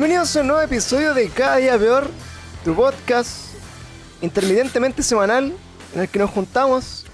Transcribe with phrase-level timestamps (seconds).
[0.00, 2.08] Bienvenidos a un nuevo episodio de Cada Día Peor,
[2.64, 3.48] tu podcast
[4.22, 5.52] intermitentemente semanal
[5.92, 7.04] en el que nos juntamos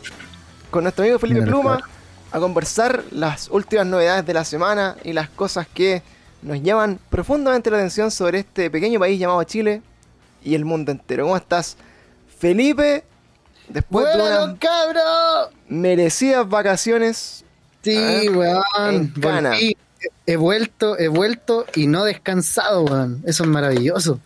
[0.71, 1.81] con nuestro amigo Felipe Pluma
[2.31, 6.03] a conversar las últimas novedades de la semana y las cosas que
[6.43, 9.81] nos llaman profundamente la atención sobre este pequeño país llamado Chile
[10.43, 11.25] y el mundo entero.
[11.25, 11.79] ¿Cómo estás,
[12.39, 13.03] Felipe?
[13.67, 15.01] Después de ¡Bueno, unas cabro!
[15.69, 17.47] merecidas vacaciones.
[17.83, 18.95] Sí, Ah, weón.
[18.95, 19.51] en Cana.
[19.53, 19.75] volví.
[20.27, 23.23] He vuelto, he vuelto y no descansado, weón.
[23.27, 24.21] Eso es maravilloso.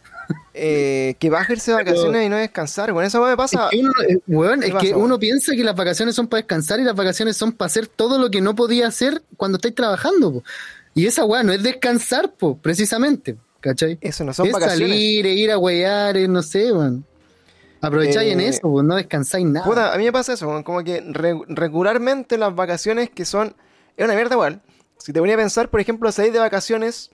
[0.53, 2.93] eh, que bajarse de vacaciones y no descansar.
[2.93, 3.65] Con eso me pasa.
[3.67, 5.05] Es que uno, eh, weón, ¿Qué es pasa, que weón?
[5.05, 8.19] uno piensa que las vacaciones son para descansar y las vacaciones son para hacer todo
[8.19, 10.43] lo que no podía hacer cuando estáis trabajando, po.
[10.95, 13.37] Y esa weá no es descansar, po, precisamente.
[13.61, 13.99] ¿Cachai?
[14.01, 14.89] Eso no son es vacaciones.
[14.89, 17.05] salir, e ir a huear, eh, no sé, weón.
[17.81, 19.65] Aprovecháis en Eh, eso, po, no descansáis nada.
[19.65, 23.55] Puta, a mí me pasa eso, weón, como que re- regularmente las vacaciones que son.
[23.97, 24.61] Es una mierda igual.
[25.09, 27.11] Si te ponía a pensar, por ejemplo, salir de vacaciones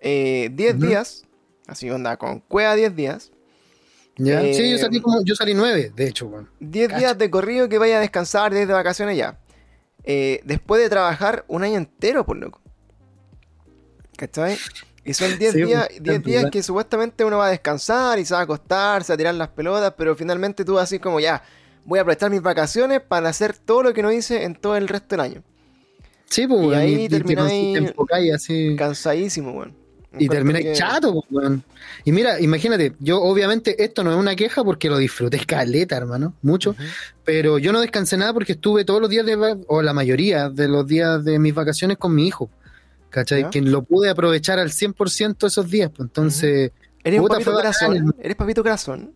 [0.00, 0.86] eh, 10 Ujú.
[0.86, 1.26] días,
[1.66, 3.32] así onda, con cueva 10 días,
[4.16, 4.40] ¿Ya?
[4.42, 6.48] eh, sí, yo salí como, yo salí nueve, de hecho, weón.
[6.60, 6.98] 10 Cacha.
[7.00, 9.38] días de corrido que vaya a descansar, 10 de vacaciones ya.
[10.04, 12.62] Eh, después de trabajar un año entero, por loco.
[14.16, 14.56] ¿Cachai?
[15.04, 16.50] Y son 10 Sí, días, pues, 10 días verdad.
[16.50, 19.34] que supuestamente uno va a descansar y se va a acostar, se va a tirar
[19.34, 21.42] las pelotas, pero finalmente tú así como ya,
[21.84, 24.88] voy a aprovechar mis vacaciones para hacer todo lo que no hice en todo el
[24.88, 25.42] resto del año.
[26.34, 28.74] Sí, pues, Y ahí te- te termináis- así.
[28.76, 29.74] Cansadísimo, weón.
[30.18, 31.62] Y termináis que- chato, pues, weón.
[32.04, 36.34] Y mira, imagínate, yo obviamente esto no es una queja porque lo disfruté escaleta, hermano,
[36.42, 36.82] mucho, Ujú.
[37.24, 40.68] pero yo no descansé nada porque estuve todos los días de, o la mayoría de
[40.68, 42.48] los días de mis vacaciones con mi hijo,
[43.10, 43.42] ¿cachai?
[43.42, 43.50] Ya.
[43.50, 46.70] Que lo pude aprovechar al 100% esos días, pues entonces,
[47.02, 48.14] ¿Eres un papito corazón?
[48.20, 49.12] ¿Eres papito corazón?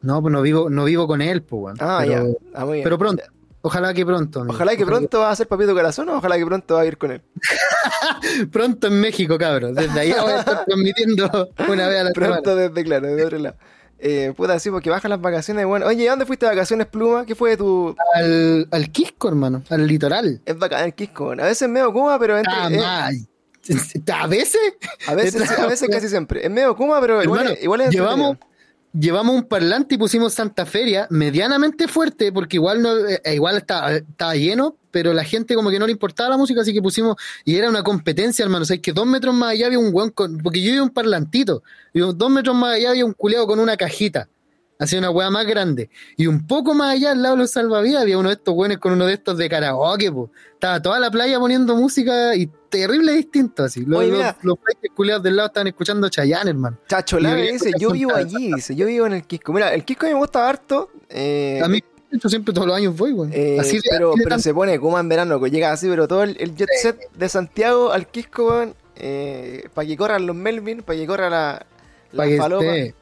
[0.00, 1.76] no, pues no vivo, no vivo con él, pues, weón.
[1.80, 2.34] Ah, pero, ya.
[2.54, 2.84] Ah, muy bien.
[2.84, 3.22] pero pronto,
[3.62, 4.40] ojalá que pronto.
[4.40, 4.54] amigo.
[4.54, 6.98] Ojalá que pronto va a ser papito corazón o ojalá que pronto va a ir
[6.98, 7.22] con él.
[8.52, 9.74] Pronto en México, cabros.
[9.74, 12.12] Desde allá voy a estar transmitiendo una vez a la semana.
[12.12, 13.56] Pronto desde, claro, de otro lado.
[13.98, 15.64] Eh, puta, sí, porque bajan las vacaciones.
[15.64, 17.24] Bueno, oye, ¿a dónde fuiste de vacaciones, Pluma?
[17.24, 17.94] ¿Qué fue tu...?
[18.14, 20.40] Al, al Quisco, hermano, al litoral.
[20.44, 21.30] Es bacán el Quisco.
[21.32, 23.24] A veces medio Kuma, pero entre- Ah, eh.
[24.12, 24.58] ¿A veces?
[25.06, 26.44] a veces, sí, a veces casi siempre.
[26.44, 28.51] Es medio Kuma, pero igual, es- igual es llevamos, entretenido.
[28.92, 33.92] Llevamos un parlante y pusimos Santa Feria medianamente fuerte, porque igual no, eh, igual estaba,
[33.92, 37.16] estaba lleno, pero la gente como que no le importaba la música, así que pusimos,
[37.44, 38.62] y era una competencia, hermano.
[38.62, 40.82] O sea, es que dos metros más allá había un weón con, porque yo iba
[40.82, 44.28] un parlantito, y dos metros más allá había un culeado con una cajita.
[44.82, 45.90] Hacía una weá más grande.
[46.16, 48.78] Y un poco más allá, al lado de los salvavidas, había uno de estos weones
[48.78, 50.30] con uno de estos de karaoke, po.
[50.54, 53.84] Estaba toda la playa poniendo música y terrible distinto, así.
[53.84, 54.36] Los, Oye, mira.
[54.42, 56.78] los del lado estaban escuchando Chayanne, hermano.
[56.88, 59.52] Chacho vi dice, yo vivo allí, dice, yo vivo en el Quisco.
[59.52, 60.90] Mira, el Quisco a mí me gusta harto.
[61.08, 63.30] eh, A mí, yo siempre todos los años voy, güey.
[63.32, 66.36] eh, así de, pero se pone Kuma en verano, que llega así, pero todo el,
[66.40, 70.98] el jet set de Santiago al Quisco, weón, eh, para que corran los Melvin, para
[70.98, 71.66] que corra la,
[72.12, 72.94] la esté.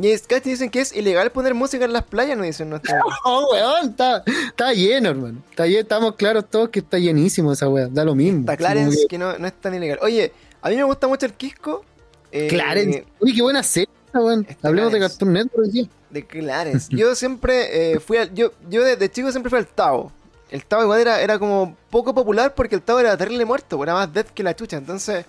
[0.00, 2.94] Y es que dicen que es ilegal poner música en las playas, no dicen nuestros.
[3.24, 5.42] Oh, weón, está, está lleno, hermano.
[5.50, 7.88] Está lleno, estamos claros todos que está llenísimo esa weá.
[7.88, 8.40] Da lo mismo.
[8.40, 9.98] Está Clarence, que- que no, no es tan ilegal.
[10.02, 11.84] Oye, a mí me gusta mucho el Quisco.
[12.30, 13.06] eh, Clarence.
[13.20, 14.46] Uy, qué buena serie, weón.
[14.62, 15.00] Hablemos de.
[15.00, 15.86] Cartoon Network día.
[16.10, 16.88] De Clarence.
[16.96, 18.32] Yo siempre eh, fui al.
[18.34, 20.12] Yo, yo desde chico siempre fui al Tao.
[20.50, 23.94] El Tao igual era, era como poco popular porque el Tao era terrible muerto, era
[23.94, 24.76] más dead que la chucha.
[24.78, 25.26] Entonces,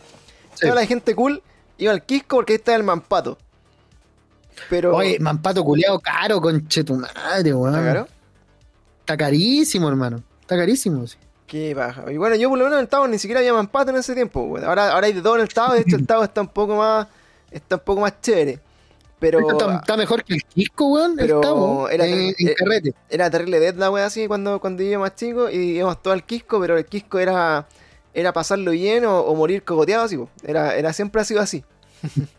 [0.53, 0.61] Sí.
[0.61, 1.41] toda la gente cool
[1.77, 3.37] iba al Quisco porque ahí estaba el Mampato.
[4.69, 4.95] Pero.
[4.95, 7.73] Oye, mampato culeado caro, conche tu madre, weón.
[7.75, 8.07] ¿Está caro?
[9.01, 10.21] Está carísimo, hermano.
[10.41, 11.17] Está carísimo, sí.
[11.47, 12.11] Qué baja.
[12.11, 14.13] Y bueno, yo por lo menos en el Tao ni siquiera había Mampato en ese
[14.13, 14.41] tiempo.
[14.43, 14.65] weón.
[14.65, 15.73] Ahora, ahora hay de todo en el Tao.
[15.73, 17.07] De hecho, el Tao está un poco más.
[17.49, 18.59] Está un poco más chévere.
[19.19, 19.39] Pero.
[19.49, 21.15] está, está mejor que el Quisco, weón.
[21.17, 22.93] pero Estamos era- en, en eh, carrete.
[23.09, 26.23] Era terrible dead la wea así cuando, cuando yo más chico y íbamos todo al
[26.23, 27.67] Quisco, pero el Quisco era,
[28.13, 30.17] era pasarlo bien o, o morir cogoteado así.
[30.43, 31.63] Era, era siempre ha sido así.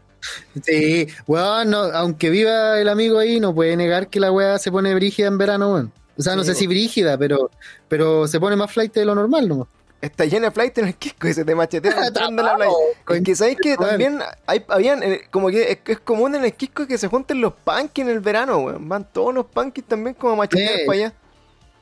[0.65, 4.71] Sí, weón, no, aunque viva el amigo ahí, no puede negar que la weá se
[4.71, 5.93] pone brígida en verano, weón.
[6.19, 7.51] O sea, no sé si brígida, pero,
[7.89, 9.69] pero se pone más flight de lo normal, ¿no?
[10.03, 11.53] Está llena de flight en el Quisco y se te
[12.07, 12.73] entrando en la playa.
[13.09, 16.53] Es que sabéis que también hay, habían, eh, como que es, es común en el
[16.55, 18.89] Quisco que se junten los punkis en el verano, weón.
[18.89, 20.87] Van todos los punkis también como machetear Sí.
[20.87, 21.15] para allá.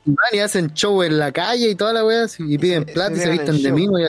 [0.04, 3.16] Van y hacen show en la calle y toda la weá, y piden plata y
[3.16, 4.08] se se visten de y.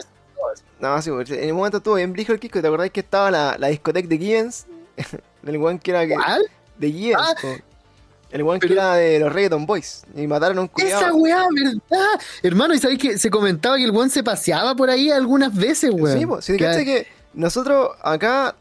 [0.80, 2.60] No, sí, en un momento estuvo bien brígido el Quisco.
[2.60, 4.66] ¿Te acordáis que estaba la, la discoteca de Givens?
[5.42, 6.42] Del weón que era que- ¿Cuál?
[6.78, 7.20] de Givens.
[7.22, 7.34] Ah.
[8.30, 10.04] El weón que era de los Reggaeton Boys.
[10.16, 11.02] Y mataron a un culiado.
[11.02, 12.06] Esa weá, ¿verdad?
[12.42, 15.90] Hermano, y sabéis que se comentaba que el weón se paseaba por ahí algunas veces,
[15.92, 16.18] weón.
[16.18, 18.54] Sí, pues, si te Que- nosotros acá,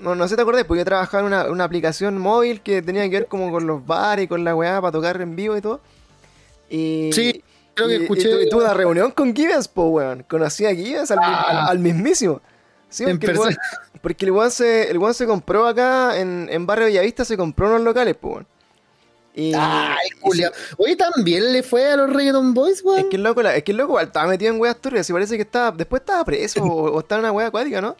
[0.00, 2.82] no, no sé si te acordás, porque yo trabajaba en una, una aplicación móvil que
[2.82, 5.56] tenía que ver como con los bares y con la weá para tocar en vivo
[5.56, 5.80] y todo.
[6.70, 7.42] Y, Sí,
[7.76, 10.24] creo que y- y escuché- y tuve una reunión con Gibbons, po, weón.
[10.28, 11.42] Conocí a Gibbons al, Ah.
[11.48, 12.40] al- al mismísimo.
[12.88, 13.56] Sí, porque el, weón,
[14.02, 17.68] porque el weón se, el weón se compró acá en, en Barrio Bellavista, se compró
[17.68, 18.46] unos locales, pues, weón.
[19.38, 20.50] Y, Ay, y Julio.
[20.78, 23.08] Oye, también le fue a los Reggaeton Boys, Es weón.
[23.10, 25.10] que el loco, es que el loco igual estaba metido en weas turbias.
[25.10, 25.72] Y parece que estaba.
[25.72, 27.96] Después estaba preso o, o estaba en una wea acuática, ¿no?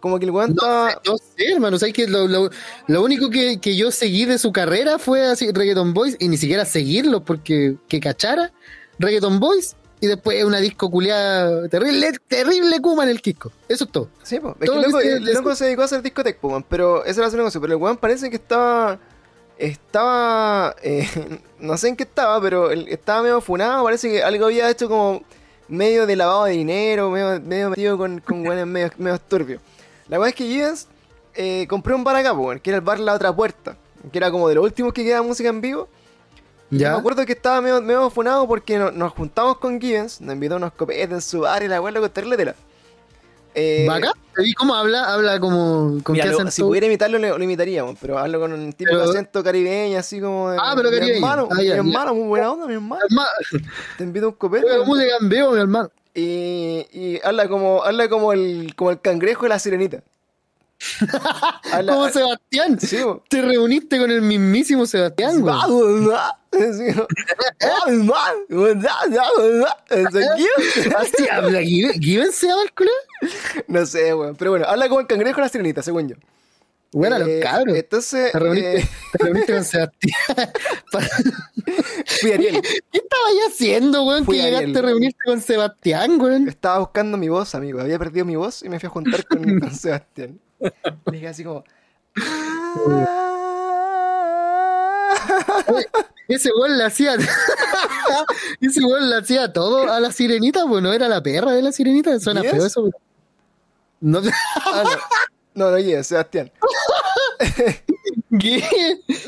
[0.00, 1.00] Como que el weón estaba.
[1.06, 2.50] No sé, hermano, ¿sabes que lo, lo,
[2.88, 6.36] lo único que, que yo seguí de su carrera fue así, Reggaeton Boys, y ni
[6.36, 8.52] siquiera seguirlo porque que cachara
[8.98, 13.50] Reggaeton Boys, y después una disco culiada terrible, terrible Kuma en el Kiko.
[13.68, 14.08] Eso es todo.
[14.22, 14.56] Sí, po.
[14.60, 16.38] Es Todo que el lo loco, que se- el loco se dedicó a hacer discotec,
[16.38, 17.60] po, weón, Pero esa era su negocio.
[17.60, 18.98] Pero el weón parece que estaba.
[19.58, 20.74] Estaba.
[20.82, 21.08] eh,
[21.60, 23.84] no sé en qué estaba, pero él estaba medio funado.
[23.84, 25.22] Parece que algo había hecho como
[25.68, 29.60] medio de lavado de dinero, medio, medio metido con, con weones medio, medio turbios.
[30.08, 30.86] La weá es que Gibbons
[31.34, 33.76] eh, compró un bar acá, po, que era el bar La Otra Puerta.
[34.12, 35.88] Que era como de los últimos que quedaba música en vivo.
[36.70, 36.92] Yo Ya.
[36.92, 40.56] me acuerdo que estaba medio, medio funado porque no- nos juntamos con Gibbons, nos invitó
[40.56, 42.54] unos copetes en su bar y la loco terrible tela.
[43.54, 44.12] Eh, ¿Vaca?
[44.38, 45.14] ¿Y cómo habla?
[45.14, 45.98] Habla como.
[46.02, 46.50] ¿Con Mira, qué lo- acento?
[46.50, 50.20] si pudiera imitarlo, lo, lo imitaríamos, pero hablo con un tipo de acento caribeño, así
[50.20, 50.58] como de.
[50.60, 51.14] Ah, pero mi caribeño.
[51.26, 51.76] hermano, Ah, mi ya, ya.
[51.76, 53.00] hermano, muy buena onda, mi hermano.
[53.08, 53.28] Hermano,
[53.96, 54.66] Te invito a un copete.
[54.84, 55.90] música en vivo, mi hermano.
[56.14, 60.02] Y, y habla como habla como el, como el cangrejo de la sirenita.
[61.72, 62.78] Habla- Como Sebastián.
[62.80, 62.98] Sí.
[63.28, 65.54] Te reuniste con el mismísimo Sebastián, güey.
[70.96, 72.00] Así habla Given.
[72.00, 72.90] ¿Given se llama el culo?
[73.68, 74.36] No sé, weón.
[74.36, 76.16] Pero bueno, habla como el cangrejo de la sirenita, según yo.
[76.92, 77.76] Bueno, los Eh, cabros.
[77.76, 80.50] Entonces, Te reuniste, eh, te reuniste con Sebastián.
[80.92, 81.08] Para-
[82.20, 82.62] fui Ariel.
[82.62, 84.24] ¿Qué estabas haciendo, weón?
[84.24, 84.60] Fui que Ariel.
[84.60, 86.48] llegaste a reunirte con Sebastián, weón.
[86.48, 87.80] Estaba buscando mi voz, amigo.
[87.80, 90.40] Había perdido mi voz y me fui a juntar con, con Sebastián.
[91.06, 91.64] Le dije así como.
[96.28, 97.14] Ese weón le hacía.
[98.60, 101.72] Ese weón le hacía todo a la sirenita, pues no era la perra de la
[101.72, 102.18] sirenita.
[102.18, 102.50] Suena ¿Yes?
[102.50, 102.90] feo eso.
[104.00, 104.20] No
[104.64, 104.90] Ah, no.
[105.54, 106.52] No, no, Guinness, Sebastián.
[108.38, 108.62] ¿Qué?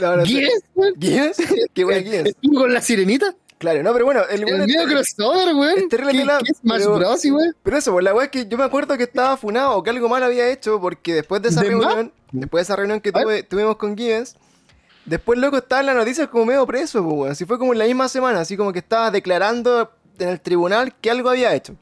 [0.00, 0.94] No, no, ¿Qué es, weón?
[0.98, 1.36] ¿Guinness?
[1.72, 2.22] ¿Qué?
[2.26, 3.34] ¿Estuvo con la sirenita?
[3.58, 5.78] Claro, no, pero bueno, el El medio es- crossover, weón.
[5.78, 7.56] es terrible ¿Qué, qué es Smash pero- Bros, weón?
[7.62, 9.90] Pero eso, pues la weá es que yo me acuerdo que estaba funado o que
[9.90, 13.12] algo mal había hecho porque después de esa ¿De reunión, después de esa reunión que
[13.12, 14.36] tuve- tuvimos con Gibbons,
[15.06, 17.32] después loco estaba en las noticias como medio preso, pues weón.
[17.32, 19.90] Así fue como en la misma semana, así como que estaba declarando
[20.20, 21.74] en el tribunal que algo había hecho.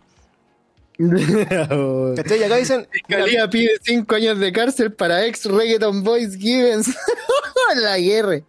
[0.98, 2.40] ¿Cachai?
[2.40, 2.88] Y acá dicen.
[2.90, 6.88] Fiscalía pide 5 años de cárcel para ex reggaeton boys Givens.
[7.76, 8.40] la guerra.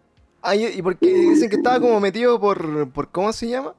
[0.48, 3.74] Ay, y porque dicen que estaba como metido por, por ¿cómo se llama?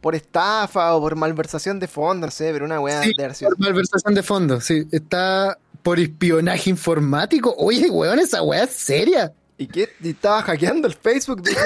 [0.00, 3.58] Por estafa o por malversación de fondos, no sé, pero una weá Sí, de por
[3.60, 4.86] malversación de fondos, sí.
[4.90, 7.54] Está por espionaje informático.
[7.56, 9.32] Oye, weón, esa weá es seria.
[9.58, 9.90] ¿Y qué?
[10.02, 11.56] Y estaba hackeando el Facebook de, de,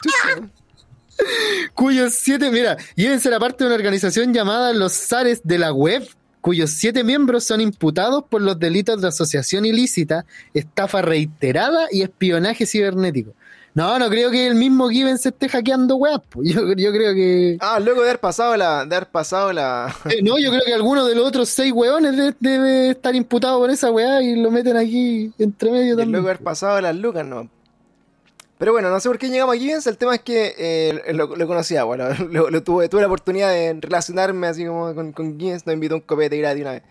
[0.00, 0.48] chucha.
[1.74, 6.08] Cuyos siete, mira, Givens era parte de una organización llamada los Zares de la Web,
[6.40, 10.24] cuyos siete miembros son imputados por los delitos de asociación ilícita,
[10.54, 13.34] estafa reiterada y espionaje cibernético.
[13.74, 16.20] No, no creo que el mismo Givens esté hackeando weas.
[16.42, 17.56] Yo, yo creo que.
[17.60, 18.84] Ah, luego de haber pasado la.
[18.84, 19.94] De haber pasado la.
[20.10, 23.58] Eh, no, yo creo que alguno de los otros seis weones de- debe estar imputado
[23.58, 26.10] por esa weá y lo meten aquí entre medio Y también.
[26.12, 27.48] luego de haber pasado las lucas, no.
[28.58, 31.34] Pero bueno, no sé por qué llegamos a Gibbons, el tema es que eh, lo,
[31.34, 35.38] lo conocía, bueno, lo, lo tuve, tuve la oportunidad de relacionarme así como con, con
[35.40, 36.82] Gibbons, nos invitó un copete gratis una vez.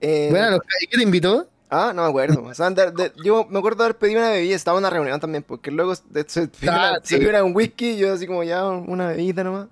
[0.00, 1.46] Eh, Bueno, ¿y ¿qué te invitó?
[1.74, 2.44] Ah, no me acuerdo.
[2.44, 4.90] O sea, de- de- yo me acuerdo de haber pedido una bebida, estaba en una
[4.90, 6.02] reunión también, porque luego se,
[6.48, 7.24] pidió Ah, se sí.
[7.26, 9.68] una- un whisky yo así como ya una bebida nomás.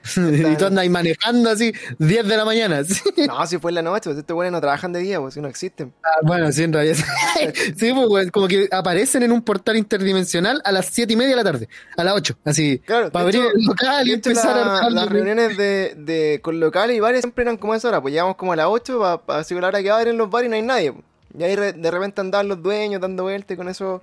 [0.16, 2.82] y tú andas ahí manejando así 10 de la mañana.
[2.84, 3.00] ¿sí?
[3.26, 5.40] No, si fue en la noche, pues estos güeyes no trabajan de día, pues si
[5.40, 5.92] no existen.
[6.02, 6.96] Ah, bueno, sí, en realidad.
[7.76, 11.36] sí, pues, como que aparecen en un portal interdimensional a las 7 y media de
[11.36, 14.14] la tarde, a las 8, así, Claro, para de abrir hecho- el local y De
[14.16, 17.74] empezar la- a las la- reuniones de, de, con locales y bares siempre eran como
[17.74, 20.16] a esa hora, pues llegamos como a las 8 para asegurar la hora que abren
[20.16, 20.92] los bares y no hay nadie.
[20.92, 21.04] pues.
[21.36, 24.02] Y ahí re- de repente andaban los dueños dando vueltas y con eso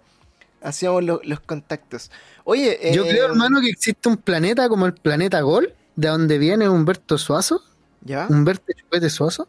[0.61, 2.11] hacíamos lo- los contactos.
[2.43, 6.37] Oye, Yo eh, creo, hermano, que existe un planeta como el planeta Gol, de donde
[6.37, 7.61] viene Humberto Suazo,
[8.03, 8.27] ¿Ya?
[8.29, 9.47] Humberto Chupete Suazo.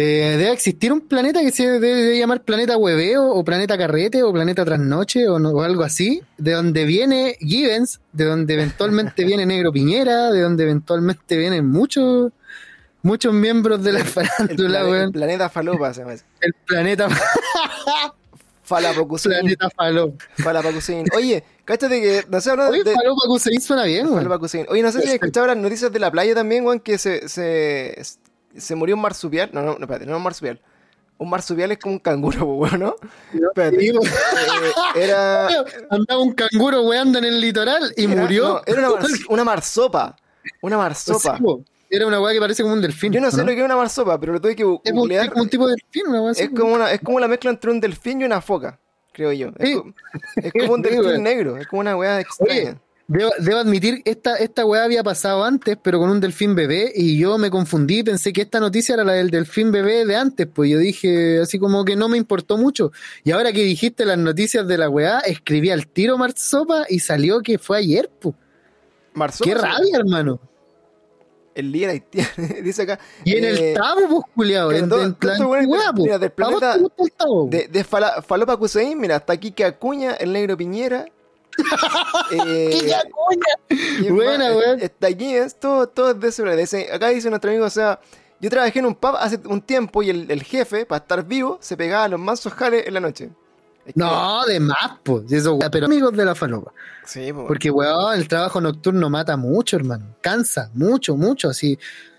[0.00, 4.22] Eh, debe existir un planeta que se debe, debe llamar planeta hueveo o planeta carrete
[4.22, 9.24] o planeta trasnoche o, no- o algo así, de donde viene Givens, de donde eventualmente
[9.24, 12.30] viene Negro Piñera, de donde eventualmente vienen muchos
[13.08, 15.12] muchos miembros de la El, farándula, el weón.
[15.12, 16.24] planeta Falopa se llama ese.
[16.40, 17.08] El planeta,
[18.62, 19.32] Falapocusin.
[19.32, 20.20] planeta Falop.
[20.36, 21.06] Falapocusin.
[21.16, 23.60] Oye, cáchate que, no sé, hablando Oye, de...
[23.60, 24.28] Suena bien, weón.
[24.68, 27.98] Oye, no sé si escuchado las noticias de la playa también, weón, que se, se,
[28.56, 29.48] se murió un marsupial.
[29.52, 30.60] No, no, no, espérate, no un marsupial.
[31.16, 32.96] Un marsupial es como un canguro, weón, ¿no?
[33.32, 33.80] Espérate.
[33.80, 34.06] Sí, weón.
[34.06, 35.46] Eh, era...
[35.90, 38.48] Andaba un canguro weando en el litoral y era- murió.
[38.48, 40.16] no, era una, mars- una marsopa.
[40.60, 41.38] Una marsopa.
[41.38, 41.42] Sí.
[41.90, 43.12] Era una weá que parece como un delfín.
[43.12, 45.30] Yo no sé lo que es una marsopa, pero lo tuve que como, es googlear.
[45.30, 46.32] como un tipo de delfín, una weá.
[46.32, 48.78] Es como, una, es como la mezcla entre un delfín y una foca,
[49.12, 49.48] creo yo.
[49.58, 49.74] Es, Sí.
[49.74, 49.94] co-
[50.36, 52.78] es como un delfín negro, es como una weá extraña.
[53.10, 57.16] Debo, debo admitir, esta, esta weá había pasado antes, pero con un delfín bebé, y
[57.16, 60.70] yo me confundí, pensé que esta noticia era la del delfín bebé de antes, pues
[60.70, 62.92] yo dije así como que no me importó mucho.
[63.24, 67.40] Y ahora que dijiste las noticias de la weá, escribí al tiro Marsopa y salió
[67.40, 68.34] que fue ayer, pues.
[69.42, 70.38] Qué rabia, hermano.
[71.58, 72.28] El líder haitiano,
[72.62, 72.98] dice acá.
[73.24, 75.60] Y en eh, el Tabo, pues, culiao, claro, en, todo- en todo la esto bueno,
[75.62, 77.46] antigüedad, mira, del ¿A vos planeta- el Tabo?
[77.50, 81.06] De, de Fala- Falopa Cuseín, mira, está Kike Acuña, el negro Piñera.
[82.30, 82.94] eh,
[83.68, 84.80] ¡Qué Buena, weón.
[84.80, 87.98] Está aquí, es todo, todo de ese, ese- Acá dice nuestro amigo, o sea,
[88.40, 91.58] yo trabajé en un pub hace un tiempo y el, el jefe, para estar vivo,
[91.60, 93.30] se pegaba a los mansos jales en la noche.
[93.94, 95.30] No, de más, pues.
[95.32, 96.72] Eso, pero amigos de la falopa.
[97.04, 97.46] Sí, po.
[97.46, 100.16] Porque, weón, el trabajo nocturno mata mucho, hermano.
[100.20, 101.48] Cansa, mucho, mucho.
[101.48, 101.78] Así,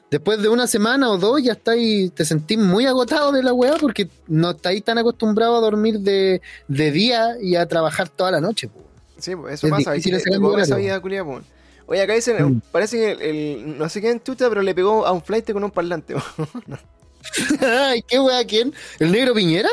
[0.09, 3.75] después de una semana o dos ya estáis, te sentís muy agotado de la weá
[3.79, 8.41] porque no estáis tan acostumbrados a dormir de, de día y a trabajar toda la
[8.41, 8.81] noche, po.
[9.19, 9.91] Sí, pues eso Es pasa.
[9.91, 11.43] difícil esa vida culiada, pues.
[11.85, 12.61] Oye, acá dicen, Mm.
[12.71, 15.63] parece que el, el- no sé quién chuta, pero le pegó a un flight con
[15.63, 16.15] un parlante.
[17.61, 18.73] Ay, qué weá, ¿quién?
[18.99, 19.69] ¿El negro Piñera?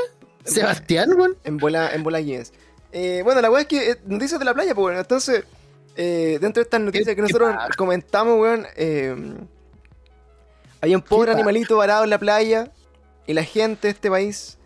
[0.46, 1.36] ¿Sebastián, weón?
[1.44, 2.52] en bola, en bola Guinness.
[2.92, 5.44] Eh, bueno, la weá es que eh, noticias de la playa, pues bueno, entonces,
[5.96, 9.14] eh, dentro de estas noticias que nosotros comentamos, weón, eh,
[10.80, 12.70] hay un pobre animalito varado en la playa
[13.26, 14.56] y la gente de este país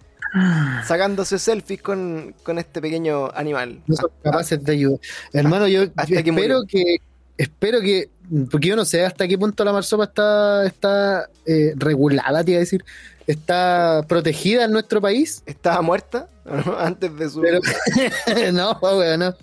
[0.85, 3.83] sacándose selfies con, con este pequeño animal.
[3.87, 5.01] no son capaces de ayudar.
[5.33, 6.63] Hermano, yo hasta que espero murió.
[6.69, 6.99] que,
[7.37, 8.11] espero que,
[8.51, 12.59] porque yo no sé hasta qué punto la marsopa está, está eh, regulada, te iba
[12.59, 12.85] a decir,
[13.27, 15.43] está protegida en nuestro país.
[15.47, 16.29] Estaba muerta
[16.79, 17.41] antes de su...
[17.41, 17.61] Pero,
[18.53, 19.35] no, weón, no.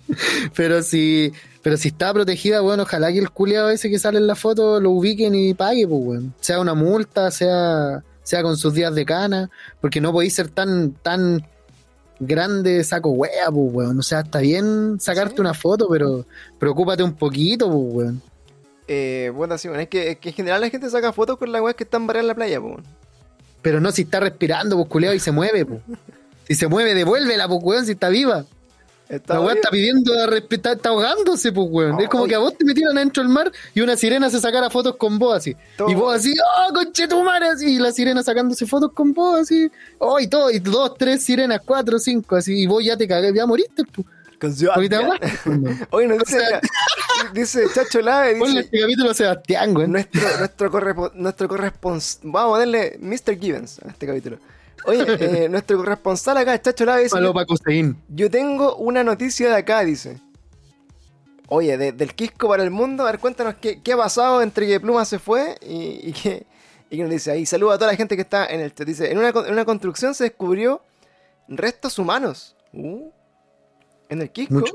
[0.54, 1.32] Pero si,
[1.62, 4.80] pero si está protegida, bueno, ojalá que el culiado ese que sale en la foto
[4.80, 6.34] lo ubiquen y pague, pues, weón.
[6.40, 10.92] Sea una multa, sea, sea con sus días de cana, porque no podéis ser tan,
[10.92, 11.46] tan
[12.20, 13.98] grande saco wea, pues, weón.
[13.98, 15.40] O sea, está bien sacarte Sí.
[15.40, 16.26] una foto, pero
[16.58, 18.22] preocúpate un poquito, pues, weón.
[18.90, 21.52] Eh, bueno, sí, bueno, es que, es que en general la gente saca fotos con
[21.52, 22.76] las weas que están varadas en la playa, pues.
[23.62, 25.80] Pero no si está respirando, pues, culiado, y se mueve, pues.
[26.46, 28.44] Si se mueve, devuélvela, pues, weón, si está viva.
[29.08, 31.92] Está La weá está pidiendo a respetar, está ahogándose, pues, weón.
[31.92, 32.30] No, es como oye.
[32.30, 35.18] que a vos te metieran adentro del mar y una sirena se sacara fotos con
[35.18, 35.56] vos así.
[35.76, 35.90] Todo.
[35.90, 37.46] Y vos así, ¡oh, conchetumare!
[37.46, 39.70] Así, y la sirena sacándose fotos con vos así.
[39.98, 42.62] Oh, y todo, y dos, tres sirenas, cuatro, cinco, así.
[42.62, 44.06] Y vos ya te cagué, ya moriste, pues.
[44.40, 45.76] Con ahogaste, pues.
[45.90, 46.18] Oye, nos
[47.32, 52.50] dice, Chacho Lave, Ponle dice, este capítulo a Sebastián, nuestro, nuestro, correspo- nuestro corresponsal, vamos
[52.50, 53.38] a ponerle Mr.
[53.38, 54.38] Gibbons a este capítulo.
[54.86, 55.04] Oye,
[55.44, 57.96] eh, nuestro corresponsal acá, Chacho Lave, dice, Palo pa' Coseín.
[58.08, 60.18] yo tengo una noticia de acá, dice.
[61.48, 64.66] Oye, de- del Quisco para el mundo, a ver, cuéntanos qué, qué ha pasado entre
[64.66, 66.46] que Pluma se fue y, y que,
[66.90, 67.46] y nos dice ahí.
[67.46, 68.86] Saluda a toda la gente que está en el chat.
[68.86, 70.82] Dice, en una, en una construcción se descubrió
[71.48, 72.54] restos humanos.
[72.74, 73.08] Uh,
[74.08, 74.74] en el Quisco, Mucho.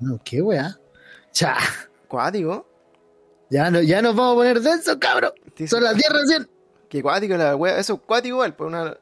[0.00, 0.78] no, ¿Qué weá?
[1.32, 1.56] Cha.
[2.08, 2.66] cuático.
[3.50, 5.32] Ya, no, ya nos vamos a poner densos, cabrón.
[5.66, 6.48] Son las 10 recién.
[6.88, 8.96] Que cuático la wea, eso es cuático igual, pues una-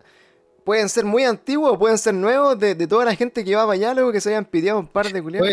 [0.64, 3.72] pueden ser muy antiguos pueden ser nuevos de, de toda la gente que va para
[3.74, 5.48] allá, luego que se hayan pidiado un par de culiados.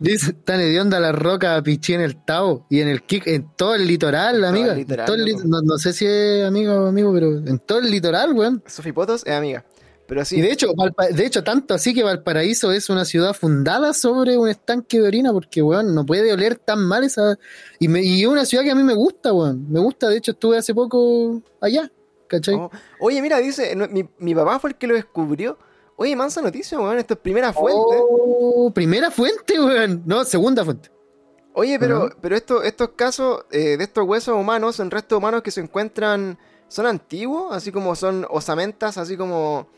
[0.00, 3.74] Dice, tan hedionda la roca pichí en el Tao y en el Kick, en todo
[3.74, 4.72] el litoral, amiga.
[4.72, 5.44] En litoral, todo el li- loco.
[5.46, 8.62] no, no sé si es amigo o amigo, pero en todo el litoral, weón.
[8.66, 9.64] Sofi Potos es amiga.
[10.08, 10.72] Pero sí, Y de hecho,
[11.10, 15.34] de hecho, tanto así que Valparaíso es una ciudad fundada sobre un estanque de orina,
[15.34, 17.38] porque, weón, no puede oler tan mal esa.
[17.78, 19.70] Y, me, y es una ciudad que a mí me gusta, weón.
[19.70, 21.92] Me gusta, de hecho, estuve hace poco allá,
[22.26, 22.54] ¿cachai?
[22.54, 25.58] oh, oye, mira, dice, mi, mi papá fue el que lo descubrió.
[25.96, 27.98] Oye, mansa noticia, weón, esto es primera fuente.
[28.00, 30.04] Oh, primera fuente, weón.
[30.06, 30.90] No, segunda fuente.
[31.52, 35.50] Oye, pero, pero esto, estos casos eh, de estos huesos humanos son restos humanos que
[35.50, 36.38] se encuentran,
[36.68, 39.68] son antiguos, así como son osamentas, así como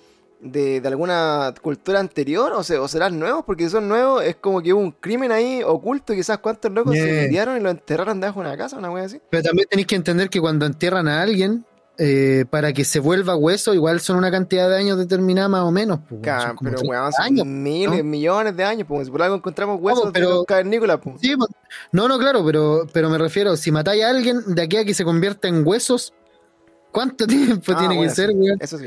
[0.42, 4.36] de, de alguna cultura anterior, o, se, o serán nuevos, porque si son nuevos es
[4.36, 8.20] como que hubo un crimen ahí oculto, quizás cuántos locos se metiaron y lo enterraron
[8.20, 9.20] debajo de una casa, una wea así.
[9.30, 11.64] Pero también tenéis que entender que cuando entierran a alguien,
[12.02, 15.70] eh, para que se vuelva hueso, igual son una cantidad de años determinada más o
[15.70, 16.00] menos.
[16.08, 17.46] pues, como pero 30 weón, son años.
[17.46, 18.04] miles, ¿no?
[18.04, 21.16] millones de años, pues si por algo encontramos huesos pero- de los cavernícolas, pues.
[21.20, 21.50] Sí, pues,
[21.92, 24.94] no, no, claro, pero, pero me refiero, si matáis a alguien de aquí a que
[24.94, 26.14] se convierta en huesos,
[26.90, 27.26] ¿cuánto
[27.60, 28.56] tiempo Ah, tiene bueno, que ser, sí, weón?
[28.58, 28.86] Eso sí.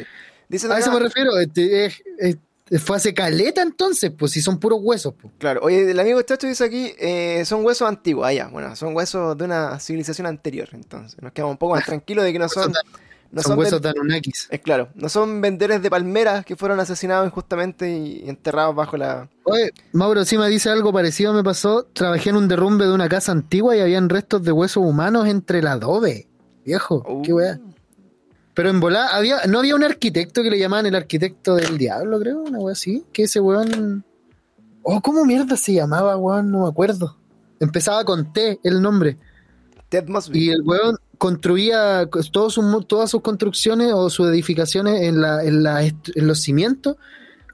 [0.49, 4.41] Dice A eso acá- me refiero, este, es- es- fue hace caleta entonces, pues si
[4.41, 5.33] son puros huesos, pues.
[5.37, 8.95] Claro, oye, el amigo Chacho dice aquí, eh, son huesos antiguos, ah, ya, bueno, son
[8.95, 12.49] huesos de una civilización anterior, entonces, nos quedamos un poco más tranquilos de que no
[12.49, 12.71] son,
[13.31, 14.47] no son son, huesos de Anunnakis.
[14.49, 19.29] es claro, no son vendedores de palmeras que fueron asesinados injustamente y enterrados bajo la...
[19.43, 21.83] Oye, Mauro Sima dice algo parecido me pasó.
[21.93, 25.59] Trabajé en un derrumbe de una casa antigua y habían restos de huesos humanos entre
[25.59, 26.27] el adobe.
[26.63, 27.21] Viejo, Uh.
[27.23, 27.59] qué weá.
[28.53, 32.19] Pero en volá había, no había un arquitecto que le llamaban el arquitecto del diablo,
[32.19, 33.03] creo, una weá así.
[33.11, 34.05] Que ese weón.
[34.83, 36.51] Oh, ¿cómo mierda se llamaba, weón?
[36.51, 37.17] No me acuerdo.
[37.59, 39.17] Empezaba con T el nombre.
[39.89, 40.45] Ted Mosby.
[40.45, 45.63] Y el weón construía todos sus, todas sus construcciones o sus edificaciones en, la, en,
[45.63, 46.97] la, en los cimientos,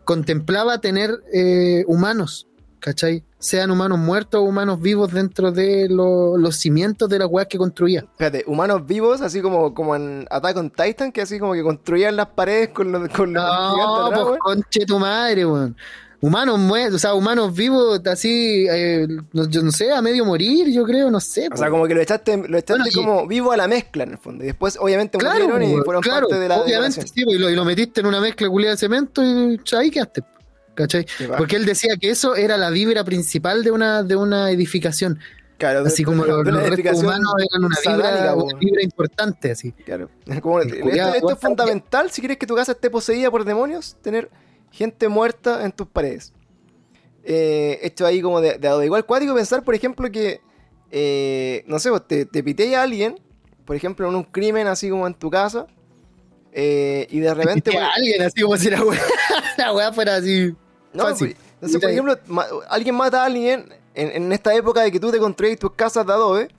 [0.06, 2.48] contemplaba tener eh, humanos,
[2.80, 3.24] ¿cachai?
[3.38, 7.58] Sean humanos muertos o humanos vivos dentro de lo- los cimientos de las weas que
[7.58, 8.02] construía.
[8.02, 12.16] Espérate, humanos vivos, así como, como en Attack on Titan, que así como que construían
[12.16, 15.76] las paredes con los, con los gigantes No, atrás, pues conche tu madre, weón.
[16.22, 20.68] Humanos muertos, o sea, humanos vivos, así, eh, no, yo no sé, a medio morir,
[20.70, 21.48] yo creo, no sé.
[21.50, 24.04] O sea, como que lo echaste, lo echaste Bueno, y- como vivo a la mezcla
[24.04, 24.44] en el fondo.
[24.44, 27.40] Y después, obviamente, claro, murieron y fueron claro, parte de la obviamente, sí, pues, y
[27.40, 30.22] lo, y lo metiste en una mezcla culiada de cemento y ahí quedaste,
[30.80, 31.06] ¿cachai?
[31.38, 35.20] Porque él decía que eso era la vibra principal de una, de una edificación.
[35.58, 39.74] Claro, de- Así como de los, restos humanos eran una vibra, una vibra importante, así.
[39.74, 40.10] Claro.
[40.42, 44.30] Como- esto, es fundamental si quieres que tu casa esté poseída por demonios, tener
[44.72, 46.32] gente muerta en tus paredes.
[47.26, 48.86] Eh, esto ahí como de, de.
[48.86, 50.40] Igual cuático pensar, por ejemplo, que,
[50.92, 53.20] eh, no sé, vos te, te piteas a alguien,
[53.66, 55.68] por ejemplo, en un crimen así como en tu casa,
[56.54, 57.78] eh, y de repente...
[57.78, 59.00] Alguien así como si la weá,
[59.58, 60.56] la weá fuera así.
[60.94, 61.36] No, Fácil.
[61.60, 65.00] pues, sé, por ejemplo, ma- alguien mata a alguien en, en esta época de que
[65.00, 66.50] tú te construís tus casas de adobe,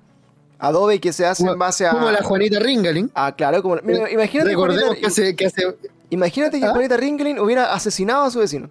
[0.58, 1.90] adobe que se hace en base a...
[1.92, 3.10] Como la Juanita Ringaling.
[3.14, 3.76] Ah, claro, como...
[3.82, 5.76] mira, imagínate, Recordemos Juanita- que hace, que hace.
[6.10, 6.70] imagínate que ¿Ah?
[6.72, 8.70] Juanita Ringelin hubiera asesinado a su vecino.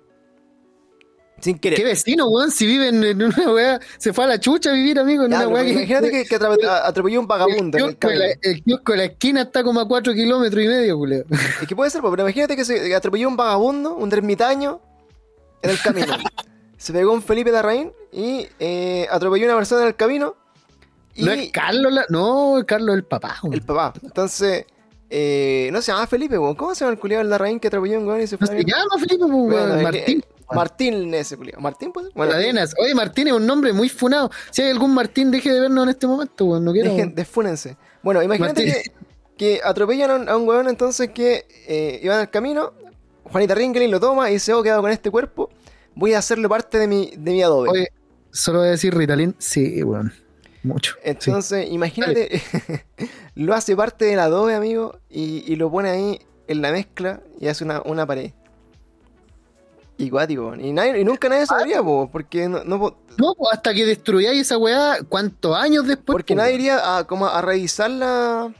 [1.41, 1.78] Sin querer.
[1.80, 2.52] ¿Qué vecino, weón?
[2.52, 3.80] Si viven en una weá.
[3.98, 5.69] Se fue a la chucha a vivir, amigo, en una weá que.
[5.72, 8.19] imagínate que, que atropelló un vagabundo en el el kiosco, de camino.
[8.43, 11.24] la, el kiosco de la esquina está como a 4 kilómetros y medio, culeo.
[11.62, 14.82] Es que puede ser, po, pero imagínate que se que atropelló un vagabundo, un ermitaño,
[15.62, 16.13] en el camino.
[16.78, 20.36] se pegó un Felipe Larraín y eh, atropelló a una persona en el camino.
[21.15, 22.06] Y No es Carlos, la...
[22.10, 23.93] no, Carlos el papá, el papá.
[24.04, 24.65] Entonces,
[25.10, 26.56] eh, no se llama Felipe, weón.
[26.56, 28.48] ¿cómo se llama el culiado del Larraín que atropelló a un weón y se fue
[28.48, 30.24] No a se la- llama Felipe, weón, Bueno, el- Martín.
[30.52, 31.62] Martín ese culiado.
[31.62, 32.08] ¿Martín, pues?
[32.15, 32.74] Bueno, Ladenas.
[32.82, 34.32] Oye, Martín es un nombre muy funado.
[34.50, 36.65] Si hay algún Martín, deje de vernos en este momento, weón.
[36.65, 36.89] No quiero.
[36.91, 37.78] Dejen, desfúnense.
[38.02, 38.74] Bueno, imagínate Martín.
[39.38, 42.74] que, que atropellan a un, a un weón entonces que eh, iban al camino.
[43.31, 45.49] Juanita Ringelin lo toma y dice, oh, quedado con este cuerpo.
[45.95, 47.69] Voy a hacerlo parte de mi, de mi adobe.
[47.69, 47.87] Oye,
[48.31, 49.35] solo voy a decir Ritalin.
[49.37, 50.13] Sí, weón.
[50.63, 50.95] Mucho.
[50.95, 50.99] sí.
[51.03, 52.41] entonces, imagínate,
[53.35, 57.47] lo hace parte del adobe, amigo, y, y lo pone ahí en la mezcla y
[57.47, 58.31] hace una, una pared.
[59.97, 62.77] Y cuático, y, nadie, y nunca nadie sabría, po, porque no, no
[63.17, 66.13] No, pues, hasta que destruyáis esa weá, ¿cuántos años después?
[66.13, 68.53] porque po, nadie iría a, como a revisar la...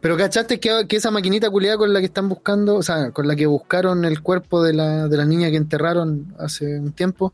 [0.00, 3.26] Pero cachaste que, que esa maquinita culiada con la que están buscando, o sea, con
[3.26, 7.32] la que buscaron el cuerpo de la, de la niña que enterraron hace un tiempo,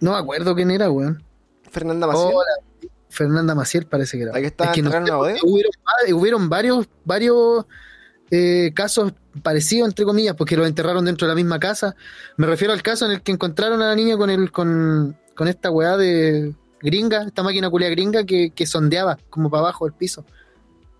[0.00, 1.22] no me acuerdo quién era, weón.
[1.70, 2.32] Fernanda Maciel.
[2.34, 4.32] Oh, la- Fernanda Maciel parece que era.
[4.32, 5.38] Que Es no una bodega.
[5.42, 5.72] hubieron,
[6.12, 7.64] hubieron varios, varios
[8.30, 11.96] eh, casos parecidos, entre comillas, porque los enterraron dentro de la misma casa.
[12.36, 15.48] Me refiero al caso en el que encontraron a la niña con el, con, con
[15.48, 19.94] esta weá de gringa, esta máquina culia gringa que, que sondeaba como para abajo el
[19.94, 20.26] piso.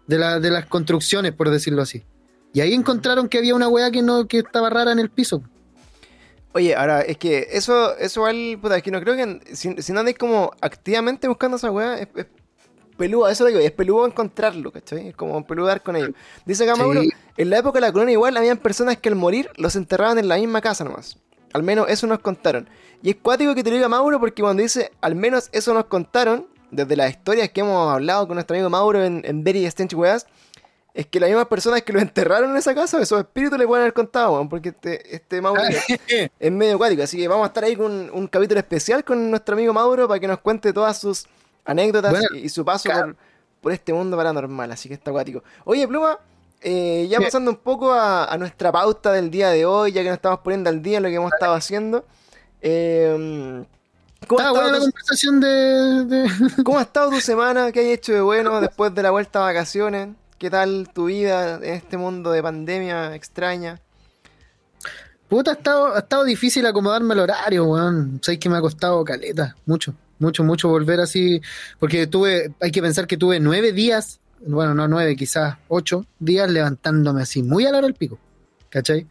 [0.06, 2.04] De, la, de las construcciones, por decirlo así.
[2.52, 5.42] Y ahí encontraron que había una weá que no, que estaba rara en el piso.
[6.52, 9.92] Oye, ahora, es que eso, eso igual, puta, es que no creo que si, si
[9.92, 12.26] no andáis como activamente buscando esa weá, es, es
[12.96, 15.08] peludo, eso digo, es peludo encontrarlo, ¿cachai?
[15.08, 16.10] Es como peludo dar con ellos.
[16.46, 16.80] Dice acá Sí.
[16.80, 17.02] Mauro,
[17.36, 20.28] en la época de la colonia igual habían personas que al morir los enterraban en
[20.28, 21.18] la misma casa nomás.
[21.52, 22.68] Al menos eso nos contaron.
[23.02, 25.86] Y es cuático que te lo diga Mauro porque cuando dice, al menos eso nos
[25.86, 29.94] contaron, desde las historias que hemos hablado con nuestro amigo Mauro en, en Very Stench
[29.94, 30.26] Weas,
[30.94, 33.82] es que las mismas personas que lo enterraron en esa casa, esos espíritus le pueden
[33.82, 35.60] haber contado, weón, porque este, este Mauro
[36.38, 37.02] es medio acuático.
[37.02, 40.08] Así que vamos a estar ahí con un, un capítulo especial con nuestro amigo Mauro
[40.08, 41.26] para que nos cuente todas sus
[41.66, 43.08] anécdotas Bueno, y, y su paso claro.
[43.08, 43.16] por,
[43.60, 44.72] por este mundo paranormal.
[44.72, 45.42] Así que está acuático.
[45.64, 46.18] Oye, Pluma,
[46.62, 50.08] eh, ya pasando un poco a, a nuestra pauta del día de hoy, ya que
[50.08, 52.06] nos estamos poniendo al día en lo que hemos estado haciendo.
[52.62, 53.64] eh,
[54.26, 56.30] ¿cómo, ha buena estado la conversación de- de,
[56.64, 57.72] cómo ha estado tu semana?
[57.72, 60.08] ¿Qué has hecho de bueno después de la vuelta a vacaciones?
[60.38, 63.80] ¿Qué tal tu vida en este mundo de pandemia extraña?
[65.28, 68.20] Puta, ha estado, ha estado difícil acomodarme al horario, weón.
[68.22, 71.40] Sabes que me ha costado caleta, mucho, mucho, mucho volver así.
[71.80, 76.48] Porque tuve, hay que pensar que tuve nueve días, bueno, no nueve, quizás ocho días
[76.50, 78.18] levantándome así, muy a la hora del pico,
[78.68, 79.06] ¿cachai?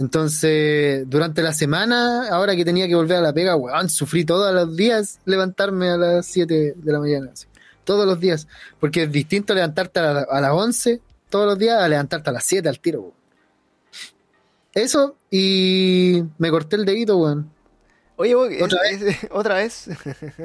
[0.00, 4.52] Entonces, durante la semana, ahora que tenía que volver a la pega, weón, sufrí todos
[4.54, 7.46] los días levantarme a las 7 de la mañana, así.
[7.84, 8.48] todos los días.
[8.80, 12.32] Porque es distinto levantarte a, la- a las 11 todos los días a levantarte a
[12.32, 13.14] las 7 al tiro, weón.
[14.72, 17.50] Eso, y me corté el dedito, weón.
[18.16, 19.86] Oye, vos, ¿Otra es- es- ¿Otra vez?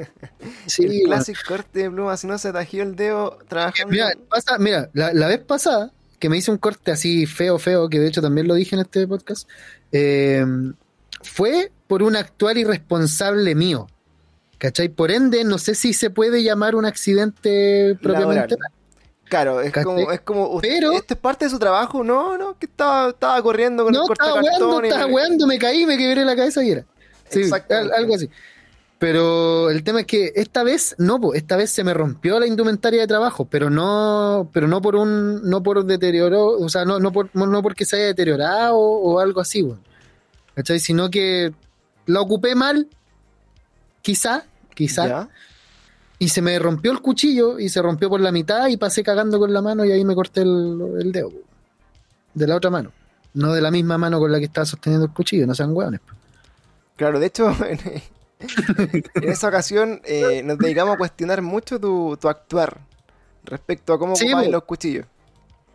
[0.66, 3.90] Sí, el clásico corte de pluma, si no se tajió el dedo trabajando.
[3.92, 7.88] Mira, pasa, mira la, la vez pasada que me hice un corte así feo, feo,
[7.88, 9.48] que de hecho también lo dije en este podcast,
[9.92, 10.44] eh,
[11.22, 13.86] fue por un actuar irresponsable mío.
[14.58, 14.88] ¿Cachai?
[14.88, 18.72] Por ende, no sé si se puede llamar un accidente propiamente Laboral.
[19.24, 19.84] Claro, es ¿Cachai?
[19.84, 23.10] como, es como usted- Pero- esto es parte de su trabajo, no, no, que estaba,
[23.10, 25.98] estaba corriendo con No, el corte estaba cartón weando, y- estaba weando, me caí, me
[25.98, 26.84] quebré la cabeza y era.
[27.28, 27.42] Sí,
[27.96, 28.30] algo así.
[28.98, 32.46] Pero el tema es que esta vez, no, po, esta vez se me rompió la
[32.46, 36.98] indumentaria de trabajo, pero no, pero no por un, no por deterioro, o sea, no,
[36.98, 39.80] no, por, no porque se haya deteriorado o algo así, weón.
[40.54, 40.80] ¿Cachai?
[40.80, 41.52] Sino que
[42.06, 42.88] la ocupé mal,
[44.00, 45.28] quizá, quizá, ¿Ya?
[46.18, 49.38] y se me rompió el cuchillo y se rompió por la mitad y pasé cagando
[49.38, 51.38] con la mano y ahí me corté el, el dedo, po.
[52.32, 52.92] de la otra mano.
[53.34, 56.00] No de la misma mano con la que estaba sosteniendo el cuchillo, no sean hueones.
[56.00, 56.14] po.
[56.96, 57.54] Claro, de hecho,
[59.14, 62.80] en, esa ocasión eh, nos dedicamos a cuestionar mucho tu, tu actuar
[63.44, 65.06] respecto a cómo Sí, ocupabas los cuchillos.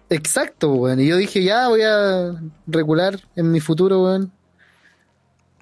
[0.10, 1.00] Exacto, weón.
[1.00, 2.36] Y yo dije, ya voy a
[2.68, 4.32] regular en mi futuro, weón.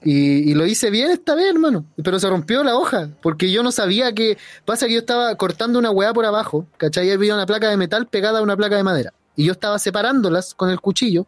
[0.01, 1.85] Y, y lo hice bien esta vez, hermano.
[2.03, 4.37] Pero se rompió la hoja, porque yo no sabía que...
[4.65, 7.09] Pasa que yo estaba cortando una weá por abajo, ¿cachai?
[7.09, 9.13] Y había una placa de metal pegada a una placa de madera.
[9.35, 11.27] Y yo estaba separándolas con el cuchillo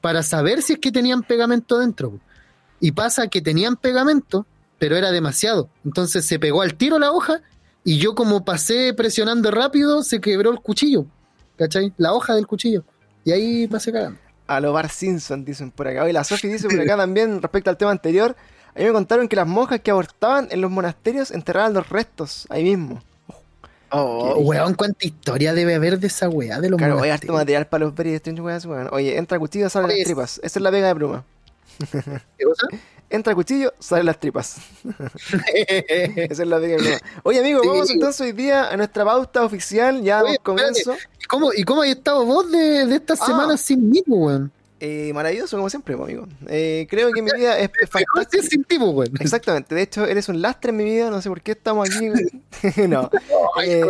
[0.00, 2.18] para saber si es que tenían pegamento dentro.
[2.80, 4.46] Y pasa que tenían pegamento,
[4.82, 5.68] pero era demasiado.
[5.84, 7.40] Entonces se pegó al tiro la hoja
[7.84, 11.06] y yo como pasé presionando rápido, se quebró el cuchillo.
[11.56, 11.92] ¿Cachai?
[11.98, 12.82] La hoja del cuchillo.
[13.24, 14.18] Y ahí pasé cagando.
[14.48, 16.10] A lo Bar Simpson, dicen por acá.
[16.10, 18.34] Y la Sofi dice por acá también, respecto al tema anterior,
[18.74, 22.48] a mí me contaron que las monjas que abortaban en los monasterios enterraban los restos
[22.50, 23.00] ahí mismo.
[23.90, 27.36] Oh, weón, cuánta historia debe haber de esa weá de los Claro, monasterios.
[27.36, 28.88] material para los very strange weas, weón.
[28.90, 30.40] Oye, entra cuchillo, salen Oye, las tripas.
[30.42, 31.24] Esa es la vega de pluma.
[32.36, 32.66] ¿Qué cosa?
[33.12, 34.56] Entra cuchillo, salen las tripas.
[35.54, 36.98] Esa es la pluma.
[37.24, 37.68] Oye, amigo, Sí.
[37.68, 40.02] vamos entonces hoy día a nuestra pauta oficial.
[40.02, 40.96] Ya Oye, comienzo.
[41.20, 43.26] ¿Y cómo, ¿Y cómo has estado vos de, de estas Ah.
[43.26, 44.50] semanas sin mí, weón?
[44.80, 46.26] Eh, maravilloso, como siempre, amigo.
[46.48, 48.42] Eh, creo que mi vida es, fantástica.
[48.42, 49.12] es sin ti, po, weón.
[49.20, 51.10] Exactamente, de hecho, eres un lastre en mi vida.
[51.10, 52.08] No sé por qué estamos aquí.
[52.88, 53.10] no.
[53.62, 53.82] Eh.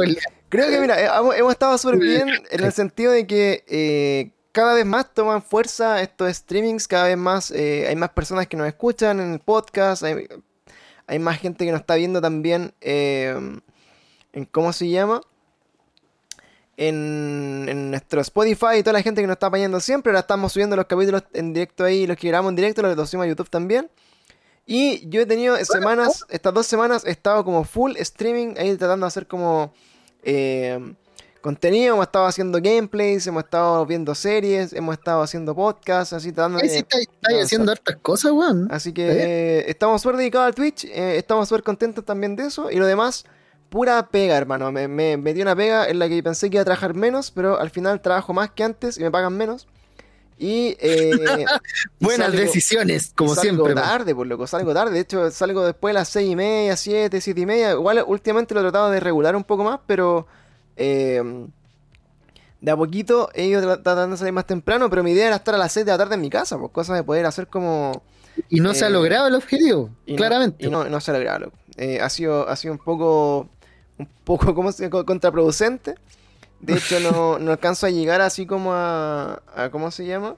[0.48, 5.12] Creo que, mira, hemos, estado súper bien en el sentido de que cada vez más
[5.12, 9.32] toman fuerza estos streamings, cada vez más eh, hay más personas que nos escuchan en
[9.32, 10.28] el podcast, hay,
[11.06, 13.34] hay más gente que nos está viendo también eh,
[14.32, 15.22] en, ¿cómo se llama?
[16.76, 20.10] En, en nuestro Spotify y toda la gente que nos está apañando siempre.
[20.10, 23.06] Ahora estamos subiendo los capítulos en directo ahí, los que grabamos en directo, los que
[23.06, 23.90] subimos a YouTube también.
[24.66, 29.06] Y yo he tenido semanas, estas dos semanas he estado como full streaming, ahí tratando
[29.06, 29.72] de hacer como
[30.22, 30.94] eh,
[31.42, 36.58] contenido, hemos estado haciendo gameplays, hemos estado viendo series, hemos estado haciendo podcasts, así tratando
[36.62, 36.80] Ay, sí, de...
[36.80, 38.68] estáis estáis haciendo hartas cosas, weón.
[38.70, 39.64] Así que ¿Eh?
[39.70, 42.70] estamos súper dedicados al Twitch, eh, estamos súper contentos también de eso.
[42.70, 43.24] Y lo demás,
[43.68, 44.72] pura pega, hermano.
[44.72, 47.30] Me, me, me dio una pega en la que pensé que iba a trabajar menos,
[47.30, 49.66] pero al final trabajo más que antes y me pagan menos.
[50.38, 51.10] Y, eh,
[52.00, 53.74] Buenas salgo- decisiones, como salgo siempre.
[53.74, 53.76] weón.
[53.86, 54.92] tarde, por loco, salgo tarde.
[54.92, 57.72] De hecho, salgo después de las seis y media, siete, siete y media.
[57.72, 60.26] Igual últimamente lo he tratado de regular un poco más, pero
[60.76, 61.22] eh,
[62.60, 64.88] de a poquito he ido tra- tratando de salir más temprano.
[64.90, 66.70] Pero mi idea era estar a las 6 de la tarde en mi casa, pues
[66.70, 68.02] cosa de poder hacer como.
[68.48, 70.66] Y no se ha eh, logrado el objetivo, y no- claramente.
[70.66, 71.52] y no, no se ha logrado.
[71.76, 73.48] Eh, ha, sido, ha sido un poco,
[73.98, 75.94] un poco ¿cómo se, co- contraproducente.
[76.60, 80.36] De hecho, no, no alcanzo a llegar así como a, a ¿cómo se llama?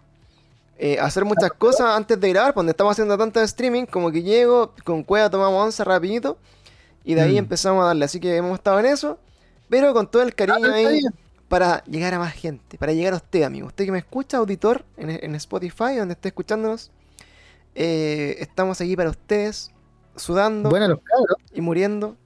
[0.78, 4.72] Eh, hacer muchas cosas antes de grabar, cuando estamos haciendo tanto streaming, como que llego,
[4.84, 6.38] con cueva tomamos once rapidito,
[7.04, 7.38] y de ahí Mm.
[7.38, 8.06] empezamos a darle.
[8.06, 9.18] Así que hemos estado en eso,
[9.74, 11.00] pero con todo el cariño Ah, está ahí
[11.48, 13.66] para llegar a más gente, para llegar a usted, amigo.
[13.66, 16.90] Usted que me escucha, auditor, en, en Spotify, donde esté escuchándonos,
[17.74, 19.72] eh, estamos aquí para ustedes,
[20.16, 22.16] sudando Bueno, los cabros, y muriendo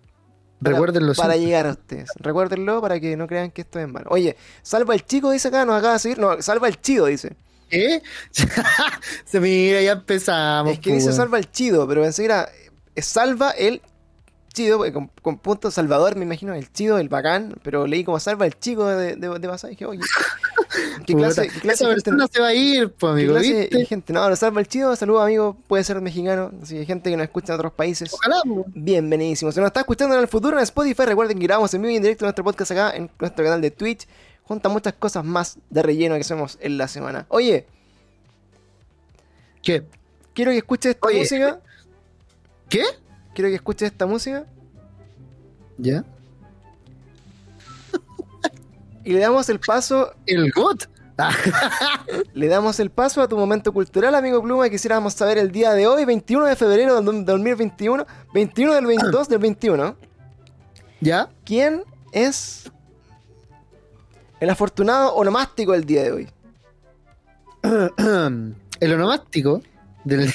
[0.63, 1.47] para, recuérdenlo para siempre.
[1.47, 2.11] llegar a ustedes.
[2.17, 4.09] Recuérdenlo para que no crean que esto es en vano.
[4.11, 6.19] Oye, salva el chico, dice acá, nos acaba de seguir.
[6.19, 7.35] No, salva el chido, dice.
[7.71, 8.03] ¿Qué?
[9.25, 10.75] Se mira, ya empezamos.
[10.75, 11.17] es que dice weón.
[11.17, 12.49] salva el chido, pero pensé que era
[12.95, 13.81] eh, salva el
[14.59, 18.19] chido, porque con, con punto salvador, me imagino, el chido, el bacán, pero leí como
[18.21, 20.01] salva el chico de, de, de y dije, oye,
[21.07, 23.53] ¿qué clase, qué clase Esa gente- persona se va a ir, pues, qué amigo, clase
[23.55, 23.87] de ¿viste?
[23.87, 24.13] gente?
[24.13, 27.53] No, salva el chido, saludos amigo, puede ser mexicano, así que gente que nos escucha
[27.53, 28.13] en otros países.
[28.13, 28.43] Ojalá.
[28.75, 29.53] Bienvenidísimo.
[29.53, 31.97] Si nos está escuchando en el futuro en Spotify, recuerden que grabamos en vivo y
[31.97, 34.07] en directo nuestro podcast acá en nuestro canal de Twitch,
[34.43, 37.27] junto a muchas cosas más de relleno que hacemos en la semana.
[37.29, 37.67] Oye,
[39.63, 39.85] ¿Qué?
[40.35, 41.21] quiero que escuches esta Oye.
[41.21, 41.61] música.
[42.69, 42.83] ¿Qué?
[43.39, 44.45] Quiero que escuches esta música.
[45.77, 46.05] ¿Ya?
[49.05, 50.89] Y le damos el paso El GOT.
[52.35, 54.69] Le damos el paso a tu momento cultural, amigo Pluma.
[54.69, 59.39] Quisiéramos saber el día de hoy, 21 de febrero del 2021, 21 del 22 del
[59.39, 59.97] 21.
[61.01, 61.31] ¿Ya?
[61.45, 62.73] ¿Quién es
[64.41, 66.29] el afortunado onomástico del día de hoy?
[68.81, 69.63] el onomástico
[70.03, 70.29] del,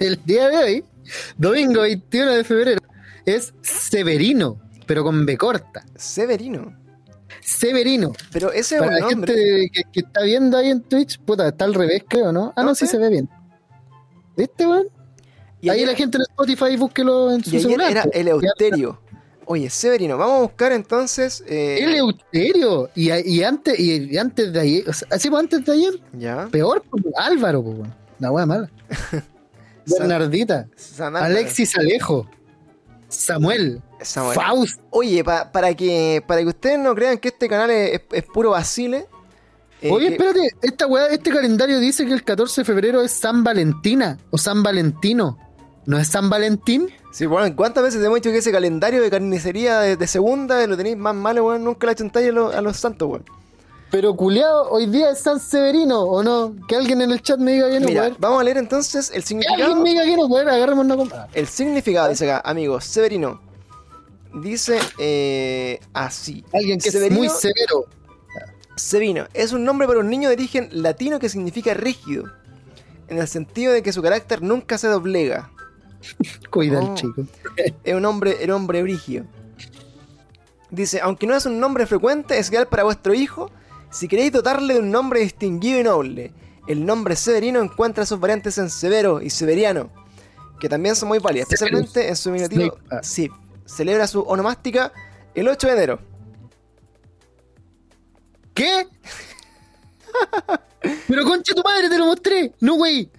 [0.00, 0.84] del día de hoy,
[1.36, 2.80] domingo 21 de febrero,
[3.24, 5.84] es Severino, pero con B corta.
[5.96, 6.76] Severino.
[7.40, 8.12] Severino.
[8.32, 9.34] Pero ese es Para un la nombre.
[9.34, 12.52] gente que, que está viendo ahí en Twitch, puta, está al revés, creo, ¿no?
[12.56, 12.92] Ah, no, No sí sé.
[12.92, 13.28] se ve bien.
[14.36, 14.86] ¿Viste, weón?
[15.62, 17.90] Ahí ayer, la gente en Spotify búsquelo en su y ayer celular.
[17.90, 18.10] era po.
[18.12, 19.00] Eleuterio.
[19.46, 21.42] Oye, Severino, vamos a buscar entonces.
[21.46, 22.90] eh, Eleuterio.
[22.94, 25.94] Y, y antes, y, y antes de ayer, o sea, así pues antes de ayer,
[26.12, 26.46] Ya.
[26.50, 27.92] peor, po, Álvaro, weón.
[28.20, 28.70] La wea mala.
[29.98, 30.68] Bernardita.
[31.14, 32.28] Alexis Alejo.
[33.08, 33.80] Samuel.
[34.02, 34.34] Samuel.
[34.34, 34.80] Faust.
[34.90, 38.00] Oye, pa- para que para que ustedes no crean que este canal es,
[38.32, 39.06] puro vacile.
[39.80, 43.12] eh, Oye, que- espérate, esta weá, este calendario dice que el 14 de febrero es
[43.12, 45.38] San Valentina o San Valentino.
[45.86, 46.90] ¿No es San Valentín?
[47.12, 50.64] Sí, bueno, ¿cuántas veces te hemos dicho que ese calendario de carnicería de, de segunda
[50.66, 51.64] lo tenéis más malo, weón?
[51.64, 53.24] Nunca le achuntáis a, a los santos, weón.
[53.90, 56.54] Pero culiao, hoy día es San Severino, ¿o no?
[56.68, 58.16] Que alguien en el chat me diga que no Mira, poder.
[58.18, 59.64] vamos a leer entonces el Que significado.
[59.64, 61.28] alguien me diga que no poder, agarremos una compa.
[61.32, 63.40] El significado, dice acá, amigos, Severino.
[64.42, 66.44] Dice eh, así.
[66.52, 67.86] Alguien que Severino- es muy severo.
[68.76, 72.26] Sevino es un nombre para un niño de origen latino que significa rígido,
[73.08, 75.50] en el sentido de que su carácter nunca se doblega.
[76.50, 76.88] Cuida Oh.
[76.88, 77.22] el chico.
[77.84, 79.24] Es un hombre, un hombre brígido.
[80.70, 83.50] Dice, aunque no es un nombre frecuente, es ideal para vuestro hijo
[83.90, 86.32] si queréis dotarle de un nombre distinguido y noble.
[86.66, 89.90] El nombre Severino encuentra sus variantes en Severo y Severiano,
[90.60, 92.78] que también son muy válidas, especialmente en su diminutivo.
[93.02, 93.32] Snape.
[93.32, 93.38] Ah.
[93.64, 94.92] Celebra su onomástica
[95.34, 95.98] el 8 de enero.
[98.54, 98.86] ¿Qué?
[101.08, 102.52] Pero concha tu madre, te lo mostré.
[102.60, 103.10] No, güey.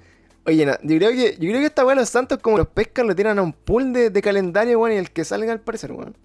[0.46, 3.08] Oye, no, yo creo que, yo creo que esta weá los santos como los pescan
[3.08, 5.92] lo tiran a un pool de, de calendario, weón, y el que salga al parecer,
[5.92, 6.16] weón.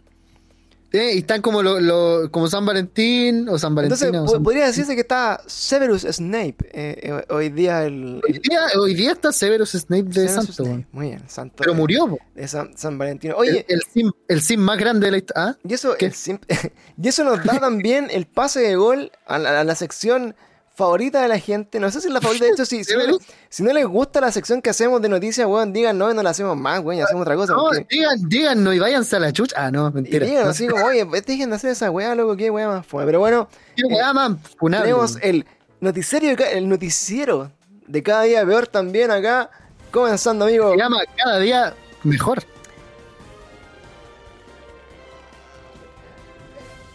[0.97, 4.07] Y están como lo, lo- como San Valentín o San Valentina.
[4.07, 8.61] Entonces, San- podría decirse que está Severus Snape eh, eh, hoy día el, Hoy día,
[8.79, 10.87] hoy día está Severus Snape de Severus Santo, Snape.
[10.93, 11.57] Muy bien, santo.
[11.59, 12.19] Pero de- murió, po.
[12.35, 13.01] De San, San
[13.37, 15.43] Oye, el, sim, el sim más grande de la historia.
[15.49, 15.57] ¿Ah?
[15.69, 16.07] y, eso, ¿qué?
[16.07, 16.39] el sim-
[17.03, 20.37] y eso nos da también el pase de gol a la, a la sección
[20.75, 21.79] favorita de la gente.
[21.81, 23.23] No sé si es la favorita, de hecho, si, si, no, Severus.
[23.49, 26.31] si no les gusta la sección que hacemos de noticias, weón, digan no, no la
[26.31, 27.53] hacemos más, weón, y hacemos otra cosa.
[27.55, 29.55] No, porque- digan, díganos y váyanse a la chucha.
[29.59, 30.27] Ah, no, y mentira.
[30.27, 33.05] digan No así como, oye, dejen de hacer esa weá, loco, qué weá más fue.
[33.07, 35.47] Pero bueno, ¿Qué weá más funable, tenemos el
[35.81, 37.51] noticiero, el noticiero
[37.87, 39.51] de cada día peor también acá.
[39.91, 40.73] Comenzando, amigo.
[40.73, 42.43] Se llama cada día mejor.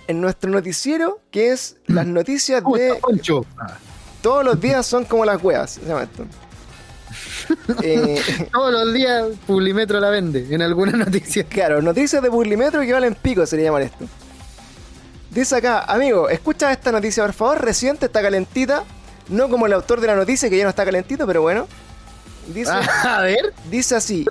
[0.10, 3.00] En nuestro noticiero, que es las noticias ¿Cómo de
[4.24, 6.26] todos los días son como las weas, se llama esto.
[7.82, 11.43] Eh, Todos los días Publimetro la vende en alguna noticia.
[11.50, 14.06] claro, noticias de Burlimetro que valen pico sería llamar esto.
[15.32, 18.84] Dice acá, amigo, escucha esta noticia por favor, reciente, está calentita.
[19.30, 21.67] No como el autor de la noticia que ya no está calentito, pero bueno.
[22.48, 22.72] Dice,
[23.04, 23.54] a ver.
[23.69, 24.26] dice así,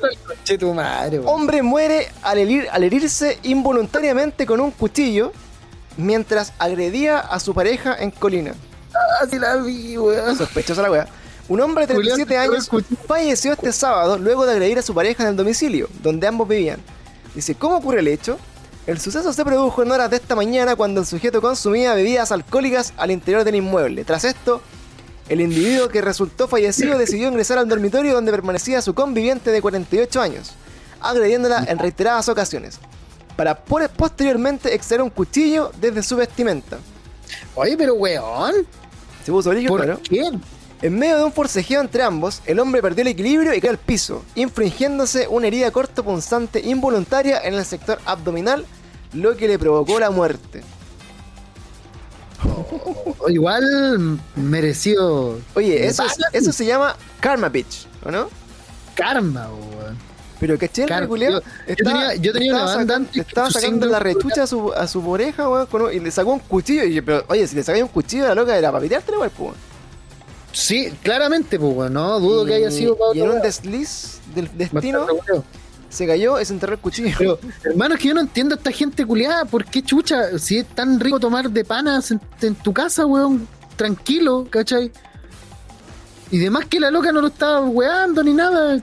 [0.58, 5.32] tu madre, hombre muere al, herir- al herirse involuntariamente con un cuchillo
[5.98, 8.54] mientras agredía a su pareja en Colina.
[8.94, 10.38] Ah, sí la vi, weón.
[10.38, 11.08] Sospechosa la wea.
[11.48, 14.82] Un hombre de Julián 37 se quedó años falleció este sábado luego de agredir a
[14.82, 16.80] su pareja en el domicilio, donde ambos vivían.
[17.34, 18.38] Dice, ¿cómo ocurre el hecho?
[18.87, 22.92] El suceso se produjo en horas de esta mañana cuando el sujeto consumía bebidas alcohólicas
[22.96, 24.04] al interior del inmueble.
[24.04, 24.62] Tras esto,
[25.28, 30.20] el individuo que resultó fallecido decidió ingresar al dormitorio donde permanecía su conviviente de 48
[30.20, 30.52] años,
[31.00, 32.78] agrediéndola en reiteradas ocasiones,
[33.38, 36.77] para posteriormente extraer un cuchillo desde su vestimenta.
[37.55, 38.66] Oye, pero weón.
[39.24, 40.01] Se puso brillo, ¿Por claro.
[40.03, 40.29] qué?
[40.83, 43.79] En medio de un forcejeo entre ambos, el hombre perdió el equilibrio y cayó al
[43.79, 48.66] piso, infringiéndose una herida cortopunzante involuntaria en el sector abdominal,
[49.12, 50.64] lo que le provocó la muerte.
[53.20, 58.29] O igual merecido Oye, eso, es- eso se llama Karma Bitch, ¿o no?
[58.96, 60.07] karma, weón.
[60.40, 63.98] Pero caché el Claro, yo- yo tenía- yo tenía una banda antes Estaba sacando la
[63.98, 66.85] rechucha a su, a su oreja, weón, con y le sacó un cuchillo.
[66.85, 69.11] Y, yo, pero, oye, si le sacáis un cuchillo a la loca era para pitearte,
[69.12, 69.31] weón.
[69.31, 69.55] pues, weón.
[70.53, 71.92] Sí, claramente, pues, weón.
[71.92, 75.42] No dudo que haya sido para Y en un desliz del destino, Bastante
[75.90, 77.14] se cayó y se enterró el cuchillo.
[77.18, 79.44] Pero, hermano, es que yo no entiendo a esta gente culiada.
[79.46, 80.38] ¿Por qué chucha?
[80.38, 84.92] Si es tan rico tomar de panas en, en tu casa, weón, tranquilo, ¿cachai?
[86.31, 88.79] Y demás que la loca no lo estaba weando ni nada.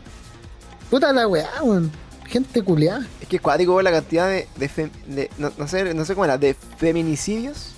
[0.90, 1.92] Puta la weá, weón.
[2.28, 3.06] Gente culiada.
[3.22, 6.14] Es que es cuático la cantidad de, de, fem- de- no, no sé, no sé
[6.16, 7.72] cómo era, de feminicidios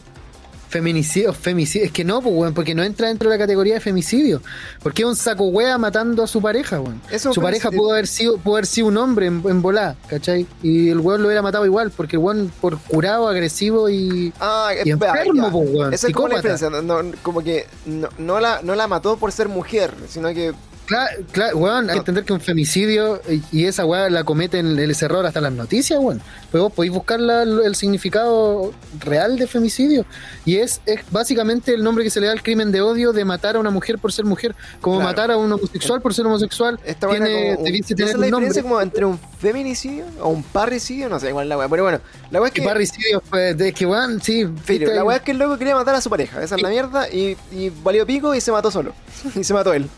[0.70, 1.86] Feminicidio, femicidio.
[1.86, 4.42] Es que no, pues, weón, porque no entra dentro de la categoría de femicidio.
[4.84, 7.02] Porque es un saco wea matando a su pareja, weón.
[7.10, 10.46] Eso Su pareja pudo haber sido, pudo haber sido un hombre en, en volá, ¿cachai?
[10.62, 14.34] Y el weón lo hubiera matado igual, porque el weón por curado, agresivo y.
[14.42, 16.70] Ah, Y espera, enfermo, po, weón, Esa es como la diferencia.
[16.70, 20.54] No, no, como que no, no la, no la mató por ser mujer, sino que.
[20.88, 23.22] Claro, claro, weón, hay que entender que un femicidio
[23.52, 26.22] y- esa weá la cometen el, error hasta las noticias, weón.
[26.50, 28.72] Pues vos podéis buscar la- el significado
[29.02, 30.06] real de femicidio.
[30.46, 33.26] Y es, es básicamente el nombre que se le da al crimen de odio de
[33.26, 34.56] matar a una mujer por ser mujer.
[34.80, 35.10] Como Claro.
[35.10, 36.80] matar a un homosexual por ser homosexual.
[36.86, 41.20] Esta tiene, como un- tener la diferencia como entre un feminicidio o un parricidio, no
[41.20, 41.68] sé igual la weá.
[41.68, 42.00] Pero bueno,
[42.32, 44.46] la weá es Que parricidio, pues, de que weón, sí.
[44.46, 46.70] Viste, la weá es que el loco quería matar a su pareja, esa es la
[46.70, 48.94] mierda, y, y valió pico y se mató solo.
[49.36, 49.90] y se mató él.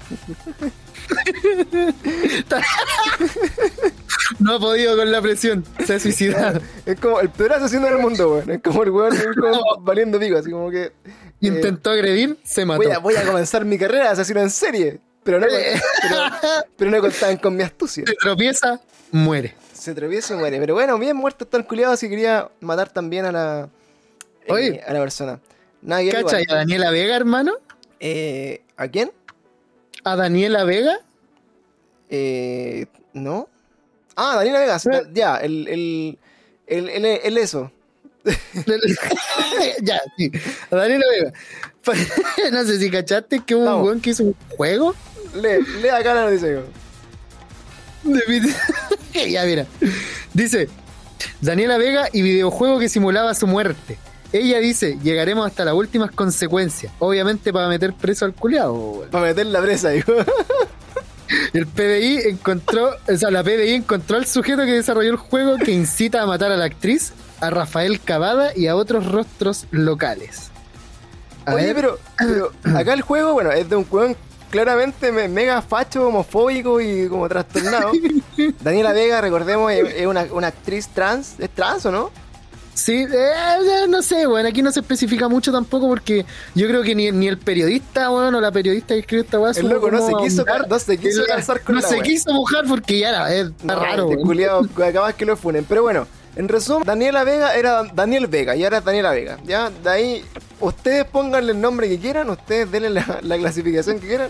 [4.40, 5.66] no ha podido con la presión.
[5.86, 6.62] Se ha suicidado.
[6.86, 8.50] Es como el peor asesino del mundo, weón.
[8.50, 10.86] Es como el weón como valiendo pico, así como que.
[10.86, 10.92] eh,
[11.42, 12.84] Intentó agredir, se mató.
[12.84, 15.00] voy, a, voy a comenzar mi carrera de asesino en serie.
[15.24, 18.04] Pero no, pero, pero no contaban con mi astucia.
[18.08, 18.80] Se tropieza,
[19.12, 19.54] muere.
[19.74, 20.60] Se tropieza y muere.
[20.60, 23.70] Pero bueno, bien muerto está el culiado si quería matar también a la.
[24.48, 25.40] eh, a la persona.
[25.82, 26.46] Nada que ver ¿Cachai?
[26.50, 26.56] A.
[26.56, 27.54] Daniela Vega, hermano.
[28.00, 29.12] Eh, ¿A quién?
[30.04, 31.00] A Daniela Vega.
[32.10, 33.50] Eh, ¿No?
[34.16, 34.86] Ah, Daniela Vegas.
[34.88, 35.04] Eh.
[35.14, 36.20] Ya, el, el,
[36.68, 37.72] el, el, eso.
[39.82, 40.32] ya, sí.
[40.72, 41.34] A Daniela Vega.
[42.52, 44.96] no sé si cachaste que hubo un weón que hizo un juego.
[45.36, 46.64] Lee, lee acá la noticia.
[49.30, 49.66] ya, mira.
[50.34, 50.70] Dice:
[51.42, 53.98] Daniela Vega y videojuego que simulaba su muerte.
[54.32, 56.94] Ella dice: Llegaremos hasta las últimas consecuencias.
[57.00, 59.06] Obviamente para meter preso al culiado.
[59.12, 60.14] Para meter la presa, digo.
[61.54, 65.72] El PDI encontró, o sea, la PDI encontró al sujeto que desarrolló el juego que
[65.72, 70.50] incita a matar a la actriz, a Rafael Cavada y a otros rostros locales.
[71.46, 74.16] A Oye, pero, pero acá el juego, bueno, es de un weón
[74.50, 77.92] claramente me- mega facho, homofóbico y como trastornado.
[78.62, 81.36] Daniela Vega, recordemos, es, es una, una actriz trans.
[81.40, 82.10] ¿Es trans o no?
[82.80, 86.82] Sí, eh, eh, no sé, bueno, aquí no se especifica mucho tampoco porque yo creo
[86.82, 89.92] que ni, ni el periodista, bueno, o la periodista que escribió esta weá El loco
[89.92, 90.70] no se quiso, ahondar.
[90.70, 92.04] no se quiso lanzar con No la se wea.
[92.04, 94.04] quiso mojar porque ya era, eh, está No, raro.
[94.04, 94.28] este weón.
[94.28, 95.66] culiao, acabas que lo funen.
[95.68, 99.38] Pero bueno, en resumen, Daniela Vega era Daniel Vega y ahora es Daniela Vega.
[99.46, 100.26] Ya, de ahí,
[100.62, 104.30] ustedes pónganle el nombre que quieran, ustedes denle la, la clasificación que quieran.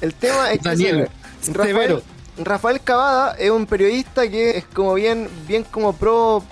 [0.00, 1.08] El tema es que Daniel,
[1.52, 2.02] Rafael.
[2.38, 6.42] Rafael Cavada es un periodista que es como bien, bien como pro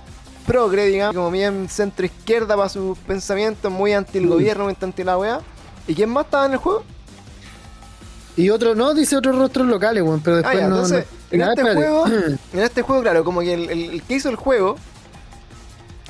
[0.48, 5.04] progre, digamos, como bien centro izquierda para sus pensamientos, muy anti el gobierno, muy anti
[5.04, 5.40] la weá.
[5.86, 6.82] ¿Y quién más estaba en el juego?
[8.36, 10.74] Y otro, no, dice otros rostros locales, weón, pero Ah, después ya, no.
[10.76, 12.06] entonces, no- en este juego,
[12.52, 14.76] en este juego, claro, como que el, el- el que hizo el juego.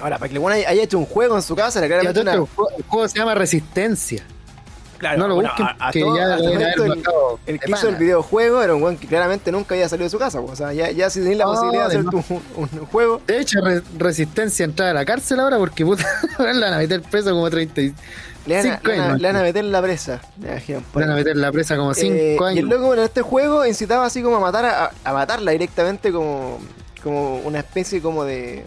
[0.00, 2.34] Ahora, para que el haya, hecho un juego en su casa, claramente una.
[2.34, 4.24] el juego- el juego se llama Resistencia.
[4.98, 7.70] Claro, no lo bueno, busquen, a- a que todo- ya hasta momento el, el que
[7.70, 10.40] hizo el videojuego era un weón que claramente nunca había salido de su casa.
[10.40, 13.20] O sea, ya, ya si tenéis la posibilidad de hacer tu- un, un juego.
[13.26, 16.04] De hecho, Re- Resistencia entrar a la cárcel ahora porque puta,
[16.38, 17.94] le van a meter preso como 30 y-
[18.46, 19.20] Le van, a, Cinco le van a- años.
[19.20, 20.20] le van a meter la presa.
[20.40, 22.58] Le van a meter la presa como 5 Eh, Y años.
[22.58, 26.10] el loco bueno, en este juego incitaba así como a matar a, a matarla directamente
[26.12, 26.58] como,
[27.02, 28.64] como una especie como de.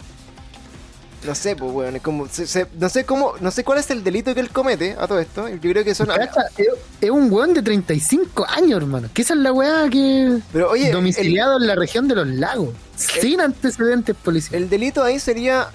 [1.23, 2.27] No sé, pues weón, es como.
[2.27, 3.33] se- se- no sé cómo.
[3.41, 5.47] No sé cuál es el delito que él comete a todo esto.
[5.47, 6.07] Yo creo que son.
[6.07, 6.41] Cacha,
[6.99, 9.07] Es, un weón de 35 años, hermano.
[9.13, 10.39] Que esa es la weá que.
[10.51, 12.69] Pero oye, el, domiciliado en la región de los lagos.
[12.95, 14.63] sin antecedentes policiales.
[14.63, 15.67] el delito ahí sería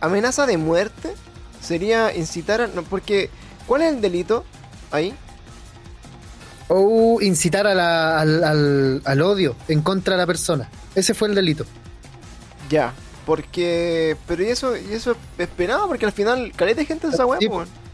[0.00, 1.12] amenaza de muerte.
[1.60, 2.66] Sería incitar a.
[2.68, 3.30] No, porque.
[3.66, 4.44] ¿Cuál es el delito
[4.92, 5.12] ahí?
[6.68, 10.68] O incitar a la- al, al- al odio en contra de la persona.
[10.94, 11.66] Ese fue el delito.
[12.70, 12.92] Ya.
[13.26, 14.16] Porque.
[14.26, 17.26] Pero y eso, y eso es penado, porque al final, caleta de gente en esa
[17.26, 17.84] weá, Sí, pues, weón.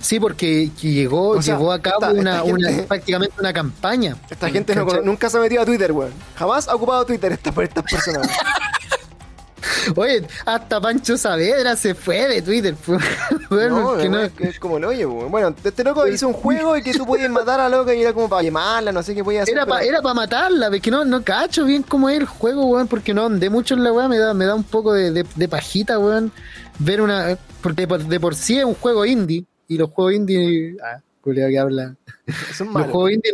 [0.00, 3.52] Sí, porque que llegó, O sea, llevó a cabo esta- esta una, una- prácticamente una
[3.54, 4.16] campaña.
[4.28, 6.12] Esta gente no nunca se ha metido a Twitter, weón.
[6.36, 8.28] Jamás ha ocupado Twitter esta, por estas personas.
[9.96, 12.74] Oye, hasta Pancho Saavedra se fue de Twitter.
[12.84, 13.02] pues.
[13.50, 15.30] Bueno, no, que weón, no- es que es como el hoyo, weón.
[15.30, 18.12] Bueno, este loco hizo un juego y que tú podías matar a loca y era
[18.12, 19.54] como para llamarla, no sé qué podía hacer.
[19.54, 22.88] Era para pero- pa matarla, porque no, no cacho bien cómo es el juego, weón,
[22.88, 25.26] porque no andé mucho en la weá, me da, me da un poco de, de-
[25.34, 26.32] de pajita, weón,
[26.78, 27.36] ver una...
[27.62, 30.76] Porque por- de por sí es un juego indie, y los juegos indie...
[30.82, 31.94] Ah, que habla.
[32.54, 32.90] Son Los malos.
[32.90, 33.32] juegos indie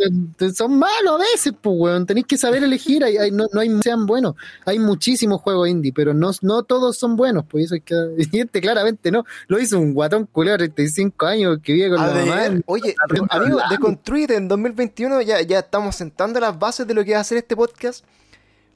[0.53, 3.69] son malos a veces, pues, weón, tenéis que saber elegir, hay, hay- no, no hay
[3.81, 4.35] sean buenos,
[4.65, 7.95] hay muchísimos juegos indie, pero no, no todos son buenos, pues eso hay que...
[8.33, 12.07] Este claramente no, lo hizo un guatón culiao de 35 años que vive con A
[12.07, 12.61] la ver, mamá.
[12.65, 12.93] oye,
[13.29, 17.21] amigo, de Construite en 2021 ya, ya estamos sentando las bases de lo que va
[17.21, 18.03] a ser este podcast.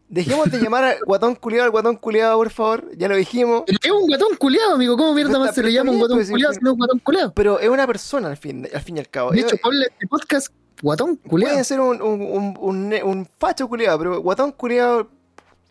[0.07, 2.89] Dejemos de llamar al guatón culiado al guatón culiado, por favor.
[2.95, 3.63] Ya lo dijimos.
[3.65, 4.95] Pero es un guatón culiado, amigo.
[4.95, 7.33] ¿Cómo mierda más se le llama un guatón culiado si no es un guatón culiado?
[7.33, 9.31] Pero es una persona al fin, al fin y al cabo.
[9.31, 10.47] De hecho, ponle este podcast
[10.81, 11.53] guatón culiado.
[11.55, 15.09] Puede ser un, un, un, un, ne- un facho culiado, pero guatón culiado.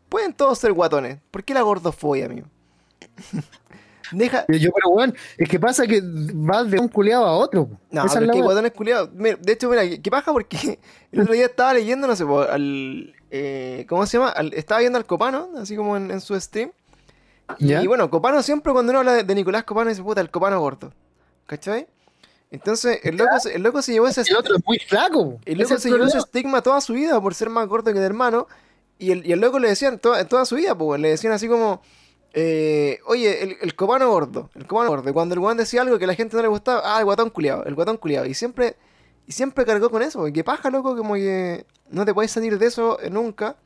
[0.09, 1.19] Pueden todos ser guatones.
[1.31, 2.47] ¿Por qué la gordofobia, amigo?
[4.13, 4.45] Deja.
[4.49, 7.69] Yo, pero weón, es que pasa que vas de un culiado a otro.
[7.91, 8.45] No, Esa pero es es que weá.
[8.47, 9.11] guatones culiados.
[9.13, 10.33] Mira, De hecho, mira, ¿qué pasa?
[10.33, 10.79] Porque
[11.13, 13.15] el otro día estaba leyendo, no sé, al.
[13.31, 14.31] eh, ¿Cómo se llama?
[14.31, 16.71] Al- estaba viendo al Copano, así como en, en su stream.
[17.59, 17.83] ¿Ya?
[17.83, 20.59] Y bueno, Copano siempre cuando uno habla de, de Nicolás Copano dice, puta, el Copano
[20.61, 20.93] gordo.
[21.47, 21.87] ¿Cachai?
[22.51, 25.39] Entonces, el loco, se- el loco se llevó ese El otro es muy flaco.
[25.45, 27.99] El loco es se llevó ese estigma toda su vida por ser más gordo que
[27.99, 28.47] el hermano.
[28.99, 31.49] Y el, y el loco le decían toda, toda su vida, pues, le decían así
[31.49, 31.83] como,
[32.37, 35.15] eh, oye, el, el copano gordo, el copano gordo.
[35.15, 37.31] Cuando el guan decía algo que a la gente no le gustaba, ah, el guatón
[37.31, 38.27] culiado, el guatón culiado.
[38.27, 38.77] Y siempre,
[39.27, 42.67] y siempre cargó con eso, porque paja, loco, como que no te puedes salir de
[42.67, 43.57] eso eh, nunca.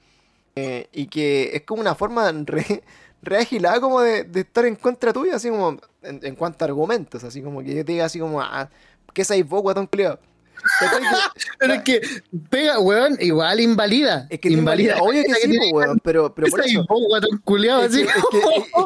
[0.56, 2.82] Eh, y que es como una forma re,
[3.22, 6.68] re agilada como de, de estar en contra tuya, así como en, en cuanto a
[6.68, 8.68] argumentos, así como que yo te diga así como, ah,
[9.14, 10.20] ¿qué sabéis vos, guatón culiado?
[10.80, 12.00] Que- Pero es que
[12.50, 14.26] pega, weón, igual invalida.
[14.30, 16.84] Es que invalida, obvio que sí, pues, weón, pero, pero por eso.
[17.82, 18.06] Es que,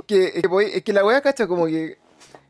[0.06, 1.98] que, que, que que la weá, cacha, como que.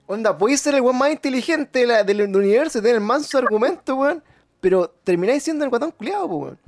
[0.06, 3.94] Onda, podéis ser el weón más inteligente de la- del, universo, tener el manso argumento,
[3.96, 4.22] weón.
[4.60, 6.58] Pero termináis siendo el guatón culiado, weón.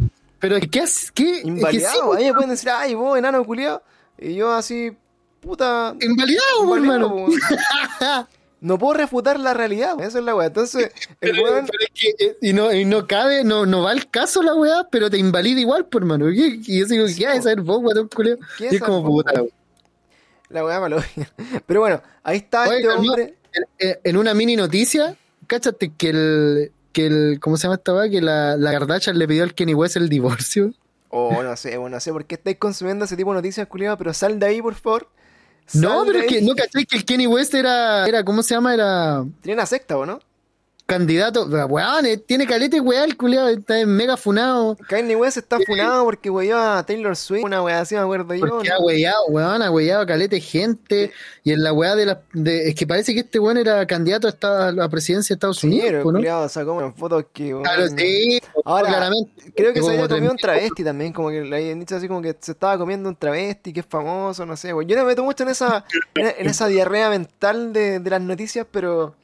[0.40, 1.10] Pero ¿qué haces?
[1.12, 1.22] ¿Qué?
[1.30, 2.10] Es que sí, Invalidado.
[2.34, 3.82] pueden decir, ay, vos, enano culiado.
[4.18, 4.92] Y yo así,
[5.40, 5.94] puta.
[6.00, 7.08] invalidado, invalidado, hermano.
[7.14, 7.32] weón.
[8.64, 10.46] No puedo refutar la realidad, esa es la weá.
[10.46, 10.90] Entonces,
[11.20, 11.66] el Pero, weón.
[11.66, 14.54] pero es que, eh, y, no, y no cabe, no, no va al caso la
[14.54, 16.30] weá, pero te invalida igual, por hermano.
[16.30, 17.42] Y, y yo digo, Sí, ¿qué hay po.
[17.44, 17.82] saber vos,
[18.14, 18.38] culiado?
[18.56, 19.32] ¿Qué Y es es como puta.
[19.34, 19.50] weón?
[20.48, 20.96] La weá malo.
[21.66, 23.00] Pero bueno, ahí está Oye, este calma.
[23.10, 23.34] hombre.
[23.78, 28.08] En, en una mini noticia, cáchate que el, que el, ¿cómo se llama esta weá?
[28.08, 30.72] Que la, la Kardashian le pidió al Kenny West el divorcio.
[31.10, 33.96] Oh, no sé, bueno, no sé por qué estáis consumiendo ese tipo de noticias, culiado,
[33.98, 35.08] pero sal de ahí, por favor.
[35.72, 38.74] No, pero es que no caché que el Kenny West era, era, ¿cómo se llama?
[38.74, 40.20] Era Tiene una secta, ¿o no?
[40.86, 44.76] Candidato, weón, eh, tiene calete weá, el culiado está mega funado.
[44.88, 48.46] Kanye West está funado porque weyó a Taylor Swift, una wea así, me acuerdo yo.
[48.46, 48.74] Porque ¿no?
[48.74, 51.10] ha weyado, weón, ha weyado a calete gente.
[51.42, 52.20] Y en la weá de la.
[52.32, 55.36] De, es que parece que este weón era candidato a, esta- a la presidencia de
[55.36, 56.18] Estados Sí, Unidos, pero po, ¿no?
[56.18, 57.50] culiado sacó unas fotos que.
[57.62, 59.52] Claro, weón, sí, Ahora, claramente.
[59.56, 62.08] Creo que se había comido un 3.000 travesti también, como que le habían dicho así
[62.08, 64.88] como que se estaba comiendo un travesti que es famoso, no sé, weón.
[64.88, 68.20] Yo no me meto mucho en esa, en, en esa diarrea mental de, de las
[68.20, 69.14] noticias, pero.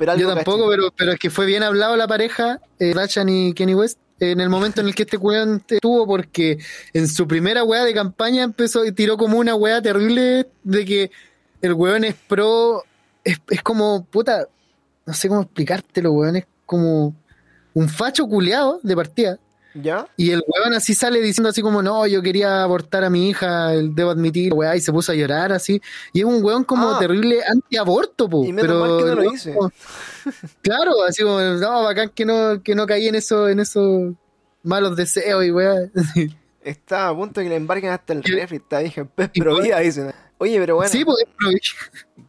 [0.00, 3.28] Pero algo Yo tampoco, pero, pero es que fue bien hablado la pareja, eh, Kardashian
[3.28, 6.56] y Kenny West, en el momento en el que este weón estuvo, porque
[6.94, 11.10] en su primera weá de campaña empezó y tiró como una weá terrible de que
[11.60, 12.82] el weón es pro,
[13.24, 14.48] es, es como, puta,
[15.04, 17.14] no sé cómo explicártelo, weón, es como
[17.74, 19.38] un facho culeado de partida.
[19.74, 20.06] ¿Ya?
[20.16, 23.72] Y el weón así sale diciendo así como, no, yo quería abortar a mi hija,
[23.72, 25.80] el- debo admitir, weá, y se puso a llorar así.
[26.12, 26.98] Y es un weón como Ah.
[26.98, 28.44] terrible antiaborto, po.
[28.44, 29.54] Y menos pero mal que no lo hice.
[29.54, 29.70] como-
[30.62, 34.12] claro, así como, no, bacán que no, que no caí en eso, en esos
[34.62, 35.74] malos deseos y weá.
[36.62, 40.12] Está a punto de que le embarquen hasta el refri, está dije, por- vida, dicen.
[40.38, 41.16] Oye, pero bueno, Sí, pues,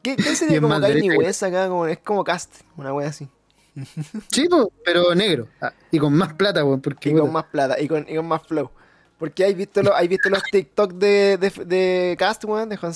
[0.04, 1.68] ¿qué, qué sería es como Kanye West acá?
[1.70, 3.28] Como, es como cast, una wea así.
[4.32, 4.48] sí,
[4.84, 5.48] pero negro.
[5.62, 8.16] Ah, y con más plata, weón, porque Y puta, con más plata, y con, y
[8.16, 8.70] con más flow.
[9.18, 12.94] Porque hay visto, los, hay visto los TikTok de, de, de Cast, weón, de Juan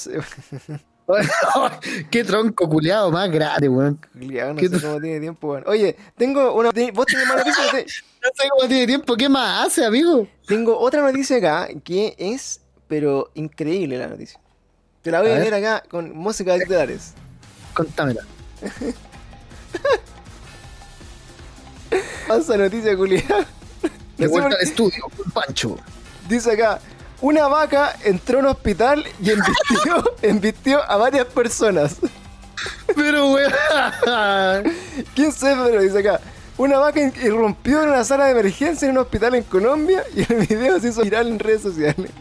[2.10, 4.00] qué tronco culeado más grande, weón.
[4.12, 5.64] Culiao, no ¿Qué sé cómo tiene tiempo, weón.
[5.68, 6.72] Oye, tengo una.
[6.94, 7.72] ¿Vos tenés más noticias?
[7.72, 7.86] Te-
[8.26, 10.28] No sé cómo tiene tiempo, ¿qué más hace, amigo?
[10.48, 14.40] Tengo otra noticia acá que es, pero increíble la noticia.
[15.04, 17.14] Te la voy A a, leer acá con música de titulares.
[17.76, 18.24] Contámela.
[22.28, 23.46] Pasa noticia, culiada.
[24.18, 25.78] De vuelta al estudio, con Pancho.
[26.28, 26.80] Dice acá,
[27.22, 31.98] una vaca entró a un hospital y embistió, embistió a varias personas.
[32.96, 34.74] Pero, weón.
[35.14, 35.70] ¿Quién sabe?
[35.70, 36.20] Pero dice acá,
[36.58, 40.48] una vaca irrumpió en una sala de emergencia en un hospital en Colombia y el
[40.48, 42.12] video se hizo viral en redes sociales.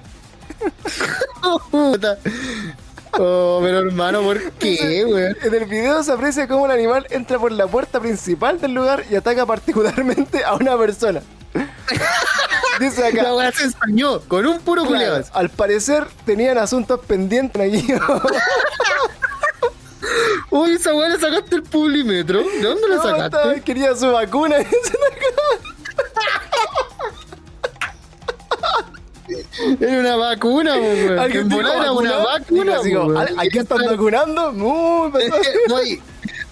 [3.19, 5.37] Oh, pero hermano, ¿por qué, weón?
[5.43, 9.05] En el video se aprecia cómo el animal entra por la puerta principal del lugar
[9.11, 11.23] y ataca particularmente a una persona.
[12.81, 17.63] Dice acá, La weá se ensañó con un puro claro, al parecer tenían asuntos pendientes
[17.63, 17.87] aquí.
[20.51, 22.41] Uy, esa weá le sacaste el publimetro.
[22.41, 23.63] ¿De dónde la No, estaba- sacaste?
[23.63, 24.57] quería su vacuna.
[29.81, 31.19] Era una vacuna, weón.
[31.19, 32.83] Alguien era una ¿vacuna?
[32.83, 33.19] Digo.
[33.39, 34.53] ¿Aquí están vacunando?
[34.53, 35.11] Muy.
[35.69, 36.03] Voy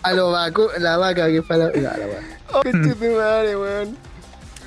[0.03, 1.73] a lo vacu la vaca que fue la.
[1.73, 2.07] Ya, la.
[2.53, 3.97] Oh, qué madre, weón.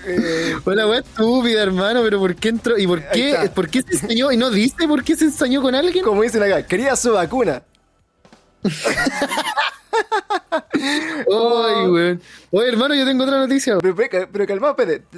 [0.07, 2.77] Eh, weá estúpida, hermano, pero ¿por qué entró?
[2.77, 4.31] ¿Y por qué, por qué se ensañó?
[4.31, 6.03] ¿Y no dice por qué se ensañó con alguien?
[6.03, 7.63] como dicen acá, quería su vacuna.
[10.51, 12.21] Ay, weón.
[12.51, 13.77] Oye, hermano, yo tengo otra noticia.
[13.79, 14.75] Pero, pero, pero calmado.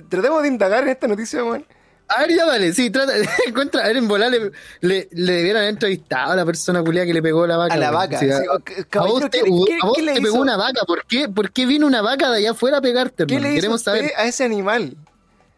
[0.08, 1.66] Tratemos de indagar en esta noticia, weón.
[2.10, 3.14] A ver, ya dale, sí, trata,
[3.47, 4.51] encuentra, a ver, en volar le,
[4.82, 7.74] le, le debieran haber entrevistado a la persona culia que le pegó la vaca.
[7.74, 8.20] A la vaca.
[8.20, 11.05] Sí, a- a vos te, ¿qué, a vos qué le te pegó una vaca, ¿por
[11.05, 13.82] qué, ¿por qué vino una vaca de allá afuera a pegarte, ¿Qué le hizo Queremos
[13.82, 14.12] usted saber.
[14.18, 14.95] a ese animal?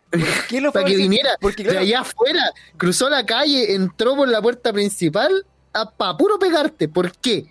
[0.10, 4.28] ¿Por qué lo Para que viniera Porque, de allá afuera, cruzó la calle, entró por
[4.28, 6.88] la puerta principal a pa' puro pegarte.
[6.90, 7.46] ¿Por qué?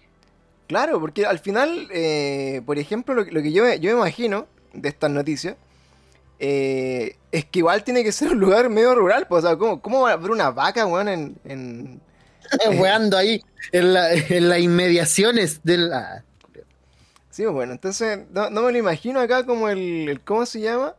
[0.66, 4.49] Claro, porque al final, eh, por ejemplo, lo, que- lo que yo, yo me imagino
[4.72, 5.55] de estas noticias
[6.39, 9.26] eh, es que igual tiene que ser un lugar medio rural.
[9.28, 12.01] Pues, o sea, ¿cómo, cómo va a haber una vaca, weón, en, en-
[12.80, 15.93] Weando ahí en, la- en las inmediaciones del.
[15.93, 16.22] ah,
[17.30, 20.61] Sí, pues, bueno, entonces no, no me lo imagino acá como el, el- ¿Cómo se
[20.61, 20.95] llama?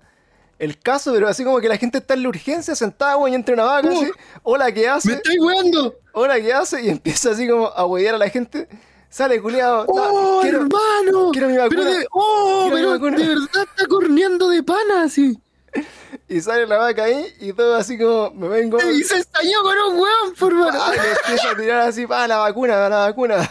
[0.57, 3.35] El caso, pero así como que la gente está en la urgencia, sentada, weón, y
[3.35, 4.11] entra una vaca, Uh, así,
[4.43, 5.13] hola, ¿qué ¡Me hace?
[5.13, 5.95] estoy weando!
[6.11, 6.81] Hola, ¿qué hace?
[6.81, 8.67] Y empieza así como a huevear a la gente.
[9.09, 9.85] Sale, culiado.
[9.87, 11.31] ¡Oh, quiero, hermano!
[11.31, 11.69] quiero mi vacuna.
[11.83, 13.17] Pero de, ¡Oh, Quiero pero vacuna.
[13.17, 15.37] de verdad está corneando de pana, así!
[16.27, 18.77] Y sale la vaca ahí y todo así como, me vengo.
[18.91, 20.95] Y se ensañó con un weón, por Ah, favor.
[20.95, 23.49] le empieza a tirar así, pa, la vacuna, la vacuna.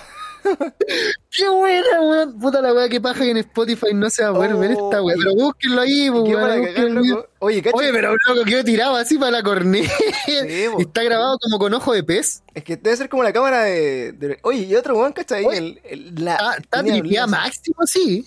[1.30, 2.38] ¡Qué buena, weón!
[2.38, 4.86] Puta la weá que paja que en Spotify no se va a poder ver Oh,
[4.88, 5.16] esta weá.
[5.18, 7.24] Pero búsquenlo ahí, pues, weón.
[7.40, 9.88] Oye, cacha, Oye, pero loco, quedó tirado así para la cornea.
[10.78, 12.42] está grabado como con ojo de pez.
[12.54, 14.12] es que debe ser como la cámara de.
[14.12, 15.44] de- Oye, y otro weón, ¿cachai?
[15.44, 18.26] Oye, El, el- la, Está, está tripeada máximo, sí.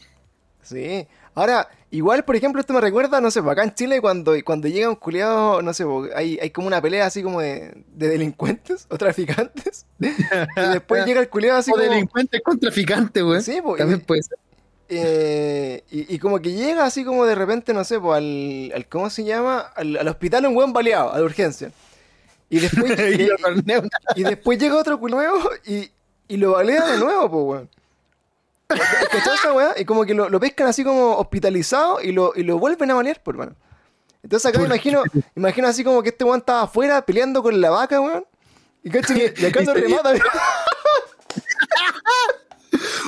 [0.64, 1.08] Sí.
[1.34, 4.68] Ahora, igual, por ejemplo, esto me recuerda, no sé, pues, acá en Chile cuando, cuando
[4.68, 8.08] llega un culiado, no sé, pues, hay, hay como una pelea así como de, de
[8.10, 9.86] delincuentes o traficantes.
[10.00, 11.86] y después llega el culiado así o como...
[11.90, 13.42] delincuente con traficante, weón.
[13.42, 14.38] Sí, pues, También y- puede ser.
[14.90, 18.88] eh, y, y como que llega así como de repente, no sé, pues al, al-
[18.88, 19.60] ¿cómo se llama?
[19.76, 21.72] Al, al hospital un buen baleado, a la urgencia.
[22.50, 22.92] Y después,
[24.16, 25.90] Y después llega otro nuevo y,
[26.28, 27.70] y lo balea de nuevo, pues, weón.
[29.12, 29.74] ¿Cachai esa weá?
[29.78, 32.96] Y como que lo, lo pescan así como hospitalizado y lo, y lo vuelven a
[32.96, 33.56] balear, por hermano.
[34.24, 35.04] Entonces acá me ¿Por imagino,
[35.36, 38.26] imagino así como que este weón estaba afuera peleando con la vaca, weón.
[38.84, 40.14] Y caché que y acá Y se- remata.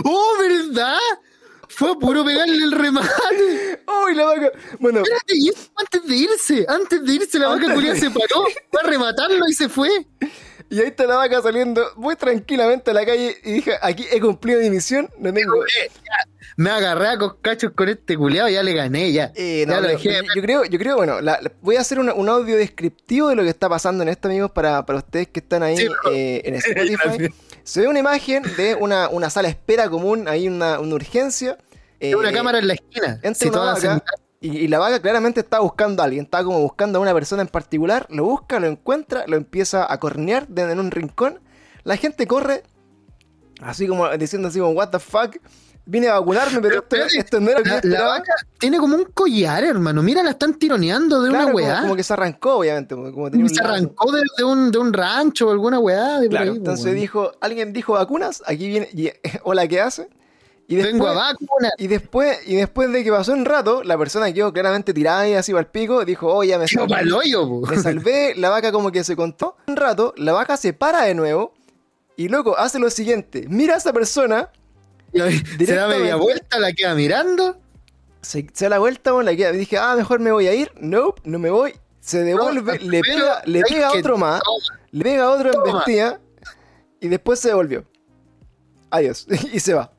[0.06, 0.98] ¡Oh, verdad!
[1.70, 3.10] Fue puro pegarle el remate.
[4.06, 4.52] ¡Uy, la vaca!
[4.80, 6.66] Bueno, Espérate, y antes de irse.
[6.68, 8.46] Antes de irse, la vaca culia de- se paró.
[8.72, 9.90] Fue a rematarlo y se fue.
[10.74, 14.20] Y ahí está la vaca saliendo muy tranquilamente a la calle y dije, aquí he
[14.20, 15.54] cumplido mi misión, no tengo...
[16.56, 19.32] Me agarré a coscachos con este culiado y ya le gané, ya.
[19.36, 20.14] Eh, no, ya lo dejé.
[20.14, 23.30] yo, yo creo, yo creo, bueno, la- la- voy a hacer una- un audio descriptivo
[23.30, 25.88] de lo que está pasando en esto, amigos, para, para ustedes que están ahí Sí,
[26.12, 27.34] eh, en Spotify.
[27.64, 31.58] Se ve una imagen de una, una sala de espera común, hay una, una urgencia.
[32.18, 33.20] Una eh, cámara en la esquina.
[33.24, 34.06] entra situada una vaca.
[34.48, 37.42] Y, y la vaca claramente está buscando a alguien, está como buscando a una persona
[37.42, 41.40] en particular, lo busca, lo encuentra, lo empieza a cornear de- en un rincón.
[41.84, 42.64] La gente corre,
[43.62, 45.38] así como diciendo así como, what the fuck,
[45.86, 48.08] vine a vacunarme, pero esto, espérate, esto no era La, la esperaba".
[48.10, 50.02] vaca tiene como un collar, hermano.
[50.02, 51.82] Mira, la están tironeando de Claro, una weá.
[51.82, 52.96] como que se arrancó, obviamente.
[52.96, 56.20] Como, tenía se arrancó de, de un, de un rancho o alguna weá.
[56.20, 59.10] De Claro, ahí, entonces dijo, alguien dijo vacunas, aquí viene, y,
[59.44, 60.08] hola, ¿qué hace?
[60.68, 61.72] Y después, vacuna.
[61.78, 65.34] y después, y después de que pasó un rato, la persona quedó claramente tirada y
[65.34, 67.62] así al pico, dijo, oh, ya me salvé, hoyo, po.
[67.68, 69.58] me salvé, la vaca como que se contó.
[69.68, 71.54] Un rato, la vaca se para de nuevo,
[72.16, 74.50] y loco, hace lo siguiente, mira a esa persona,
[75.14, 77.58] Se da media vuelta, la queda mirando.
[78.22, 81.22] se, se da la vuelta, la queda, dije, ah, mejor me voy a ir, nope,
[81.26, 84.80] no me voy, se devuelve, No, le pega, le pega otro más, Toma.
[84.92, 85.74] le pega a otro en Toma.
[85.76, 86.20] vestida,
[87.02, 87.84] y después se devolvió.
[88.94, 89.92] Adiós, y se va.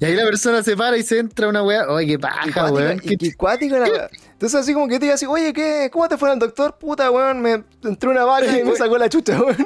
[0.00, 1.88] Y ahí la persona se para y se entra una weá.
[1.88, 2.98] Oye, qué paja, weón.
[3.00, 4.10] qué cuática la weá.
[4.32, 5.88] Entonces así como que te diga así, oye, ¿qué?
[5.90, 6.76] ¿Cómo te fue el doctor?
[6.78, 9.56] Puta, weón, me entró una vaca y me sacó la chucha, weón.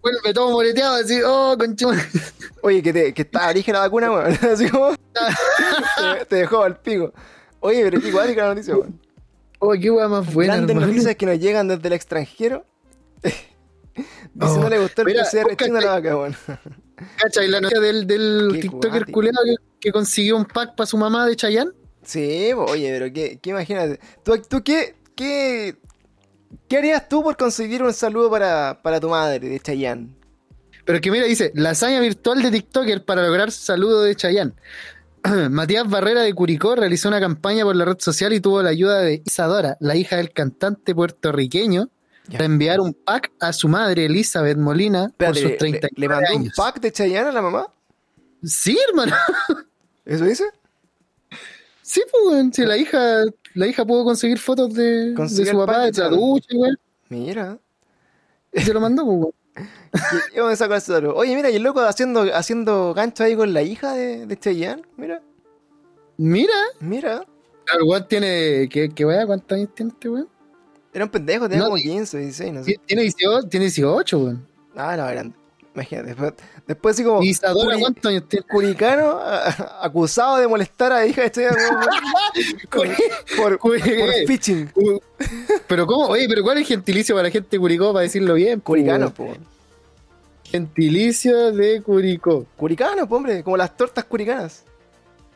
[0.00, 1.98] Vuelve todo moreteado así, oh, conchón.
[2.62, 4.38] Oye, que, te, que está origen la vacuna, weón.
[4.52, 7.12] Así como te, te dejó al pico.
[7.60, 9.00] Oye, pero qué cuática la noticia, weón.
[9.58, 10.92] Oh, qué weá más buena, Grandes hermano.
[10.92, 12.64] noticias que nos llegan desde el extranjero.
[13.22, 13.46] Dice,
[14.40, 16.36] Oh, no le gustó el PCR a la este- vaca, weón.
[17.16, 17.48] ¿Cachai?
[17.48, 21.36] La noticia del, del TikToker culeado que, que consiguió un pack para su mamá de
[21.36, 21.72] Chayanne.
[22.04, 24.00] Sí, oye, pero qué, qué imagínate.
[24.24, 25.76] ¿Tú, tú qué, qué,
[26.68, 30.08] qué harías tú por conseguir un saludo para, para tu madre de Chayanne?
[30.84, 34.52] Pero que mira, dice, la hazaña virtual de TikToker para lograr saludo de Chayanne.
[35.50, 39.00] Matías Barrera de Curicó realizó una campaña por la red social y tuvo la ayuda
[39.00, 41.90] de Isadora, la hija del cantante puertorriqueño,
[42.28, 42.38] Ya.
[42.38, 46.00] para enviar un pack a su madre Elizabeth Molina Espérate, por sus le- 30 le,
[46.00, 46.54] le mandó un años.
[46.56, 47.66] pack de Chayanne a la mamá?
[48.44, 49.14] Sí, hermano.
[50.04, 50.44] ¿Eso dice?
[51.82, 55.56] Sí, pues, weón, si la hija la hija pudo conseguir fotos de, de su el
[55.56, 56.78] papá, de la ducha, weón.
[57.08, 57.58] Mira.
[58.54, 59.32] Se lo mandó, pues, weón.
[60.32, 61.14] Y- y vamos a sacar ese otro.
[61.14, 64.82] Oye, mira, y el loco haciendo, haciendo gancho ahí con la hija de, de Cheyenne.
[64.96, 65.20] Mira,
[66.16, 67.24] Mira, mira.
[67.76, 68.68] el weón tiene.
[68.70, 69.26] ¿Qué, qué weá?
[69.26, 70.28] ¿Cuántos años tiene este weón?
[70.92, 72.78] Era un pendejo, tenía No, como y- 15, 16, no sé.
[72.86, 74.46] Tiene 18, tiene 18, weón.
[74.76, 75.34] Ah, no, eran.
[75.74, 76.08] Imagínate.
[76.08, 76.32] Después,
[76.66, 77.22] después así como.
[77.22, 78.46] ¿Y Isadora Curi- cuántos años tiene?
[78.46, 81.56] Curicano a- acusado de molestar a la hija de Cheyenne
[82.70, 82.88] por,
[83.36, 84.84] por, por.
[84.84, 85.00] Uh,
[85.66, 88.34] Pero cómo, oye, pero ¿cuál es el gentilicio para la gente de Curicó para decirlo
[88.34, 88.60] bien?
[88.60, 89.34] Curicano, po.
[90.44, 92.44] Gentilicio de Curicó.
[92.56, 94.64] Curicano, po, hombre, como las tortas curicanas.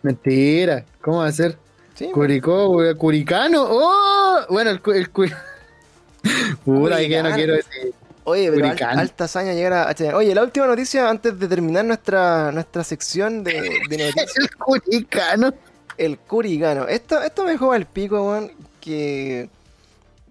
[0.03, 1.57] Mentira, ¿cómo va a ser?
[1.97, 3.65] Sí, Curicó, weón, Curicano.
[3.69, 4.41] ¡Oh!
[4.51, 5.09] Bueno, el, el
[6.65, 7.95] Puta, que no quiero decir.
[8.25, 10.17] Oye, pero al- alta hazaña llegar a.
[10.17, 13.53] Oye, la última noticia antes de terminar nuestra, nuestra sección de,
[13.89, 14.37] de noticias.
[14.37, 15.55] El Curicano.
[15.97, 16.87] El Curicano.
[16.89, 18.53] Esto, esto me juega el pico, weón.
[18.81, 19.49] Que,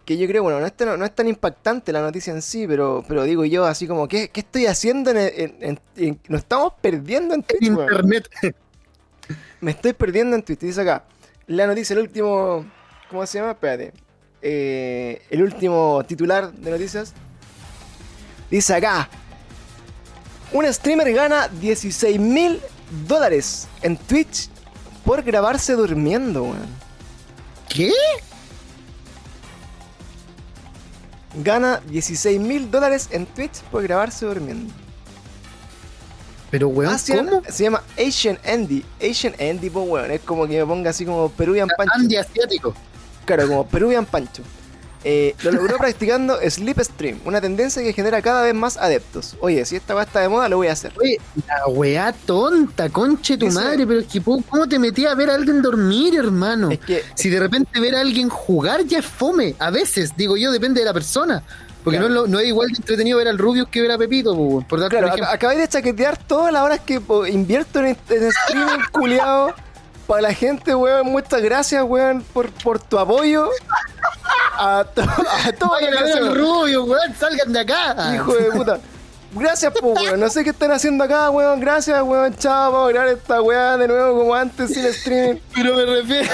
[0.06, 2.66] que yo creo, bueno, no es, tan, no es tan impactante la noticia en sí,
[2.68, 6.42] pero, pero digo yo así como, ¿qué, qué estoy haciendo en, en- en- en- Nos
[6.42, 7.82] estamos perdiendo en Twitch, weón.
[7.92, 8.30] Internet.
[9.62, 10.60] Me estoy perdiendo en Twitch.
[10.60, 11.04] Dice acá,
[11.48, 12.66] la noticia, el último...
[13.10, 13.52] ¿Cómo se llama?
[13.52, 13.94] Espérate.
[14.42, 17.14] Eh, el último titular de noticias.
[18.50, 19.10] Dice acá.
[20.52, 22.62] Un streamer gana 16 mil
[23.08, 24.50] dólares en Twitch
[25.04, 26.70] por grabarse durmiendo, weón.
[27.68, 27.92] ¿Qué?
[31.44, 34.74] Gana 16 mil dólares en Twitch por grabarse durmiendo.
[36.52, 37.42] Pero, weón, Asian- ¿cómo?
[37.50, 38.86] se llama Asian Andy.
[39.02, 40.12] Asian Andy, pues, weón.
[40.12, 41.94] Es como que me ponga así como Peruvian Pancho.
[41.96, 42.74] Andy asiático.
[43.26, 44.44] Claro, como Peruvian Pancho.
[45.08, 49.36] Eh, lo logró practicando Sleep Stream, una tendencia que genera cada vez más adeptos.
[49.40, 50.94] Oye, si esta weá está de moda, lo voy a hacer.
[51.00, 55.30] Oye, la weá tonta, conche tu madre, pero es que ¿cómo te metí a ver
[55.30, 56.72] a alguien dormir, hermano?
[56.72, 59.54] Es que, Si de repente ver a alguien jugar ya es fome.
[59.60, 61.44] A veces, digo yo, depende de la persona.
[61.86, 62.14] Porque Claro.
[62.14, 64.34] no, es lo- no es igual de entretenido ver al Rubius que ver a Pepito,
[64.34, 67.96] weón, por darte claro, ac- acabáis de chaquetear todas las horas que po, invierto en,
[68.10, 69.54] en streaming culiado
[70.08, 71.08] para la gente, weón.
[71.08, 73.50] Muchas gracias, weón, por, por tu apoyo
[74.58, 76.38] a, to- a toda Vayan la a ver al nación.
[76.38, 78.16] Rubius, weón, salgan de acá.
[78.16, 78.80] Hijo de puta.
[79.36, 80.20] Gracias, po, weón.
[80.20, 81.60] No sé qué están haciendo acá, weón.
[81.60, 82.34] Gracias, weón.
[82.38, 85.40] Chao, vamos a grabar esta weá de nuevo como antes sin streaming.
[85.54, 86.30] Pero me refiero,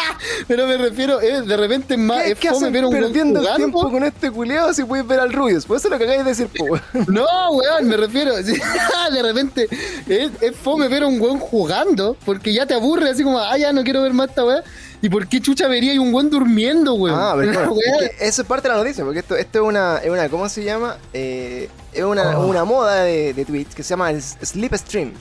[0.48, 3.40] pero me refiero, eh, de repente es más, ¿Qué, es qué fome ver un perdiendo
[3.40, 5.66] el tiempo con este culiado si puedes ver al Rubius?
[5.66, 6.82] Por eso es lo que acabáis de decir, po, weón.
[7.08, 8.34] No, weón, me refiero.
[8.36, 9.68] de repente
[10.08, 13.56] es, es fome ver a un weón jugando porque ya te aburre, así como, ah,
[13.58, 14.62] ya no quiero ver más esta weá.
[15.06, 17.16] ¿Y por qué chucha vería y un weón durmiendo, weón?
[17.16, 19.64] Ah, pero claro, es que eso es parte de la noticia, porque esto, esto es,
[19.64, 20.96] una, es una, ¿cómo se llama?
[21.12, 22.46] Eh, es una, Oh.
[22.48, 25.12] una moda de, de Twitch que se llama el Sleep Stream,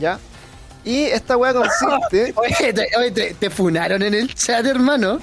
[0.00, 0.18] ¿ya?
[0.84, 5.20] Y esta weá consiste, Oye, te, oye, te- te funaron en el chat, hermano.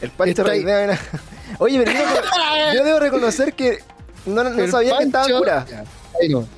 [0.00, 0.64] el Pancho Está ahí.
[1.58, 3.78] Oye, pero yo, debo- yo debo reconocer que
[4.24, 5.66] no, sabía que estaba cura.
[6.18, 6.48] Ahí no.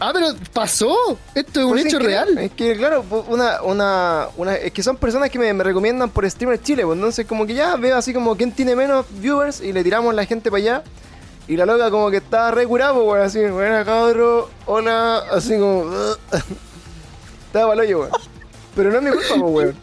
[0.00, 1.18] Ah, pero pasó.
[1.34, 2.38] Esto es un Pues hecho es que- real.
[2.38, 6.28] Es que, claro, una, una, una, es que son personas que me, me recomiendan por
[6.30, 9.72] Streamer Chile, pues entonces como que ya veo así como quién tiene menos viewers y
[9.72, 10.82] le tiramos la gente para allá.
[11.48, 15.90] Y la loca como que está re curada, pues, así, buena cabro, hola, así como...
[17.46, 18.10] estaba para weón.
[18.76, 19.76] Pero no es mi culpa, pues, weón.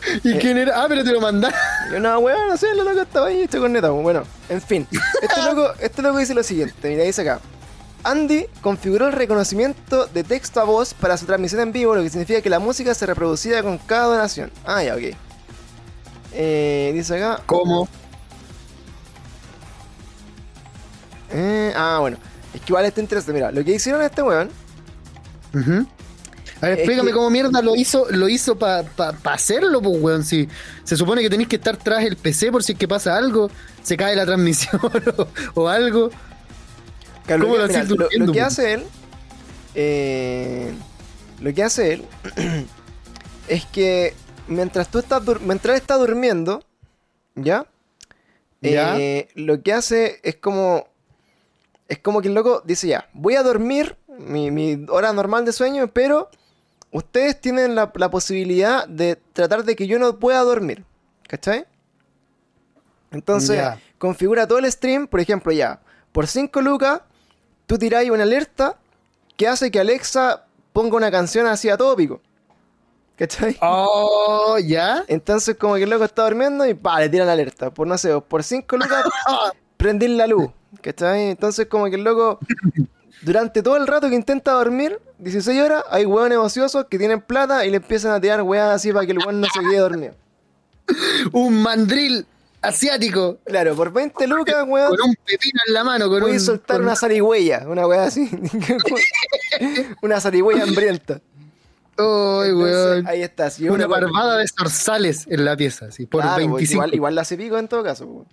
[0.24, 0.82] ¿Y quién era?
[0.82, 1.58] Ah, pero te lo mandaste.
[1.92, 4.22] Yo no, weón, no sé, la loca estaba ahí hecha con neta, pues, bueno.
[4.48, 4.86] En fin,
[5.22, 7.40] este loco, este loco dice lo siguiente, mira, dice acá.
[8.04, 12.10] Andy configuró el reconocimiento de texto a voz para su transmisión en vivo, lo que
[12.10, 14.50] significa que la música se reproducía con cada donación.
[14.64, 15.02] Ah, ya, ok.
[16.32, 17.42] Eh, dice acá.
[17.46, 17.88] ¿Cómo?
[21.32, 22.16] eh, ah, bueno.
[22.54, 23.32] Es que igual está interesante.
[23.32, 24.50] Mira, lo que hicieron este weón.
[25.54, 29.80] A ver, Es explícame que- cómo mierda lo hizo, lo hizo para pa, pa hacerlo,
[29.80, 30.24] pues, weón.
[30.24, 30.48] Si
[30.84, 33.50] se supone que tenéis que estar tras el PC por si es que pasa algo,
[33.82, 34.80] se cae la transmisión
[35.54, 36.10] o, o algo.
[37.26, 38.46] Claro, ¿Cómo lo, que, mira, hacís lo- durmiendo, lo que po?
[38.46, 38.84] hace él.
[39.74, 40.74] eh,
[41.40, 42.04] lo que hace él.
[43.48, 44.14] es que
[44.48, 46.62] mientras tú estás mientras está durmiendo.
[47.36, 47.66] ¿Ya?
[48.60, 48.98] Ya.
[48.98, 50.86] Eh, lo que hace es como.
[51.88, 55.52] Es como que el loco dice ya, voy a dormir mi, mi hora normal de
[55.52, 56.30] sueño, pero
[56.92, 60.84] ustedes tienen la, la posibilidad de tratar de que yo no pueda dormir.
[61.26, 61.64] ¿Cachai?
[63.10, 63.80] Entonces, Ya.
[63.98, 65.80] configura todo el stream, por ejemplo, ya,
[66.12, 67.00] por 5 lucas,
[67.70, 68.74] tú tiráis una alerta
[69.36, 72.20] que hace que Alexa ponga una canción así a todo pico.
[73.16, 73.56] ¿Cachai?
[73.62, 75.04] Oh, ya.
[75.06, 77.72] Entonces, como que el loco está durmiendo y pa, le tiran la alerta.
[77.72, 79.04] Por no sé, por 5 lucas,
[79.76, 80.50] prender la luz.
[80.80, 81.30] ¿Cachai?
[81.30, 82.40] Entonces, como que el loco,
[83.22, 87.64] durante todo el rato que intenta dormir, 16 horas, hay hueones ociosos que tienen plata
[87.66, 90.14] y le empiezan a tirar hueas así para que el hueón no se quede dormido.
[91.32, 92.26] un mandril
[92.62, 93.38] asiático.
[93.44, 94.90] Claro, por 20 lucas, weón.
[94.96, 96.08] Con un pepino en la mano.
[96.08, 98.30] Con Puedes un, soltar con- una zarigüeya, una weá así.
[100.02, 101.14] una zarigüeya hambrienta.
[101.14, 102.04] Ay,
[102.50, 103.06] Entonces, weón.
[103.06, 103.50] Ahí está.
[103.50, 106.72] Si Una barbada de zorzales en la pieza, así, por Claro, pues, 25.
[106.74, 108.06] Igual, igual la hace pico en todo caso.
[108.06, 108.26] weón.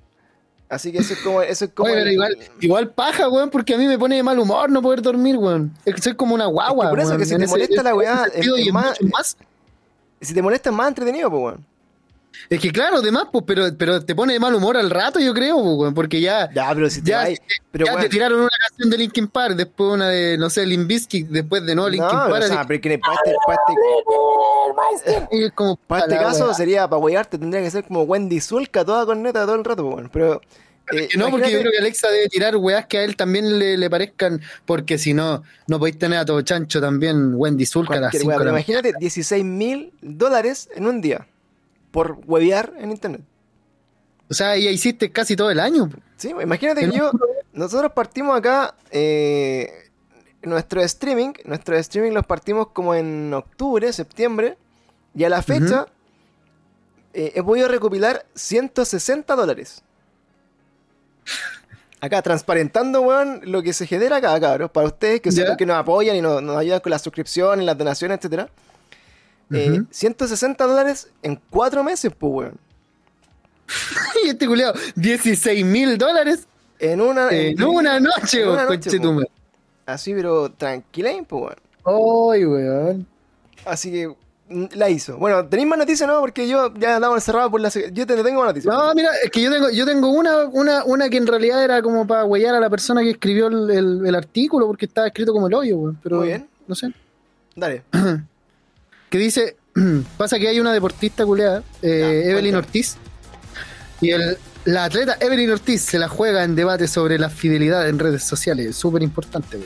[0.69, 1.41] Así que eso es como.
[1.41, 4.15] Eso es como Oye, pero el- igual, igual paja, weón, porque a mí me pone
[4.17, 5.73] de mal humor no poder dormir, weón.
[5.85, 7.47] Es que soy como una guagua, Es que por eso weón, que si en te
[7.47, 9.37] molesta la weá, es- es más- más.
[10.19, 11.65] Si te molesta es más entretenido, pues, weón.
[12.49, 15.19] Es que claro, de más, pues, pero, pero te pone de mal humor al rato,
[15.19, 18.09] yo creo, pues, porque ya, Ya, pero si te ya, vais- Pero, ya weón, te
[18.09, 21.75] tiraron una canción de Linkin Park, después una de, no sé, Limp Bizkit, después de
[21.75, 22.43] no, Linkin no, Park.
[22.45, 23.57] o sea, pero que para este, para
[24.95, 26.53] este, es como, para este caso weá.
[26.53, 29.85] sería para weyarte, tendría que ser como Wendy Zulka toda con neta todo el rato,
[29.85, 30.09] weón.
[30.11, 30.41] Pero.
[30.93, 33.77] eh, no, porque yo creo que Alexa debe tirar weas que a él también le,
[33.77, 37.99] le parezcan, porque si no, no podéis tener a todo chancho también Wendy Zulka a
[37.99, 41.27] las Cualquier 5 weá, de pero la imagínate 16 mil dólares en un día
[41.97, 43.21] por huevear en internet.
[44.29, 45.89] O sea, ya hiciste casi todo el año.
[46.15, 47.09] Sí, imagínate Que yo,
[47.53, 49.89] nosotros partimos acá, eh,
[50.43, 54.59] nuestro streaming, nuestro streaming los partimos como en octubre, septiembre,
[55.15, 55.87] y a la fecha
[57.15, 59.81] eh, he podido recopilar 160 dólares.
[61.99, 65.65] Acá, transparentando, weón, lo que se genera acá, cabros, para ustedes que, son los que
[65.65, 68.51] nos apoyan y nos, nos ayudan con las suscripciones, las donaciones, etcétera.
[69.51, 69.87] Eh, Ujú.
[69.89, 72.57] 160 dólares en cuatro meses, pues, weón.
[74.25, 76.47] y este culiado, 16 mil dólares
[76.79, 79.13] En una, en una noche, en una noche, po.
[79.13, 79.29] madre.
[79.85, 82.33] Así, pero tranquilain, pues, weón.
[82.33, 83.07] Ay, weón.
[83.65, 84.07] Así que
[84.49, 85.17] mm, la hizo.
[85.17, 86.19] Bueno, ¿tenéis más noticias, no?
[86.19, 87.69] Porque yo ya andaba encerrado por la...
[87.69, 88.73] Yo te tengo más noticias.
[88.73, 91.81] No, mira, es que yo tengo, yo tengo una, una, una que en realidad era
[91.81, 95.31] como para huellar a la persona que escribió el, el- el artículo, porque estaba escrito
[95.33, 95.99] como el hoyo, weón.
[96.03, 96.47] Pero, Muy bien.
[96.67, 96.91] No sé.
[97.55, 97.83] Dale.
[99.09, 99.55] que dice,
[100.17, 102.55] pasa que hay una deportista culeada, eh, Ya, Evelyn.
[102.55, 102.97] Ortiz,
[104.01, 107.99] y el, la atleta Evelyn Ortiz se la juega en debate sobre la fidelidad en
[107.99, 109.59] redes sociales, súper importante.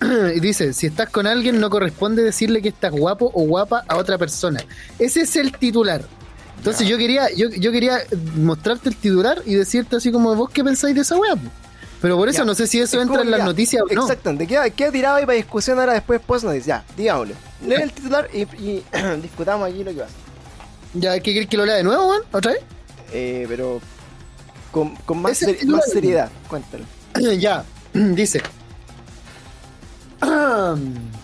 [0.34, 3.96] y dice, si estás con alguien no corresponde decirle que estás guapo o guapa a
[3.96, 4.60] otra persona.
[4.98, 6.02] Ese es el titular.
[6.58, 6.90] Entonces Ya.
[6.92, 7.98] yo quería yo, yo quería
[8.36, 11.34] mostrarte el titular y decirte así como vos qué pensáis de esa weá.
[12.02, 12.06] Po?".
[12.06, 12.44] Pero por eso Ya.
[12.44, 14.02] no sé si eso Es entra en las ya, noticias o no.
[14.02, 14.46] Exactamente.
[14.46, 16.82] Queda, queda tirado ahí para discusión ahora después post noticias.
[16.88, 17.34] Ya, digámosle.
[17.66, 18.84] Lee el titular y, y
[19.22, 20.08] discutamos aquí lo que va.
[20.94, 22.22] Ya, ¿qué querés que lo lea de nuevo, weón?
[22.32, 22.60] ¿Otra vez?
[23.12, 23.80] Eh, pero
[24.70, 26.30] con, más seriedad.
[26.48, 26.84] Cuéntalo.
[27.38, 28.42] ya, dice.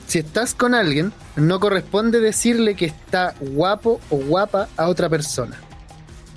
[0.06, 5.56] si estás con alguien, no corresponde decirle que está guapo o guapa a otra persona.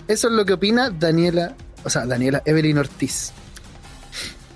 [0.08, 3.32] Eso es lo que opina Daniela, o sea, Daniela Evelyn Ortiz.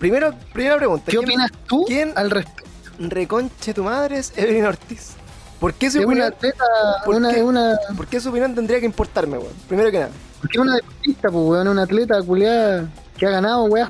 [0.05, 1.05] Primero, primera pregunta.
[1.07, 2.63] ¿Qué ¿Quién opinas tú quién- al respecto?
[2.99, 5.13] Reconche tu madre es Evelyn Ortiz.
[5.59, 6.63] ¿Por qué su Es una opinión, atleta,
[7.05, 7.41] ¿por una, qué?
[7.41, 9.53] una, ¿por qué su opinión tendría que importarme, weón?
[9.67, 10.11] Primero que nada.
[10.41, 12.87] porque es una deportista, pues, weón, una atleta culiada
[13.17, 13.89] que ha ganado, weón.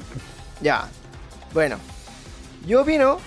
[0.62, 0.86] Ya.
[1.54, 1.76] Bueno.
[2.66, 3.18] Yo opino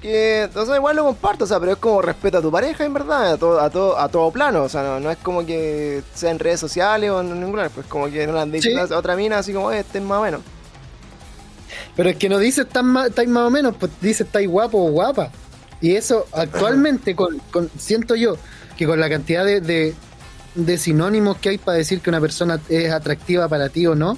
[0.00, 2.84] que, o sea, igual lo comparto, o sea, pero es como respeto a tu pareja,
[2.84, 5.44] en verdad, a todo, a todo, a todo plano, o sea, no, no es como
[5.44, 8.52] que sea en redes sociales o en ningún lugar, pues como que no le han
[8.52, 8.76] dicho Sí.
[8.76, 10.40] a otra mina así como, oye, este es más o menos.
[11.98, 14.92] Pero es que no dice tan estáis más o menos, pues dice estáis guapo o
[14.92, 15.32] guapa.
[15.80, 18.36] Y eso actualmente, con, con- siento yo
[18.76, 19.96] que con la cantidad de, de,
[20.54, 24.16] de sinónimos que hay para decir que una persona es atractiva para ti o no,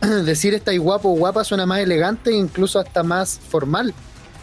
[0.24, 3.92] decir estáis guapo o guapa suena más elegante e incluso hasta más formal.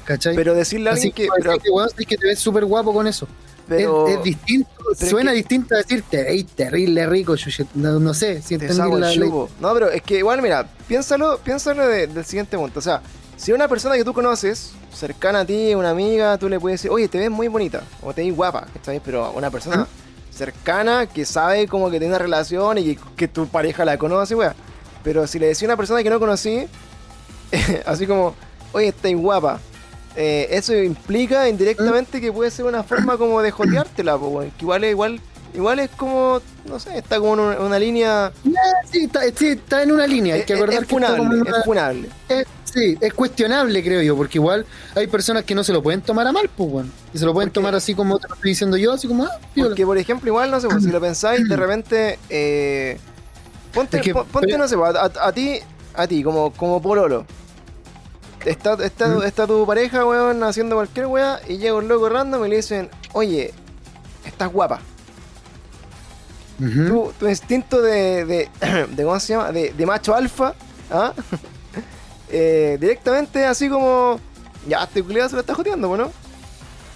[0.05, 0.35] ¿Cachai?
[0.35, 3.27] Pero decirle a Así alguien que, pero, sí que te ves súper guapo con eso.
[3.69, 7.67] Pero es, es distinto, pero suena es que- distinto a decirte, hey, terrible rico, chuchet",
[7.75, 9.07] no, no sé si te saco la.
[9.61, 13.01] No, pero es que igual, mira, piénsalo, piénsalo de- del siguiente punto, o sea,
[13.37, 16.91] si una persona que tú conoces, cercana a ti, una amiga, tú le puedes decir,
[16.91, 18.99] oye, te ves muy bonita, o te ves guapa, ¿cachai?
[19.03, 19.87] Pero una persona
[20.31, 24.35] cercana que sabe como que tiene una relación y que, que tu pareja la conoce,
[24.35, 24.55] weá.
[25.03, 26.67] Pero si le decía a una persona que no conocí,
[27.85, 28.35] así como,
[28.73, 29.59] oye, estás guapa,
[30.21, 34.83] eh, eso implica indirectamente que puede ser una forma como de joteártela, weón, que igual
[34.83, 35.21] es igual.
[35.51, 38.31] Igual es como, no sé, está como en una, una línea.
[38.91, 41.07] Sí está, sí, está en una línea, hay Es, que es- acordar es que como
[41.07, 42.09] funable, una- es funable.
[42.29, 44.63] Es- sí, es cuestionable, creo yo, porque igual
[44.93, 46.89] hay personas que no se lo pueden tomar a mal, pues, bueno.
[47.15, 49.23] Y se lo pueden Porque- tomar así como te lo estoy diciendo yo, así como,
[49.23, 49.39] ah.
[49.55, 52.99] Porque, por ejemplo, igual, no sé, pues, si lo pensáis, de repente, eh,
[53.73, 55.59] ponte, Es que- pon- ponte, pero- no sé, pues, a, a- a ti,
[55.95, 57.25] a ti, como, como pololo.
[58.45, 59.23] Está, está, ¿Mm?
[59.23, 62.89] está tu pareja, weón, haciendo cualquier weá, y llega un loco random y le dicen,
[63.13, 63.53] oye,
[64.25, 64.79] estás guapa.
[66.57, 68.49] Tu, tu instinto de, de,
[68.91, 69.51] de, ¿cómo se llama?
[69.53, 70.53] De, de macho alfa,
[70.91, 71.13] ¿ah?
[72.31, 74.19] Eh, directamente así como,
[74.67, 76.11] ya, este culiado se lo está joteando, ¿no?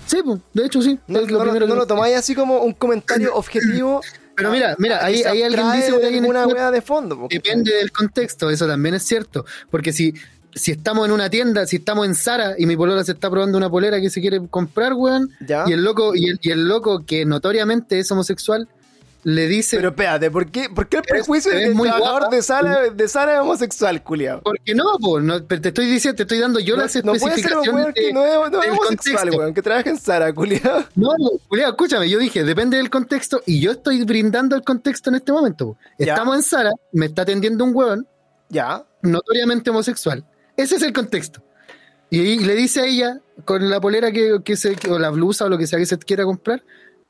[0.06, 1.00] Sí, pues, de hecho sí.
[1.08, 4.02] No, es lo no lo- primero no que lo tomáis así como un comentario objetivo
[4.36, 7.18] Pero mira, mira, ahí, ahí alguien dice chat, weá de fondo.
[7.18, 9.44] po, Depende del contexto, eso también es cierto.
[9.72, 10.14] Porque si,
[10.56, 13.58] si estamos en una tienda, si estamos en Sara y mi polola se está probando
[13.58, 15.64] una polera que se quiere comprar, weón, ¿Ya?
[15.68, 18.68] y el loco, y el, y el loco que notoriamente es homosexual,
[19.26, 21.78] le dice, Pero espérate, ¿por qué, por qué el prejuicio te de ves que el
[21.78, 22.36] muy trabajador guapa.
[22.36, 24.42] de Sara, de Sara es homosexual, culiao?
[24.44, 27.14] porque no, po, no, pero te estoy diciendo, te estoy dando yo No, las no
[27.14, 29.62] puede ser un especificaciones weón que de- no es, no es del homosexual, weón, que
[29.62, 30.84] trabaja en Sara, culiao.
[30.96, 31.12] No,
[31.48, 35.32] Julián, escúchame, yo dije, depende del contexto y yo estoy brindando el contexto en este
[35.32, 35.78] momento.
[35.98, 36.08] Ya.
[36.14, 38.06] Estamos en Sara, me está atendiendo un hueón
[38.50, 38.84] Ya.
[39.02, 40.26] notoriamente homosexual.
[40.64, 41.44] Ese es el contexto.
[42.10, 45.50] Y, le dice a ella, con la polera que, que se, o la blusa o
[45.50, 46.64] lo que sea que se quiera comprar,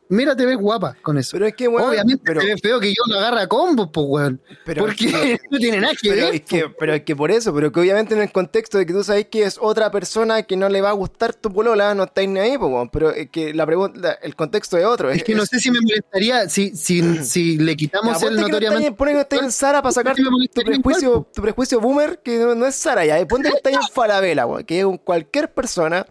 [0.10, 1.32] mira, te ves guapa con eso.
[1.34, 1.90] Pero es que, weón.
[1.90, 4.42] Obviamente pero, te ves feo que yo lo agarra a combos, pues, weón.
[4.66, 6.36] pero Porque que- no tiene nada que pero ver.
[6.36, 8.94] es que, pero es que por eso, pero que obviamente en el contexto de que
[8.94, 12.04] tú sabes que es otra persona que no le va a gustar tu polola, no
[12.04, 12.90] estáis ni ahí, pues, weón.
[12.90, 15.10] Pero es que la pregunta, el contexto es otro.
[15.10, 18.36] Es que no sé si me molestaría si, si, si le Ya, quitamos ponte el
[18.36, 18.88] que no notoriamente.
[18.90, 20.24] estáis- ponte que no estáis en Sara para sacar tu,
[20.64, 23.20] prejuicio, tu prejuicio boomer, que no, no es Sara ya.
[23.20, 26.06] Y ponte que estáis en Falabella, weón, que es un cualquier persona.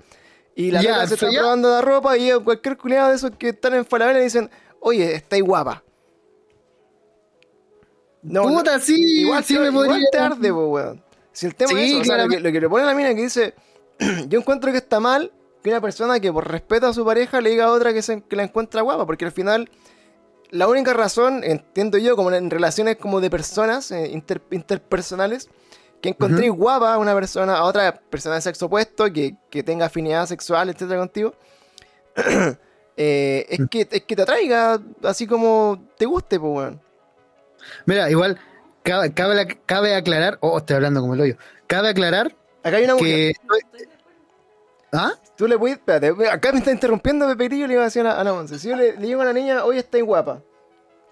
[0.54, 1.40] Y la loca se está ya.
[1.40, 4.50] probando la ropa y es cualquier culiado de esos que están en Falabella y dicen,
[4.80, 5.82] oye, estáis guapa.
[8.22, 10.06] No, no- Puta, sí, igual, sí me igual podría.
[10.12, 11.02] te arde, po, weón.
[11.32, 12.48] Si el tema Sí, es eso, o sea, lo, que, claramente.
[12.48, 13.54] lo que le pone a la mina que dice,
[14.28, 15.32] yo encuentro que está mal
[15.62, 18.22] que una persona que por respeto a su pareja le diga a otra que, se-
[18.22, 19.70] que la encuentra guapa, porque al final
[20.50, 25.48] la única razón, entiendo yo, como en relaciones como de personas eh, inter- interpersonales,
[26.02, 29.86] que encontré guapa a una persona, a otra persona de sexo opuesto, que, que tenga
[29.86, 31.34] afinidad sexual, etcétera, contigo,
[32.96, 36.80] eh, es, que, es que te atraiga así como te guste, pues, weón.
[37.86, 38.38] Mira, igual,
[38.82, 40.38] cabe, cabe, cabe aclarar.
[40.40, 41.36] Oh, estoy hablando como el hoyo.
[41.68, 43.34] Cabe aclarar Acá hay una mujer.
[44.92, 45.12] ¿Ah?
[45.36, 45.78] Tú le puedes.
[45.78, 48.32] Espérate, acá me está interrumpiendo Pepe Grillo le iba a decir a la, a la
[48.32, 48.58] Monse.
[48.58, 50.42] Si yo le, le digo a la niña, oye, estáis guapa.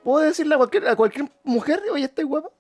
[0.05, 2.51] ¿Puedo decirle a cualquier, a cualquier mujer, oye, estáis guapa?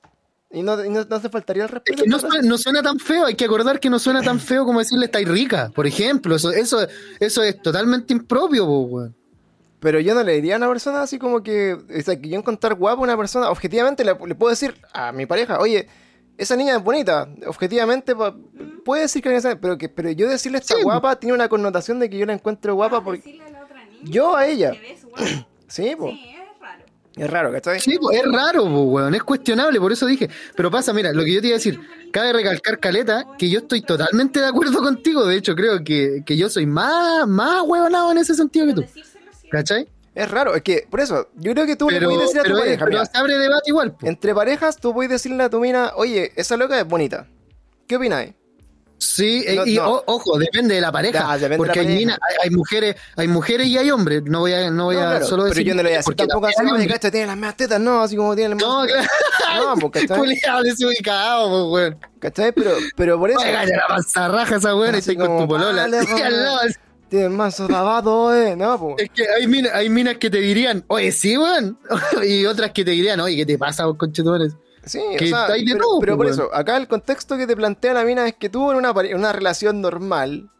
[0.52, 2.02] Y no, y no, no hace faltaría el Es respeto.
[2.02, 4.64] que no, suena, no suena tan feo, hay que acordar que no suena tan feo
[4.64, 6.34] como decirle estáis rica, por ejemplo.
[6.34, 6.78] Eso, eso,
[7.20, 9.14] eso es totalmente impropio, weón.
[9.78, 11.72] Pero yo no le diría a una persona así como que.
[11.74, 15.12] O sea, que yo encontrar guapa a una persona, objetivamente le, le puedo decir a
[15.12, 15.86] mi pareja, oye,
[16.36, 17.28] esa niña es bonita.
[17.46, 18.36] Objetivamente, pa-
[18.84, 20.82] puede decir que la niña es- pero que Pero yo decirle está Sí.
[20.82, 23.22] guapa tiene una connotación de que yo la encuentro guapa porque.
[23.22, 24.72] Decirle a la otra niña Yo a ella.
[24.72, 25.46] que ves guapa.
[25.68, 26.14] Sí, pues.
[26.14, 26.34] Sí,
[27.20, 27.52] es raro.
[27.52, 27.80] ¿cachai?
[27.80, 30.28] Sí, es raro, po, weón, es cuestionable, por eso dije.
[30.56, 31.80] Pero pasa, mira, lo que yo te iba a decir,
[32.12, 35.24] cabe recalcar, Caleta, que yo estoy totalmente de acuerdo contigo.
[35.26, 38.84] De hecho, creo que, que yo soy más, más huevonado en ese sentido que tú.
[39.50, 39.88] ¿Cachai?
[40.14, 42.42] Es raro, es que, por eso, yo creo que tú le Pero, puedes decir a
[42.42, 44.06] tu pero, es- pareja, pero se abre debate igual, po.
[44.08, 47.26] entre parejas tú puedes decirle a tu mina, oye, esa loca es bonita.
[47.86, 48.32] ¿Qué opináis?
[49.02, 49.90] Sí, eh, No, y no.
[49.94, 51.20] o- ojo, depende de la pareja.
[51.38, 51.98] Depende de porque la hay, pareja.
[51.98, 54.22] mina- hay, hay mujeres, hay mujeres y hay hombres.
[54.24, 55.66] No voy a, no voy No, a solo pero decir.
[55.68, 56.86] yo no le voy a decir porque tampoco así, hombres.
[56.86, 58.86] cacha, tiene las más tetas, no, así como tiene las No, más...
[58.88, 59.74] claro.
[59.74, 60.18] No, pues, ¿cachai?
[60.18, 61.98] Culeado desubicado, po, weón.
[62.18, 62.52] ¿Cachai?
[62.52, 63.40] Pero, pero por eso...
[63.40, 65.82] Cállate la panzarraja esa weón, y estoy con como, tu polola.
[65.82, 66.74] vale, Sí, al lado, vale.
[67.08, 68.96] Tiene más babado, eh, no, pues...
[68.98, 71.78] Es que hay minas, hay minas que te dirían, oye, sí, weón.
[72.28, 74.52] y otras que te dirían, oye, ¿qué te pasa, vos, conchetumores?
[74.84, 77.46] Sí, que o sea, de pero, todo, pero por pues, eso, acá el contexto que
[77.46, 80.50] te plantea la mina es que tú en una, una relación normal,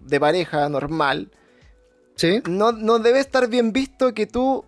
[0.00, 1.30] de pareja normal,
[2.16, 2.42] ¿Sí?
[2.48, 4.64] no, no debe estar bien visto que tú,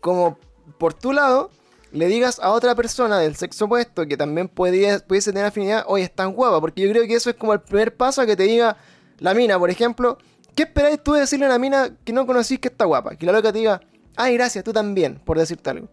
[0.00, 0.38] como
[0.78, 1.50] por tu lado,
[1.92, 6.14] le digas a otra persona del sexo opuesto que también pudiese tener afinidad, oye, es
[6.14, 8.44] tan guapa, porque yo creo que eso es como el primer paso a que te
[8.44, 8.76] diga
[9.18, 10.18] la mina, por ejemplo,
[10.54, 13.16] ¿qué esperáis tú de decirle a una mina que no conocís que está guapa?
[13.16, 13.80] Que la loca te diga,
[14.16, 15.88] ay, gracias, tú también, por decirte algo.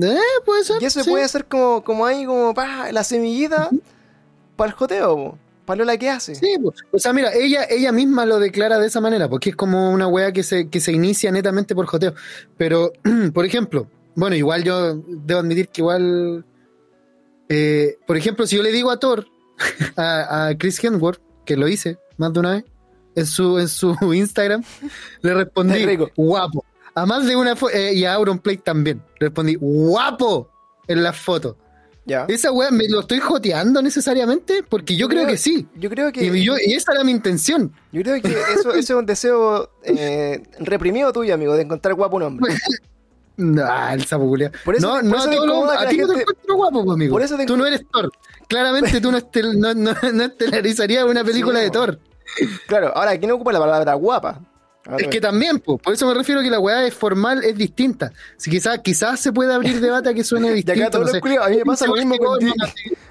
[0.00, 0.82] Eh, puede ser.
[0.82, 1.10] Y eso sí.
[1.10, 3.70] puede ser como, como ahí, como pa, la semillita
[4.56, 6.34] para el joteo, para lo la que hace.
[6.34, 6.72] Sí, po.
[6.90, 10.06] o sea, mira, ella, ella misma lo declara de esa manera, porque es como una
[10.06, 12.14] wea que se, que se inicia netamente por joteo.
[12.56, 12.92] Pero,
[13.34, 16.44] por ejemplo, bueno, igual yo debo admitir que igual,
[17.48, 19.26] eh, por ejemplo, si yo le digo a Thor,
[19.96, 22.64] a, a Chris Hemsworth, que lo hice más de una vez,
[23.14, 24.62] en su, en su Instagram,
[25.22, 25.84] le respondí,
[26.16, 26.64] guapo.
[26.94, 30.50] A más de una foto, y a Auronplay también, respondí, guapo,
[30.86, 31.56] en la foto.
[32.04, 32.24] Ya.
[32.28, 34.64] Esa wea, ¿me lo estoy joteando necesariamente?
[34.68, 35.68] Porque yo creo que sí.
[35.76, 37.72] Yo creo que, Y, yo- y esa era mi intención.
[37.92, 42.16] yo creo que eso, eso es un deseo eh, reprimido tuyo, amigo, de encontrar guapo
[42.16, 42.54] un hombre.
[43.34, 44.52] Nah, el sapo culiao.
[44.62, 47.12] Por eso no, por no, eso lo- a ti no te encuentro guapo, pues, amigo.
[47.14, 48.12] Por eso te Tú no eres Thor.
[48.46, 51.70] Claramente tú no, estel- no, no, no estelarizarías una película Sí, de.
[51.70, 51.98] Thor.
[52.66, 54.38] Claro, ahora, ¿quién ocupa la palabra guapa?
[54.86, 57.44] Ah, Es que también, pues, por eso me refiero a que la weá es formal,
[57.44, 58.12] es distinta.
[58.36, 60.80] Si quizás, quizás se puede abrir debate a que suene distinto.
[60.82, 62.38] acá todos no los a mí me pasa lo mismo con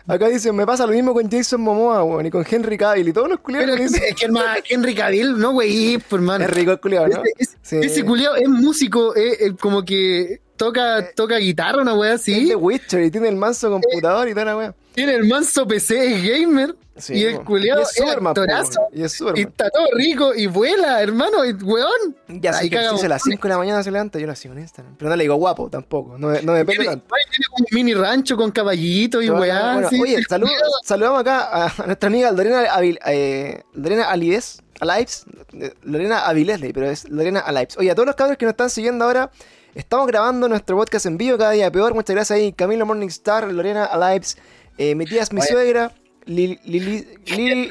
[0.07, 3.13] Acá dicen, me pasa lo mismo con Jason Momoa, weón, y con Henry Cavill, y
[3.13, 6.43] todos los culiados es dicen, que hermano, Henry Cavill, no, güey, por hermano.
[6.43, 7.21] es rico el culiado, ¿no?
[7.23, 7.77] Ese, ese- Sí.
[7.81, 12.45] ese culiao es músico, es, es como que toca, toca guitarra, una weá Es así.
[12.49, 14.75] de Witcher y tiene el manso computador y toda la wea.
[14.93, 16.75] Tiene el manso PC, es gamer.
[16.97, 18.79] Sí, y el Y es, es Superman, actorazo.
[18.93, 19.47] Y es Y Superman.
[19.47, 22.15] está todo rico y vuela, hermano, y weón.
[22.27, 24.59] Ya sé que a las 5 de la mañana se levanta, yo lo sigo en
[24.59, 24.95] Instagram.
[24.97, 27.05] Pero no le digo guapo tampoco, no, me- no me pego tanto.
[27.31, 29.73] tiene un mini rancho con caballitos y weá.
[29.73, 29.99] bueno, así.
[29.99, 30.49] Oye, salud-
[30.83, 36.89] saludamos acá a, nuestra amiga Lorena, Avil, eh, Lorena Alives, Alives, eh, Lorena Avilesley, pero
[36.91, 37.77] es Lorena Alives.
[37.77, 39.31] Oye, a todos los cabros que nos están siguiendo ahora,
[39.75, 41.93] estamos grabando nuestro podcast en vivo cada día peor.
[41.93, 44.37] Muchas gracias ahí, Camilo Morningstar, Lorena Alives,
[44.77, 45.49] eh, mi tía es mi Oye.
[45.49, 45.91] suegra,
[46.25, 47.69] Lili, Lili, Lili.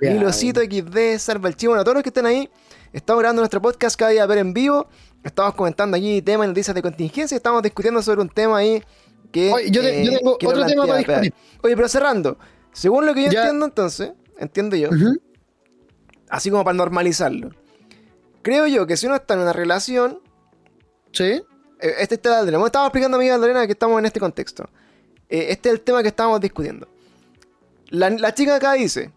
[0.00, 2.48] Lilocito XD, Salva el Chivo, bueno, todos los que estén ahí,
[2.92, 4.88] estamos grabando nuestro podcast cada día a ver en vivo.
[5.22, 7.36] Estamos comentando aquí temas y noticias de contingencia.
[7.36, 8.82] Estamos discutiendo sobre un tema ahí
[9.30, 9.52] que.
[9.52, 11.32] Oye, yo te- yo tengo otro tema para Pedal.
[11.62, 12.36] Oye, pero cerrando,
[12.72, 13.42] según lo que yo Ya.
[13.42, 14.88] entiendo, entonces, entiendo yo,
[16.28, 17.50] así como para normalizarlo,
[18.42, 20.18] creo yo que si uno está en una relación,
[21.12, 21.24] Sí.
[21.80, 22.66] eh, este está el dilema.
[22.66, 24.68] Estaba explicando a mi amiga Lorena que estamos en este contexto.
[25.28, 26.88] Eh, este es el tema que estábamos discutiendo.
[27.88, 29.10] La, la chica acá dice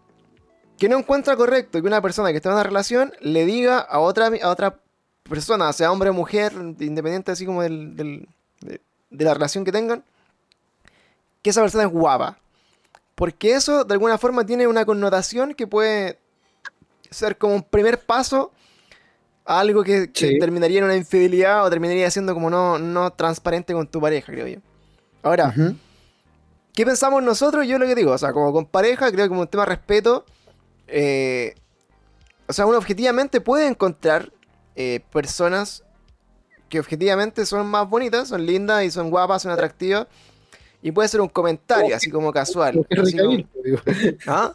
[0.78, 3.98] que no encuentra correcto que una persona que está en una relación le diga a
[3.98, 4.78] otra, a otra
[5.22, 8.28] persona, sea hombre o mujer, independiente así como del, del-
[8.60, 8.80] de,
[9.10, 10.04] de la relación que tengan,
[11.42, 12.38] que esa persona es guapa.
[13.14, 16.18] Porque eso de alguna forma tiene una connotación que puede
[17.10, 18.52] ser como un primer paso
[19.46, 20.38] algo que, que Sí.
[20.38, 24.46] terminaría en una infidelidad o terminaría siendo como no, no transparente con tu pareja, creo
[24.46, 24.58] yo.
[25.22, 25.54] Ahora.
[26.74, 27.66] ¿qué pensamos nosotros?
[27.66, 29.70] Yo lo que digo, o sea, como con pareja, creo que como un tema de
[29.70, 30.24] respeto,
[30.88, 31.54] eh,
[32.46, 34.30] o sea, uno objetivamente puede encontrar
[34.74, 35.82] eh, personas
[36.68, 40.06] que objetivamente son más bonitas, son lindas y son guapas, son atractivas,
[40.82, 42.74] y puede ser un comentario, así como casual.
[42.74, 43.78] Como Henry como- digo.
[44.26, 44.52] ¿Ah?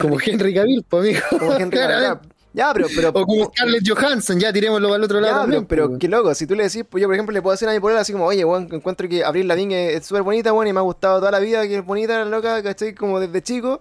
[0.00, 1.38] Como Henry Cavill, pues, amigo.
[1.38, 2.18] como Henry Cavill.
[2.52, 5.34] Ya, pero, pero, O como Scarlett Johansson, ya tirémoslo al otro lado.
[5.34, 7.52] Ya, también, pero, qué loco, si tú le decís, pues yo por ejemplo le puedo
[7.52, 10.52] decir a mi polola así como, oye, weón, encuentro que Abril Lavigne es súper bonita,
[10.52, 12.92] weón, y me ha gustado toda la vida, que es bonita, loca, ¿cachai?
[12.94, 13.78] Como desde chico,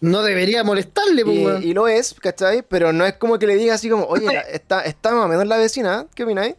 [0.00, 1.62] No debería molestarle, pues, y, weón.
[1.62, 2.62] y lo es, ¿cachai?
[2.66, 5.28] Pero no es como que le diga así como, oye, la- está, está más o
[5.28, 6.54] menos la vecina, ¿qué opináis?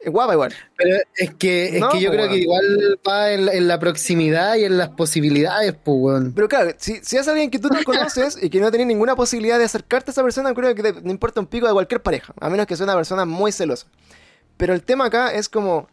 [0.00, 0.54] Es guapa igual.
[0.76, 3.66] Pero es que, es No, que yo po, creo que igual va en, la- en
[3.66, 6.32] la proximidad y en las posibilidades, pues, weón.
[6.34, 9.16] Pero claro, si, si es alguien que tú no conoces y que no tenés ninguna
[9.16, 12.00] posibilidad de acercarte a esa persona, creo que te- no importa un pico de cualquier
[12.00, 13.86] pareja, a menos que sea una persona muy celosa.
[14.56, 15.88] Pero el tema acá es como,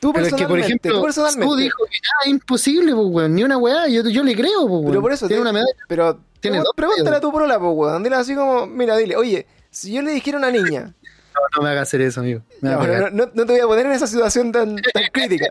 [0.00, 3.06] tú Pero es que, por personalmente, ejemplo, tú personalmente, tú dijo que nada, imposible, pues,
[3.08, 3.34] weón.
[3.36, 4.86] Ni una weá, yo, yo le creo, pues, weón.
[4.86, 5.72] Pero por eso Tiene una medalla.
[5.86, 8.02] Pero Tiene dos pregúntale a tu porola, pues, weón.
[8.02, 10.92] Dile así como, mira, dile, oye, si yo le dijera a una niña,
[11.34, 12.40] No, no me haga hacer eso, amigo.
[12.60, 13.12] No, a no, pegar.
[13.12, 15.46] no- no te voy a poner en esa situación tan, tan crítica.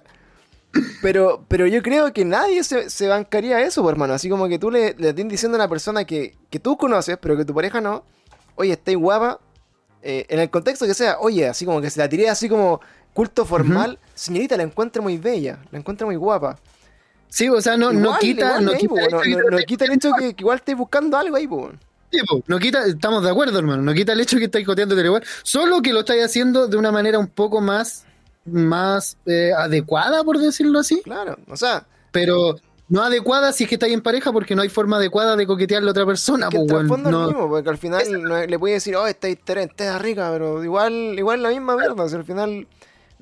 [1.01, 4.13] Pero, pero yo creo que nadie se, se bancaría eso, pues, hermano.
[4.13, 7.17] Así como que tú le, le estés diciendo a una persona que, que tú conoces,
[7.21, 8.03] pero que tu pareja no,
[8.55, 9.39] oye, estáis guapa,
[10.01, 12.81] eh, en el contexto que sea, oye, así como que se la tiré así como
[13.13, 16.57] culto formal, señorita, la encuentro muy bella, la encuentro muy guapa.
[17.29, 19.91] Sí, o sea, no, no quita, igual no ahí, quita, pues, el no- quita el
[19.93, 21.73] hecho que, que igual estés buscando algo ahí, pues.
[22.13, 23.81] Sí, po, no quita, estamos de acuerdo, hermano.
[23.81, 25.23] No quita el hecho que estáis coteando igual.
[25.41, 28.05] Solo que lo estáis haciendo de una manera un poco más,
[28.45, 31.01] más eh, adecuada, por decirlo así.
[31.03, 32.55] Claro, o sea, Pero
[32.89, 35.87] no adecuada si es que estáis en pareja, porque no hay forma adecuada de coquetearle
[35.89, 36.49] a otra persona.
[36.49, 39.63] que el po, es No- mismo, porque al final no- le puedes decir, oh, historia
[39.63, 42.07] entera rica, pero igual, igual la misma mierda.
[42.07, 42.67] Si al final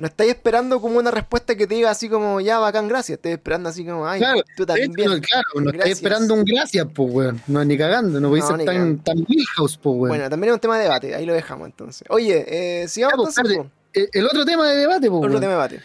[0.02, 3.18] no estáis esperando como una respuesta que te diga así como, ya, bacán, gracias.
[3.18, 4.91] Estáis esperando así como, ay, Claro, tú también.
[4.91, 7.39] no, claro, no estáis esperando un gracias, pues, weón.
[7.45, 10.08] No, ni cagando, no podéis No, ser tan, tan Milhouse, pues, weón.
[10.08, 12.04] Bueno, también es un tema de debate, ahí lo dejamos entonces.
[12.10, 13.72] Oye, eh, sigamos pues, entonces.
[13.93, 15.20] Eh, el otro tema de debate, pues.
[15.20, 15.82] Otro tema de debate.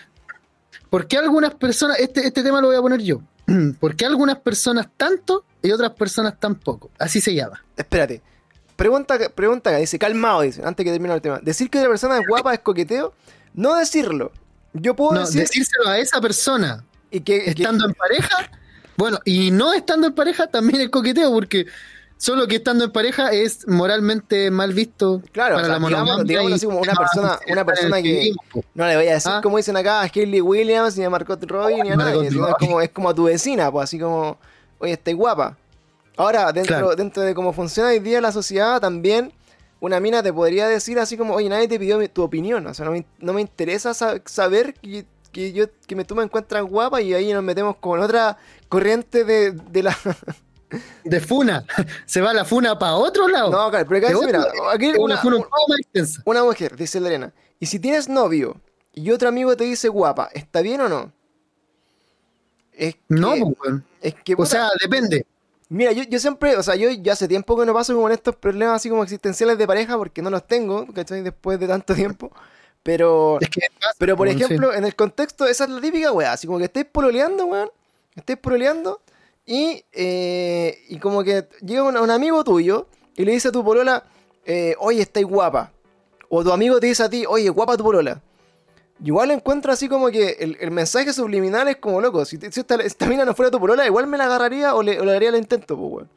[0.88, 3.20] ¿Por qué algunas personas, este, este tema lo voy a poner yo,
[3.80, 6.90] ¿por qué algunas personas tanto y otras personas tan poco?
[6.98, 7.62] Así se llama.
[7.76, 8.22] Espérate.
[8.76, 11.38] Pregunta, pregunta acá, dice, calmado, dice, antes que termine el tema.
[11.42, 13.12] Decir que la persona es guapa es coqueteo,
[13.56, 14.30] no decirlo.
[14.72, 18.50] Yo puedo No, decir decírselo a esa persona y que, que- estando en pareja,
[18.96, 21.66] bueno, y no estando en pareja también es coqueteo, porque
[22.18, 26.52] solo que estando en pareja es moralmente mal visto Claro, para o sea, la digamos-
[26.54, 28.32] así como una persona- una persona que-.
[28.74, 29.40] No le voy a decir Ah.
[29.42, 32.28] como dicen acá a Hailey Williams, ni a Margot Robbie, ni a nadie.
[32.28, 34.38] es como, es como a tu vecina, pues así como,
[34.78, 35.56] oye, estás guapa.
[36.18, 36.96] Ahora, dentro, Claro.
[36.96, 39.32] dentro de cómo funciona hoy día la sociedad, también
[39.80, 42.66] una mina te podría decir así como, oye, nadie te pidió mi- tu opinión.
[42.66, 46.14] O sea, no me, no me interesa sa- saber que, que yo que me, tú
[46.14, 49.96] me encuentras guapa y ahí nos metemos con otra corriente de, de la
[51.04, 51.64] de funa.
[52.06, 53.50] Se va la funa para otro lado.
[53.50, 55.44] No, claro, pero acá dice, mira, aquí una, una
[56.24, 58.60] una mujer, dice Lorena, y si tienes novio
[58.92, 61.12] y otro amigo te dice guapa, ¿está bien o no?
[62.72, 65.26] Es que, No, pues, es que, O puta, sea, depende.
[65.68, 68.36] Mira, yo, yo siempre, o sea, yo ya hace tiempo que no paso con estos
[68.36, 71.22] problemas así como existenciales de pareja porque no los tengo, ¿cachai?
[71.22, 72.30] Después de tanto tiempo.
[72.82, 73.62] Pero, Es que
[73.98, 74.34] pero por sí.
[74.34, 77.70] ejemplo, en el contexto, esa es la típica weá, así como que estáis pololeando, weón,
[78.14, 79.00] estáis pololeando
[79.44, 82.86] y, eh, y como que llega un, un amigo tuyo
[83.16, 84.04] y le dice a tu polola,
[84.44, 85.72] eh, oye, estáis guapa.
[86.28, 88.20] O tu amigo te dice a ti, oye, guapa tu polola.
[89.04, 92.24] Igual encuentro así como que el, el mensaje subliminal es como loco.
[92.24, 95.04] Si, esta, esta mina no fuera tu polola, igual me la agarraría o le, o
[95.04, 96.08] le haría el intento, pues, weón.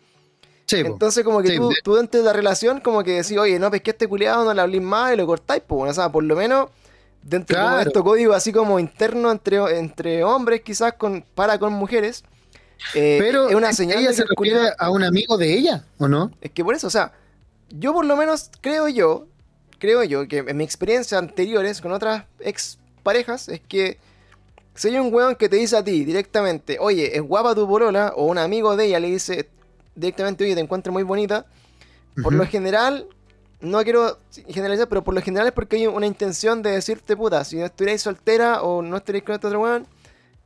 [0.66, 0.78] Sí.
[0.78, 3.72] Entonces, como que Sí, tú, tú dentro de la relación, como que decís, oye, no,
[3.72, 6.24] que este culiado no le hablís más y lo cortáis, pues, bueno, o sea, por
[6.24, 6.70] lo menos
[7.24, 12.24] dentro de estos códigos así como interno entre, entre hombres, quizás con, para con mujeres,
[12.94, 15.84] eh, Pero es una señal ella de se que refiere a un amigo de ella,
[15.98, 16.32] ¿o no?
[16.42, 17.12] es que por eso, o sea,
[17.70, 19.28] yo por lo menos creo yo,
[19.80, 23.98] creo yo que en mi experiencia anteriores con otras ex parejas es que
[24.76, 28.14] si hay un weón que te dice a ti directamente, oye, es guapa tu polola,
[28.16, 29.50] o un amigo de ella le dice
[29.96, 31.46] directamente, oye, te encuentro muy bonita,
[32.24, 33.08] por lo general,
[33.62, 34.18] no quiero
[34.48, 37.66] generalizar, pero por lo general es porque hay una intención de decirte, puta, si no
[37.66, 39.88] estuvierais soltera o no estuvierais con este otro weón,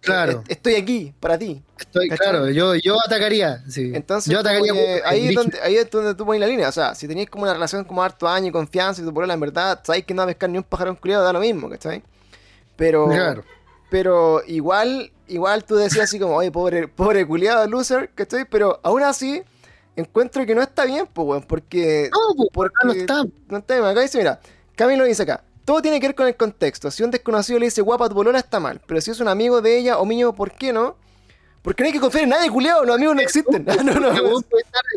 [0.04, 0.40] Claro.
[0.40, 1.64] eh, estoy aquí para ti.
[1.80, 2.30] Estoy, ¿Cachai?
[2.30, 3.64] claro, yo, yo atacaría.
[3.70, 3.92] Sí.
[3.94, 6.70] Entonces, yo atacaría como ahí, es donde, ahí es donde tú pones la línea.
[6.70, 9.34] O sea, si tenéis como una relación como harto año y confianza y tu polola
[9.34, 11.70] en verdad, sabéis que no va a pescar ni un pájaro culiado, da lo mismo,
[11.70, 12.04] ¿cachai?
[12.76, 13.44] Pero, Claro.
[13.90, 18.46] pero igual, igual tú decías así como, oye, pobre, pobre culiado, loser, ¿cachai?
[18.50, 19.44] Pero aún así,
[19.96, 22.10] encuentro que no está bien, pues, weón, porque...
[22.12, 23.24] No, pues, porque acá no está.
[23.48, 23.86] no está bien.
[23.86, 24.40] Acá dice, mira,
[24.76, 26.92] Camilo dice acá, todo tiene que ver con el contexto.
[26.92, 28.82] Si un desconocido le dice guapa a tu polola, está mal.
[28.86, 30.98] Pero si es un amigo de ella o mío, ¿por qué no?
[31.62, 33.66] Porque no hay que confiar en nadie, culiado, los amigos no existen.
[33.86, 34.42] no, no,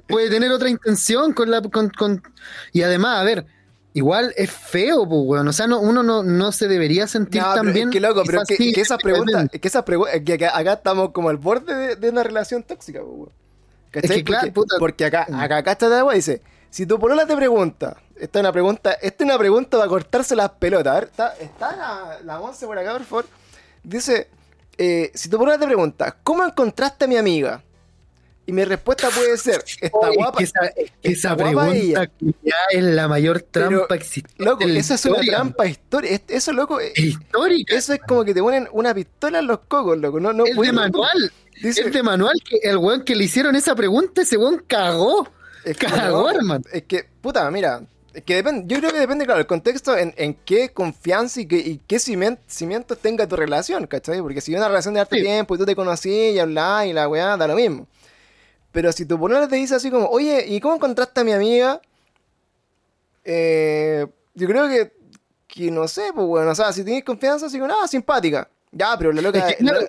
[0.09, 2.23] puede, tener otra intención con la con, con-
[2.73, 3.47] y además, a ver,
[3.95, 5.47] igual es feo, pues, weón.
[5.47, 7.89] O sea, no, uno no, no se debería sentir No, tan bien.
[7.89, 10.73] Es que loco, pero que, sí, que esas preguntas, que esas preguntas, que acá, acá
[10.73, 13.33] estamos como al borde de, de una relación tóxica, po, weón.
[13.93, 14.11] ¿Cachai?
[14.11, 14.77] Es que, claro, porque, puta.
[14.81, 16.43] porque acá, acá, acá está de agua dice,
[16.77, 20.37] si tu polola te pregunta, esta es una pregunta, esta es una pregunta para cortarse
[20.37, 20.93] las pelotas.
[20.93, 23.27] A ver, está, está la, la Monse por acá, por favor.
[23.83, 24.29] Dice,
[24.77, 27.62] eh, si tu polola te pregunta, ¿cómo encontraste a mi amiga?
[28.49, 30.39] Y mi respuesta puede ser, está es guapa.
[30.39, 32.11] que esa, es que esa guapa pregunta
[32.45, 34.45] ya es la mayor trampa existente.
[34.45, 36.14] Loco, en la esa es una trampa histórica.
[36.14, 37.74] Es- Eso, loco, eh, Es histórica.
[37.74, 40.20] eso es como que te ponen una pistola en los cocos, loco.
[40.20, 41.33] No, no es de manual.
[41.61, 45.27] Dice- es de manual que el weón que le hicieron esa pregunta, ese weón cagó.
[45.67, 46.64] Es que, Cagó, no, hermano.
[46.73, 47.83] Es que, puta, mira,
[48.14, 51.47] es que depende, yo creo que depende, claro, el contexto en, en qué confianza y
[51.47, 54.23] qué, y qué ciment- cimientos tenga tu relación, ¿cachai?
[54.23, 55.23] Porque si hay una relación de harto Sí.
[55.23, 57.89] tiempo y tú te conocí y hablás y la weá, da lo mismo.
[58.73, 61.81] Pero si tu polola te dice así como, oye, ¿y cómo encontraste a mi amiga?
[63.24, 64.93] Eh, yo creo que,
[65.49, 68.49] que no sé, pues bueno, o sea, si tienes confianza, así como, ah, simpática.
[68.78, 69.39] Ya, pero la loca...
[69.48, 69.81] Es que, claro,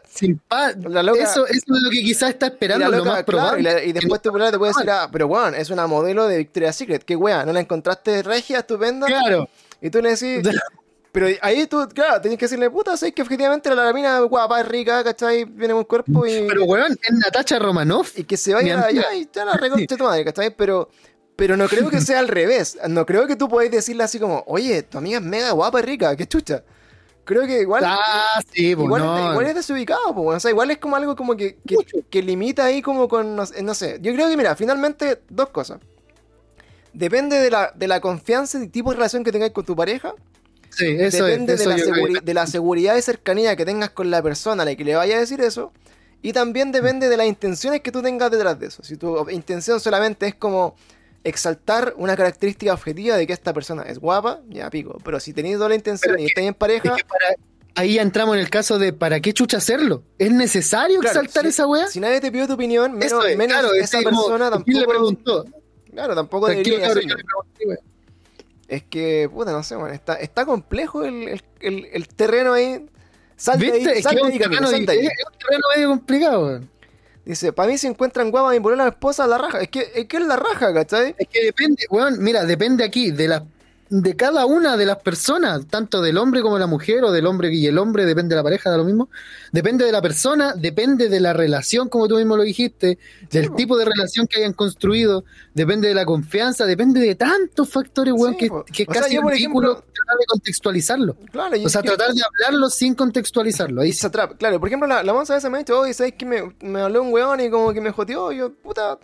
[0.49, 3.23] la- la loca- eso, eso es lo que quizás está y esperando, la lo más
[3.25, 6.25] claro, y, la- y después tu te puede decir, ah, pero weón, es una modelo
[6.27, 7.03] de Victoria's Secret.
[7.03, 9.05] Qué weá, ¿no la encontraste regia, estupenda?
[9.07, 9.49] Claro.
[9.81, 10.41] Y tú le decís,
[11.11, 14.67] pero ahí tú, claro, tenés que decirle, puta, sé que objetivamente la mina guapa, es
[14.67, 15.43] rica, ¿cachai?
[15.43, 18.17] Viene buen cuerpo y, Pero weón, es Natacha Romanoff.
[18.17, 20.55] y que se vaya allá y ya la reconche tu madre, ¿cachai?
[20.55, 20.89] Pero,
[21.35, 22.77] pero no creo que sea al revés.
[22.87, 25.83] No creo que tú podáis decirle así como, oye, tu amiga es mega guapa y
[25.83, 26.63] rica, qué chucha.
[27.27, 27.83] Creo que igual.
[27.85, 29.17] Ah, sí, pues Igual, no.
[29.19, 31.57] es, igual es desubicado, pues, o sea, igual es como algo como que,
[32.09, 35.79] que, limita ahí como con, no, sé- yo creo que mira, finalmente dos cosas.
[36.93, 40.15] Depende de la, de la confianza y tipo de relación que tengáis con tu pareja,
[40.69, 41.59] Sí, eso depende es.
[41.61, 44.65] Eso de, la seguri- de la seguridad y cercanía que tengas con la persona a
[44.65, 45.73] la que le vaya a decir eso,
[46.21, 48.83] y también depende de las intenciones que tú tengas detrás de eso.
[48.83, 50.75] Si tu intención solamente es como
[51.27, 55.57] exaltar una característica objetiva de que esta persona es guapa, ya pico, pero si tenéis
[55.59, 56.89] doble intención Pero y es estáis en pareja...
[56.95, 57.35] Es que para-
[57.75, 60.03] ahí ya entramos en el caso de ¿para qué chucha hacerlo?
[60.17, 61.87] ¿Es necesario Claro, exaltar si- esa weá?
[61.87, 64.87] Si nadie te pidió tu opinión, menos, es, menos claro, esa persona ¿quién le tampoco.
[64.89, 65.45] preguntó?
[65.91, 66.79] Claro, tampoco debería
[67.67, 67.77] weá.
[68.67, 72.85] Es que, puta, no sé, man, está, está complejo el, el, el, el terreno ahí.
[73.37, 73.77] Sal de ¿Viste?
[73.91, 74.09] ahí, Es que
[74.93, 75.05] ahí, ahí.
[75.07, 76.69] es un terreno medio complicado, weón.
[77.27, 79.59] Dice, para mí si encuentran guapa mi la esposa, la raja.
[79.59, 81.13] Es que es que es la raja, ¿cachai?
[81.17, 83.43] Es que depende, weón, mira, depende aquí de las
[83.89, 87.25] de cada una de las personas, tanto del hombre como de la mujer, o del
[87.25, 89.09] hombre y el hombre, depende de la pareja, da lo mismo.
[89.51, 92.97] Depende de la persona, depende de la relación, como tú mismo lo dijiste,
[93.31, 95.23] del tipo de relación que hayan construido,
[95.53, 99.01] depende de la confianza, depende de tantos factores, weón, Sí, que, que es O sea,
[99.03, 101.15] casi yo, por ridículo ejemplo- tratar de contextualizarlo.
[101.31, 103.81] Claro, O sea, que- tratar de hablarlo sin contextualizarlo.
[103.81, 104.35] Ahí se atrapa.
[104.37, 106.81] Claro, por ejemplo, la, la monza esa me ha dicho, oye, ¿sabes que me, me
[106.81, 108.31] habló un weón y como que me joteó?
[108.31, 108.97] Yo, puta,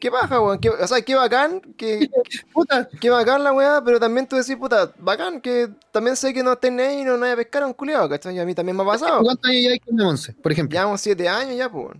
[0.00, 0.58] qué paja, weón.
[0.58, 2.08] qué- o sea, qué bacán, que,
[2.52, 6.42] puta, qué bacán la weá, pero también tú decís, puta, bacán, que también sé que
[6.42, 8.36] no estén ahí y no vaya a pescar a un culiado, ¿cachai?
[8.36, 9.20] Y a mí también me ha pasado.
[9.22, 10.76] ¿cuántos años hay con Monse, por ejemplo?
[10.78, 11.96] Llevamos siete años ya, pues.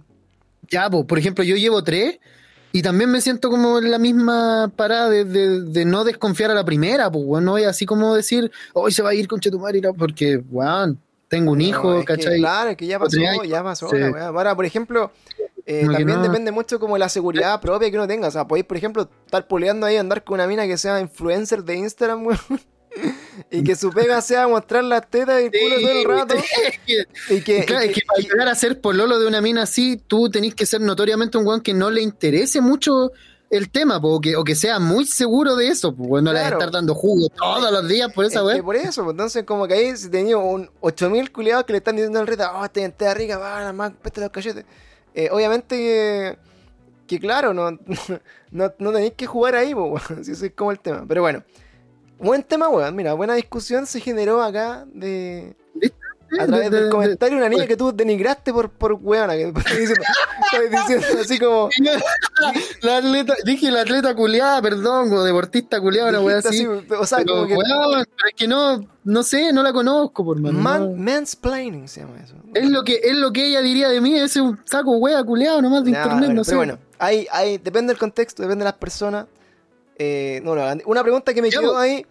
[0.68, 2.18] Ya, pues, por ejemplo, yo llevo tres
[2.73, 6.55] y también me siento como en la misma parada de, de- de no desconfiar a
[6.55, 9.40] la primera, pues, weón, no voy así como decir, hoy se va a ir con
[9.40, 12.39] Chetumari, no, porque, weón, tengo un hijo, es que, ¿cachai?
[12.39, 13.98] claro, es que ya pasó, ya pasó Sí.
[13.98, 14.27] la weá.
[14.28, 15.10] Ahora, por ejemplo,
[15.66, 16.22] eh, también no.
[16.22, 18.28] depende mucho como la seguridad propia que uno tenga.
[18.28, 21.64] O sea, podéis, por ejemplo, estar poleando ahí, andar con una mina que sea influencer
[21.64, 22.38] de Instagram, weón.
[23.51, 26.34] Y que su pega sea mostrar las tetas y el culo todo el rato.
[27.28, 30.01] Y que, Claro, y es que- para llegar a ser pololo de una mina así,
[30.06, 33.12] tú tenés que ser notoriamente un weón que no le interese mucho
[33.51, 36.40] el tema, po, o, que, o que sea muy seguro de eso, pues no le
[36.40, 39.44] vas a estar dando jugo todos los días por esa es que por eso, entonces
[39.44, 42.68] como que ahí si tenía un 8000 culiados que le están diciendo al reta, oh,
[42.68, 44.64] te te rica, va, nada más, peste los cachetes.
[45.16, 46.38] Eh, obviamente
[47.06, 47.70] que, claro, no,
[48.51, 49.74] no, tenéis que jugar ahí,
[50.22, 51.05] si ese es como el tema.
[51.09, 51.43] Pero bueno,
[52.18, 55.56] buen tema, weón, mira, buena discusión se generó acá de...
[56.41, 59.53] A través de- del de- comentario, una niña que tú denigraste por, por weona, que
[59.53, 61.69] diciendo, así como...
[62.83, 66.67] la atleta, dije la atleta culiada, perdón, o deportista culiada, una dijiste así.
[66.67, 67.57] o sea, como que...
[67.57, 70.59] pero es que no, no sé, no la conozco, por mano.
[70.59, 72.35] Man, mansplaining se llama eso.
[72.55, 75.61] Es lo que, es lo que ella diría de mí, ese un saco wea culiado
[75.63, 76.51] nomás de Nah, internet, bueno, no sé.
[76.51, 79.27] Pero bueno, hay, hay, depende del contexto, depende de las personas.
[79.99, 82.05] Eh, no, no, una pregunta que me quedó ahí,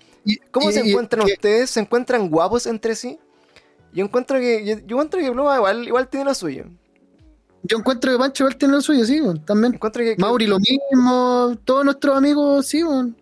[0.52, 1.70] ¿cómo y- se encuentran ustedes?
[1.70, 3.20] ¿Se encuentran guapos entre sí?
[3.96, 6.66] Yo encuentro que, yo, yo encuentro que Pluma igual, igual tiene lo suyo.
[7.64, 9.74] Yo encuentro que Pancho igual tiene lo suyo, sí, también.
[9.74, 13.16] Encuentro que, que- Mauri lo mismo, todos nuestros amigos, sí, weón.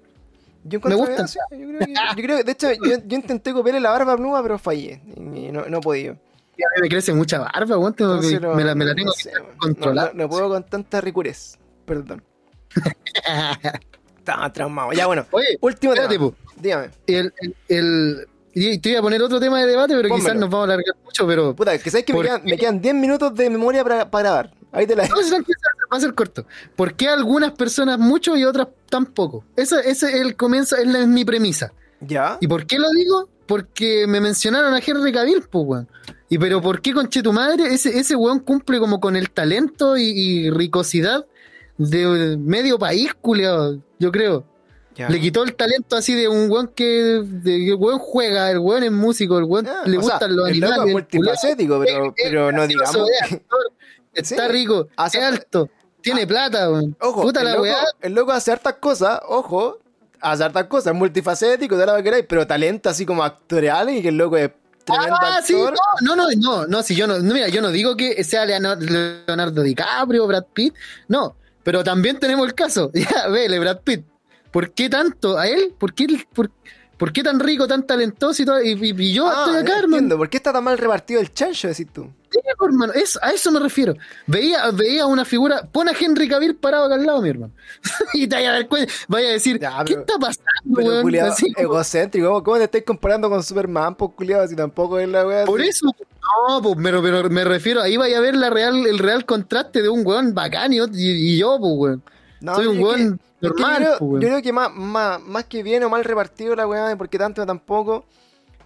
[0.66, 1.28] yo encuentro me que- gustan.
[1.30, 4.14] sí, yo, creo que, yo creo que, de hecho, yo, yo intenté copiarle la barba
[4.14, 5.00] a Pluma, pero fallé.
[5.16, 6.18] Y no, no he podido.
[6.58, 8.92] Y a mí me crece mucha barba, weón, tengo que- no- me, la, me la
[8.92, 10.14] no tengo sé, que no, controlar.
[10.16, 11.58] No, no puedo con tanta ricurez.
[11.86, 12.22] Perdón.
[14.18, 14.92] Estaba traumado.
[14.94, 16.32] Ya bueno, Oye, último espérate, tema.
[16.58, 16.90] Dígame.
[17.08, 20.50] el, el, el- y te iba a poner otro tema de debate, pero quizás nos
[20.50, 21.56] vamos a alargar mucho, pero...
[21.56, 24.30] Puta, que sabes que me ¿Por quedan, me quedan 10 minutos de memoria para, para
[24.30, 24.54] grabar.
[24.72, 25.58] Ahí te la No, tranquilo,
[25.92, 26.46] va a ser corto.
[26.76, 29.44] ¿Por qué algunas personas mucho y otras tan poco?
[29.56, 31.74] Ese, ese es el comienzo, es, la- es mi premisa.
[32.02, 32.38] ¿Ya?
[32.42, 33.30] ¿Y por qué lo digo?
[33.46, 35.88] Porque me mencionaron a Henry Cavill, pues, weón.
[36.30, 37.74] ¿Y pero por qué, conche tu madre?
[37.74, 41.26] Ese, ese weón cumple como con el talento y, y ricosidad
[41.78, 44.46] de medio país, culiao, yo creo.
[44.96, 45.10] Ya.
[45.10, 48.84] Le quitó el talento así de un weón que, de, el weón juega, el weón
[48.84, 50.84] es músico, el weón Ah, le o sea, gustan los el loco animales.
[50.84, 52.96] es el multifacético, pero, es- pero es no digamos.
[53.10, 53.72] es actor,
[54.14, 54.52] Está Sí.
[54.52, 55.70] rico, Hace- es alto,
[56.02, 56.96] tiene plata, weón.
[57.02, 57.78] Ojo, Puta el, la loco, weá.
[58.02, 59.80] el loco hace hartas cosas, ojo,
[60.22, 64.02] hace hartas cosas, es multifacético, toda la que queráis, pero talento así como actorial y
[64.04, 64.52] que el loco es
[64.86, 65.74] tremendo Ah, sí, actor.
[66.02, 68.46] no, no, no, no, no, si yo no, no, mira, yo no digo que sea
[68.46, 70.76] Leonardo, Leonardo DiCaprio, Brad Pitt,
[71.08, 74.06] no, pero también tenemos el caso, ya, vele, Brad Pitt,
[74.54, 75.74] ¿por qué tanto a él?
[75.78, 76.50] ¿Por qué, por,
[76.98, 78.62] por qué tan rico, tan talentoso y todo?
[78.64, 79.96] Y, y- yo Ah, estoy acá, hermano.
[79.98, 82.08] entiendo, ¿por qué está tan mal repartido el chancho, decís tú?
[82.32, 83.94] Sí, hermano, eso- a eso me refiero.
[84.26, 87.54] Veía, veía una figura, pon a Henry Cavill parado acá al lado, mi hermano.
[88.14, 90.44] y te vaya a dar cuenta, vaya a decir, Ya, ¿qué está pasando,
[90.76, 91.16] Pero weón?
[91.20, 95.10] Así como- egocéntrico, ¿cómo- ¿cómo te estáis comparando con Superman, pues culiado, si tampoco es
[95.10, 95.46] la wea?
[95.46, 95.88] Por eso,
[96.48, 99.82] no, pues, pero, pero me refiero, ahí vaya a ver la real, el real contraste
[99.82, 102.04] de un weón bacán y- y yo, pues, weón.
[102.44, 104.22] No, Soy un weón que normal, yo, creo, weón.
[104.22, 107.46] yo creo que más, más, más que bien o mal repartido la weá, porque tanto
[107.46, 108.04] tampoco,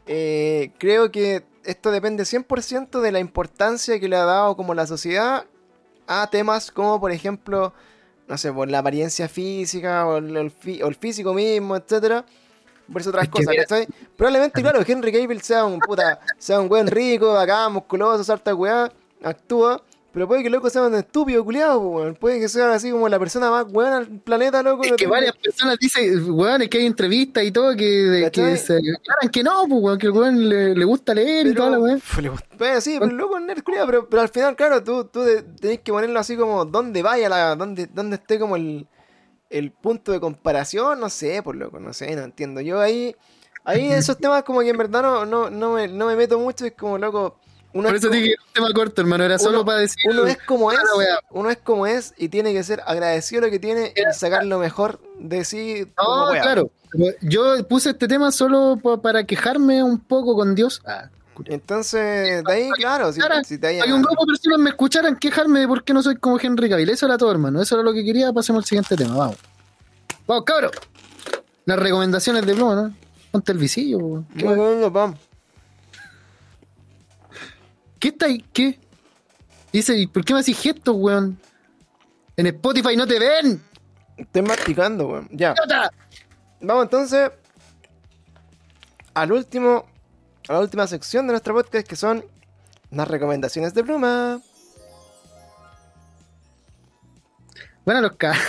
[0.07, 4.87] eh, creo que esto depende 100% de la importancia que le ha dado como la
[4.87, 5.45] sociedad
[6.07, 7.73] a temas como, por ejemplo,
[8.27, 12.25] no sé, por la apariencia física o el, el fi- o el físico mismo, etcétera
[12.87, 13.87] versus otras Es cosas, ¿cachai?
[14.15, 18.89] Probablemente, claro, Henry Cavill sea un puta, sea un weón rico, acá, musculoso, salta weá,
[19.21, 19.83] actúa,
[20.17, 22.15] pero puede que el loco sea un estúpido culiado, weón.
[22.15, 24.83] Puede que sea así como la persona más weona del planeta, loco.
[24.83, 28.77] Es que varias personas dicen, weón, es que hay entrevistas y todo que, que se
[28.77, 31.79] aclaran que no, pues, weón, que el weón le, le gusta leer y toda la
[31.79, 32.01] weón.
[32.57, 35.21] Bueno, sí, pero el loco es nerd culiao, pero, pero al final, claro, tú, tú
[35.21, 38.87] de- tenés que ponerlo así como donde vaya la, donde, donde esté como el,
[39.51, 42.59] el punto de comparación, no sé, por loco, no sé, no entiendo.
[42.61, 43.15] Yo ahí,
[43.63, 46.65] ahí esos temas como que en verdad no, no, no, me, no me meto mucho,
[46.65, 47.37] es como loco,
[47.73, 49.23] Uno Por es eso como- dije un tema corto, hermano.
[49.23, 49.97] Era solo Uno- para decir.
[50.09, 50.79] uno es como es,
[51.31, 54.45] uno es como es y tiene que ser agradecido de lo que tiene y sacar
[54.45, 55.85] lo mejor de sí.
[55.97, 56.71] No, claro.
[57.21, 60.81] Yo puse este tema solo pa- para quejarme un poco con Dios.
[60.85, 61.09] Ah,
[61.45, 65.59] Entonces, de ahí, claro, si, si te Hay un grupo de personas me escucharan quejarme
[65.59, 66.89] de por qué no soy como Henry Cavill.
[66.89, 67.61] Eso era todo, hermano.
[67.61, 68.33] Eso era lo que quería.
[68.33, 69.15] Pasemos al siguiente tema.
[69.15, 69.35] Vamos.
[70.25, 70.71] Vamos, cabrón.
[71.65, 72.93] Las recomendaciones de Pluma, ¿no?
[73.31, 73.99] Ponte el visillo.
[73.99, 74.23] po.
[74.35, 75.13] ¿Qué, Muy bueno, pam.
[77.99, 78.43] ¿Qué está ahí?
[78.53, 78.79] ¿Qué?
[79.71, 81.39] Dice, ¿y por qué me haces gestos, weón?
[82.35, 83.61] En Spotify no te ven.
[84.15, 85.27] Estoy masticando, weón.
[85.31, 85.55] Ya.
[86.61, 87.31] Vamos entonces
[89.13, 89.85] al último,
[90.47, 92.23] a la última sección de nuestro podcast que son
[92.91, 94.39] las recomendaciones de pluma.
[97.83, 98.43] Bueno, los cabros.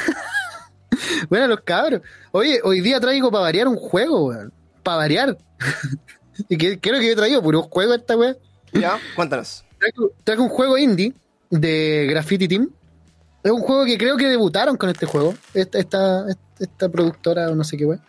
[1.30, 2.02] bueno, los cabros.
[2.32, 4.52] Oye, hoy día traigo para variar un juego, weón.
[4.82, 5.38] Para variar.
[6.48, 8.36] y que, creo que he traído puro juego esta weón.
[8.72, 9.64] Ya, cuéntanos.
[9.78, 11.14] Traigo, traigo un juego indie
[11.50, 12.70] de Graffiti Team.
[13.42, 15.34] Es un juego que creo que debutaron con este juego.
[15.54, 16.26] Esta, esta,
[16.58, 18.02] esta productora o no sé qué weón.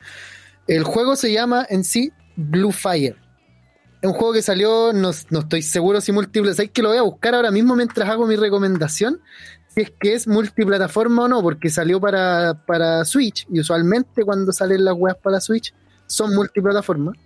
[0.68, 3.16] El juego se llama en sí Blue Fire.
[4.02, 6.54] Es un juego que salió, no, no estoy seguro si múltiple.
[6.54, 9.22] ¿Sabes que lo voy a buscar ahora mismo mientras hago mi recomendación?
[9.68, 13.46] Si es que es multiplataforma o no, porque salió para, para Switch.
[13.52, 15.74] Y usualmente cuando salen las weas para Switch
[16.08, 17.18] son multiplataformas.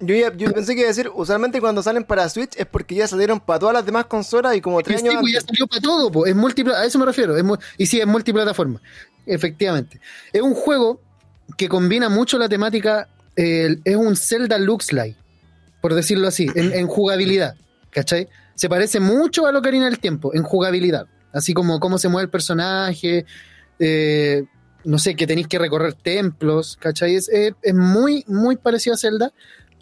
[0.00, 2.94] Yo, ya- yo pensé que iba a decir, usualmente cuando salen para Switch es porque
[2.94, 5.66] ya salieron para todas las demás consolas y como tres sí, años pues ya salió
[5.66, 7.36] para todo, pues, es múltiple, a eso me refiero.
[7.36, 7.44] es
[7.78, 8.80] y sí, es multiplataforma,
[9.26, 10.00] efectivamente.
[10.32, 11.00] Es un juego
[11.56, 15.16] que combina mucho la temática, eh, es un Zelda Looks Like,
[15.80, 17.56] por decirlo así, en, en jugabilidad,
[17.90, 18.28] ¿cachai?
[18.54, 22.24] Se parece mucho a lo que del tiempo, en jugabilidad, así como cómo se mueve
[22.24, 23.24] el personaje,
[23.78, 24.44] eh,
[24.84, 27.16] no sé, que tenéis que recorrer templos, ¿cachai?
[27.16, 29.32] Es, es- es muy, muy parecido a Zelda,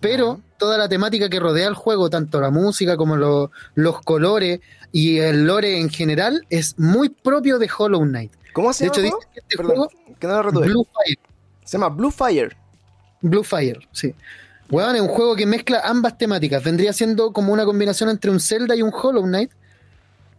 [0.01, 4.61] pero toda la temática que rodea el juego, tanto la música como lo- los colores
[4.93, 8.33] y el lore en general, es muy propio de Hollow Knight.
[8.53, 9.07] ¿Cómo se De llama?
[9.09, 10.67] hecho, dice este Perdón, juego, que no lo retuve.
[10.69, 11.19] Blue Fire,
[11.65, 12.57] Se llama Blue Fire.
[13.21, 14.15] Blue Fire, sí.
[14.71, 16.63] Weón, es un juego que mezcla ambas temáticas.
[16.65, 19.51] Vendría siendo como una combinación entre un Zelda y un Hollow Knight.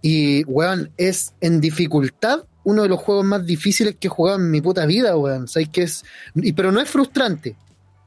[0.02, 4.52] Y, weón, es en dificultad uno de los juegos más difíciles que he jugado en
[4.52, 5.48] mi puta vida, weón.
[5.48, 6.04] ¿Sabes que es?
[6.36, 7.56] Y, pero no es frustrante,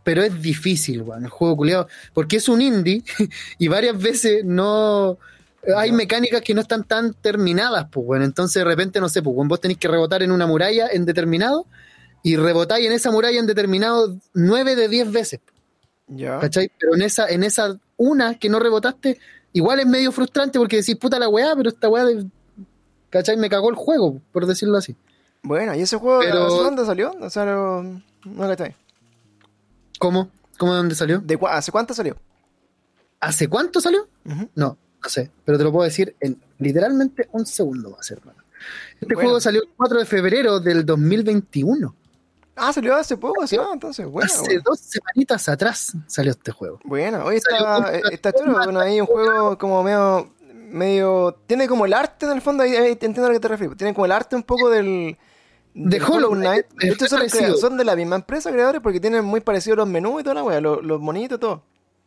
[0.05, 1.89] pero es difícil, weón, el juego culiado.
[2.15, 3.03] Porque es un indie
[3.59, 5.19] y varias veces no.
[5.77, 8.23] Hay mecánicas que no están tan terminadas, pues, weón.
[8.23, 11.05] Entonces, de repente, no sé, pues, weón, vos tenéis que rebotar en una muralla en
[11.05, 11.67] determinado
[12.23, 15.41] y rebotáis en esa muralla en determinado 9 de 10 veces.
[16.07, 16.39] Ya.
[16.41, 16.71] ¿Cachai?
[16.79, 19.19] Pero en esa, en esa una que no rebotaste,
[19.53, 22.27] igual es medio frustrante porque decís, puta la weá, pero esta weá de.
[23.11, 23.37] ¿Cachai?
[23.37, 24.97] Me cagó el juego, por decirlo así.
[25.43, 27.13] Bueno, ¿y ese juego Pero- ¿hace cuándo salió?
[27.21, 27.83] O sea, no,
[28.25, 28.75] no cachai.
[30.01, 30.31] ¿Cómo?
[30.59, 31.21] ¿Cómo de dónde salió?
[31.21, 32.17] ¿De cua- ¿Hace cuánto salió?
[33.21, 34.09] ¿Hace cuánto salió?
[34.55, 38.19] No, no sé, pero te lo puedo decir en literalmente un segundo va a ser,
[38.19, 38.43] hermano.
[39.01, 39.21] Este Bueno.
[39.29, 41.95] juego salió el 4 de febrero del 2021.
[42.57, 44.27] Ah, salió hace poco, sí, ah, entonces, bueno.
[44.27, 44.63] Hace bueno.
[44.65, 46.81] dos semanitas atrás salió este juego.
[46.85, 51.93] Bueno, hoy está, está chulo, bueno, ahí un juego como medio, medio, tiene como el
[51.95, 54.13] arte en el fondo, ahí, ahí entiendo a lo que te refieres, tiene como el
[54.13, 55.17] arte un poco del,
[55.75, 59.01] De del Hollow Knight, De es hecho, son, son de la misma empresa creadores porque
[59.01, 61.63] tienen muy parecidos los menús y toda la wea, los, los monitos y todo,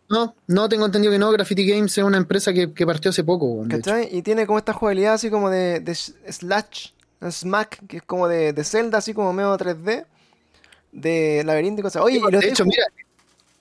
[0.10, 1.31] No, no tengo entendido que no.
[1.31, 3.45] Graffiti Games es una empresa que, que partió hace poco.
[3.45, 3.77] weón, de.
[3.77, 4.10] ¿cachai?
[4.11, 6.90] Y tiene como esta jugabilidad así como de, de sh- slash,
[7.30, 10.06] smack, que es como de, de Zelda, así como medio 3D,
[10.91, 12.03] de laberinto y cosas.
[12.03, 12.84] Oye, y de hecho, mira,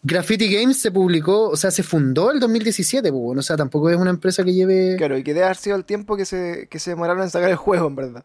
[0.03, 3.89] Graffiti Games se publicó, o sea, se fundó el 2017, pues, bueno, o sea, tampoco
[3.89, 4.97] es una empresa que lleve.
[4.97, 7.51] Claro, y que debe haber sido el tiempo que se, que se demoraron en sacar
[7.51, 8.25] el juego, en verdad.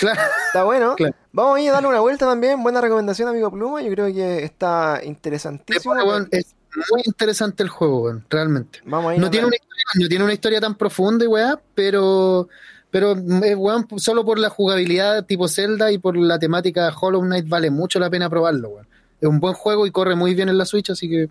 [0.00, 0.20] Claro.
[0.46, 0.96] Está bueno.
[0.96, 1.14] Claro.
[1.30, 2.62] Vamos a ir a darle una vuelta también.
[2.62, 3.82] Buena recomendación, amigo Pluma.
[3.82, 5.94] Yo creo que está interesantísimo.
[6.30, 6.54] Es
[6.90, 8.80] muy interesante el juego, realmente.
[8.86, 11.28] Vamos a ir No a tiene, una historia, no tiene una historia tan profunda y
[11.28, 12.48] weá, pero,
[12.90, 17.46] pero es weón, solo por la jugabilidad tipo Zelda y por la temática Hollow Knight
[17.46, 18.88] vale mucho la pena probarlo, weón.
[19.20, 21.28] Es un buen juego y corre muy bien en la Switch, así que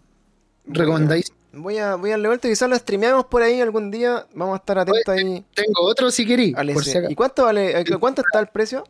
[0.67, 1.33] recomendáis.
[1.51, 2.47] Voy a, voy a darle vuelta.
[2.47, 4.25] Quizás lo streameamos por ahí algún día.
[4.33, 7.09] Vamos a estar atentos ahí Tengo otro si querí, si.
[7.09, 7.81] ¿Y cuánto vale?
[7.81, 8.83] eh, ¿Cuánto está el precio?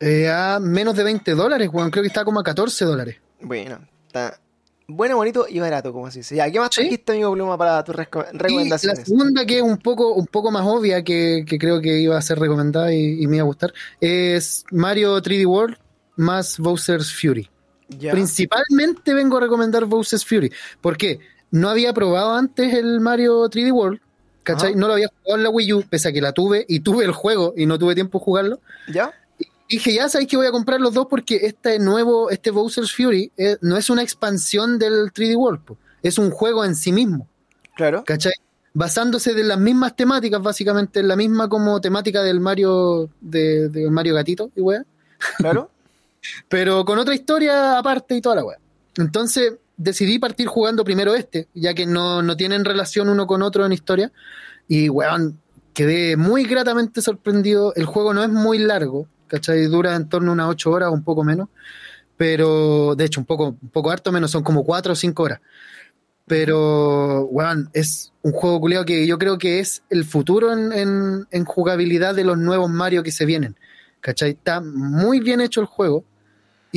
[0.00, 1.90] Eh, a menos de 20 dólares, weón.
[1.90, 3.16] Creo que está como a 14 dólares.
[3.40, 4.38] Bueno, está
[4.88, 6.20] bueno, bonito y barato, como así.
[6.22, 6.82] Ya, ¿qué más Sí.
[6.82, 9.00] trajiste, amigo Pluma, para tus reco- Y la recomendaciones?
[9.04, 12.22] segunda, que es un poco, un poco más obvia, que, que creo que iba a
[12.22, 15.76] ser recomendada y, y me iba a gustar, es Mario 3D World
[16.14, 17.50] más Bowser's Fury.
[17.88, 18.12] Ya.
[18.12, 20.52] Principalmente vengo a recomendar Bowser's Fury.
[20.80, 21.18] ¿Por qué?
[21.56, 24.00] No había probado antes el Mario 3D World,
[24.42, 24.70] ¿cachai?
[24.70, 24.78] Ajá.
[24.78, 27.04] No lo había jugado en la Wii U, pese a que la tuve y tuve
[27.04, 28.60] el juego y no tuve tiempo de jugarlo.
[28.92, 29.12] ¿Ya?
[29.68, 33.32] dije, ya sabéis que voy a comprar los dos porque este nuevo, este Bowser's Fury,
[33.36, 35.76] eh, no es una expansión del 3D World, po.
[36.02, 37.26] es un juego en sí mismo,
[37.74, 38.04] Claro.
[38.04, 38.32] ¿cachai?
[38.74, 44.14] basándose de las mismas temáticas, básicamente, la misma como temática del Mario, de, de Mario
[44.14, 44.84] Gatito y weá.
[45.38, 45.70] Claro.
[46.48, 48.58] pero con otra historia aparte y toda la weá.
[48.98, 53.66] Entonces decidí partir jugando primero este, ya que no, no tienen relación uno con otro
[53.66, 54.12] en historia.
[54.68, 55.40] Y weón,
[55.74, 57.74] quedé muy gratamente sorprendido.
[57.74, 59.66] El juego no es muy largo, ¿cachai?
[59.66, 61.48] Dura en torno a unas 8 horas, un poco menos.
[62.16, 65.40] Pero, de hecho, un poco, un poco harto menos, son como 4 o 5 horas.
[66.26, 71.28] Pero, weón, es un juego culiado que yo creo que es el futuro en, en,
[71.30, 73.56] en, jugabilidad de los nuevos Mario que se vienen.
[74.00, 74.30] ¿Cachai?
[74.30, 76.04] Está muy bien hecho el juego.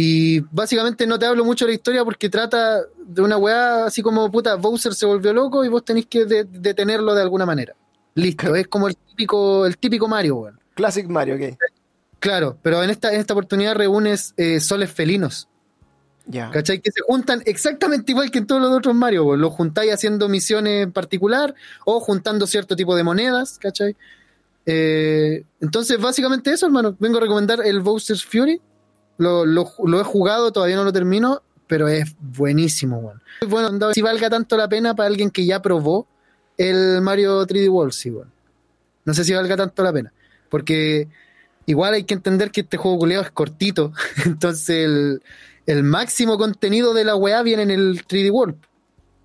[0.01, 4.01] Y básicamente no te hablo mucho de la historia porque trata de una weá así
[4.01, 7.75] como puta, Bowser se volvió loco y vos tenés que de, detenerlo de alguna manera.
[8.15, 10.59] Listo, es como el típico, el típico Mario, weón.
[10.73, 11.57] Classic Mario, ok.
[12.21, 15.49] Claro, pero en esta, en esta oportunidad reúnes eh, soles felinos.
[16.27, 16.49] Ya.
[16.49, 16.79] ¿Cachai?
[16.79, 19.25] Que se juntan exactamente igual que en todos los otros Mario.
[19.25, 19.41] Weón.
[19.41, 21.53] Los juntáis haciendo misiones en particular
[21.83, 23.97] o juntando cierto tipo de monedas, ¿cachai?
[24.65, 26.95] Eh, entonces, básicamente eso, hermano.
[26.99, 28.61] Vengo a recomendar el Bowser's Fury.
[29.19, 33.21] Lo, lo, lo, he jugado, todavía no lo termino, pero es buenísimo, weón.
[33.47, 36.07] Bueno, si valga tanto la pena para alguien que ya probó
[36.57, 38.31] el Mario 3D World, sí, weón.
[39.05, 40.13] No sé si valga tanto la pena.
[40.49, 41.07] Porque
[41.65, 43.93] igual hay que entender que este juego culeado es cortito.
[44.25, 45.21] Entonces el,
[45.65, 48.55] el, máximo contenido de la weá viene en el 3D World.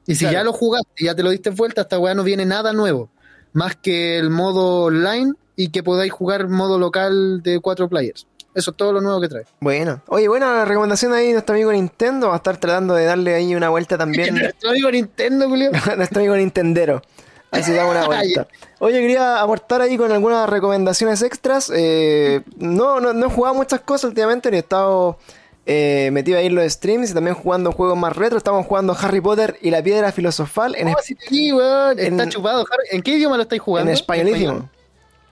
[0.06, 0.32] Y si claro.
[0.34, 3.10] ya lo jugaste, ya te lo diste vuelta, esta weá no viene nada nuevo.
[3.52, 8.26] Más que el modo online y que podáis jugar modo local de cuatro players.
[8.54, 9.44] Eso es todo lo nuevo que trae.
[9.60, 10.00] Bueno.
[10.06, 12.28] Oye, buena recomendación ahí nuestro amigo Nintendo.
[12.28, 14.34] Va a estar tratando de darle ahí una vuelta también.
[14.40, 15.70] nuestro amigo Nintendo, Julio.
[15.96, 17.02] nuestro amigo Nintendero.
[17.50, 18.46] Así damos una vuelta.
[18.78, 21.70] Oye, quería aportar ahí con algunas recomendaciones extras.
[21.74, 25.18] Eh, no, no, no he jugado muchas cosas últimamente, ni he estado
[25.66, 28.38] eh, metido ahí en los streams y también jugando juegos más retro.
[28.38, 30.76] Estamos jugando Harry Potter y la piedra filosofal.
[30.76, 31.98] En oh, sí, sí, weón.
[31.98, 32.64] Está chupado.
[32.92, 33.90] ¿En qué idioma lo estáis jugando?
[33.90, 34.68] En españolísimo.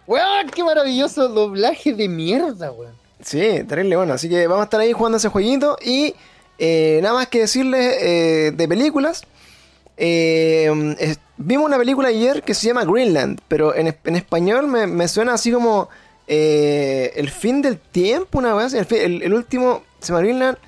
[0.09, 3.02] Weón, qué maravilloso doblaje de mierda, weón.
[3.23, 4.15] Sí, terrible bueno.
[4.15, 5.77] Así que vamos a estar ahí jugando ese jueguito.
[5.83, 6.15] Y
[6.59, 9.23] eh, nada más que decirles eh, de películas.
[9.97, 10.71] Eh,
[11.37, 13.41] vimos una película ayer que se llama Greenland.
[13.49, 15.89] Pero en, en español me, me, suena así como
[16.27, 18.75] El fin del tiempo, una vez.
[18.75, 20.59] El, el, el, último se llama Greenland.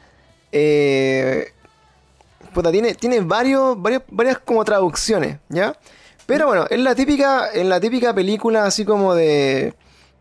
[2.54, 5.76] Puta, tiene, tiene varios, varios, varias como traducciones, ¿ya?
[6.24, 9.74] Pero bueno, es la típica, en la típica película así como de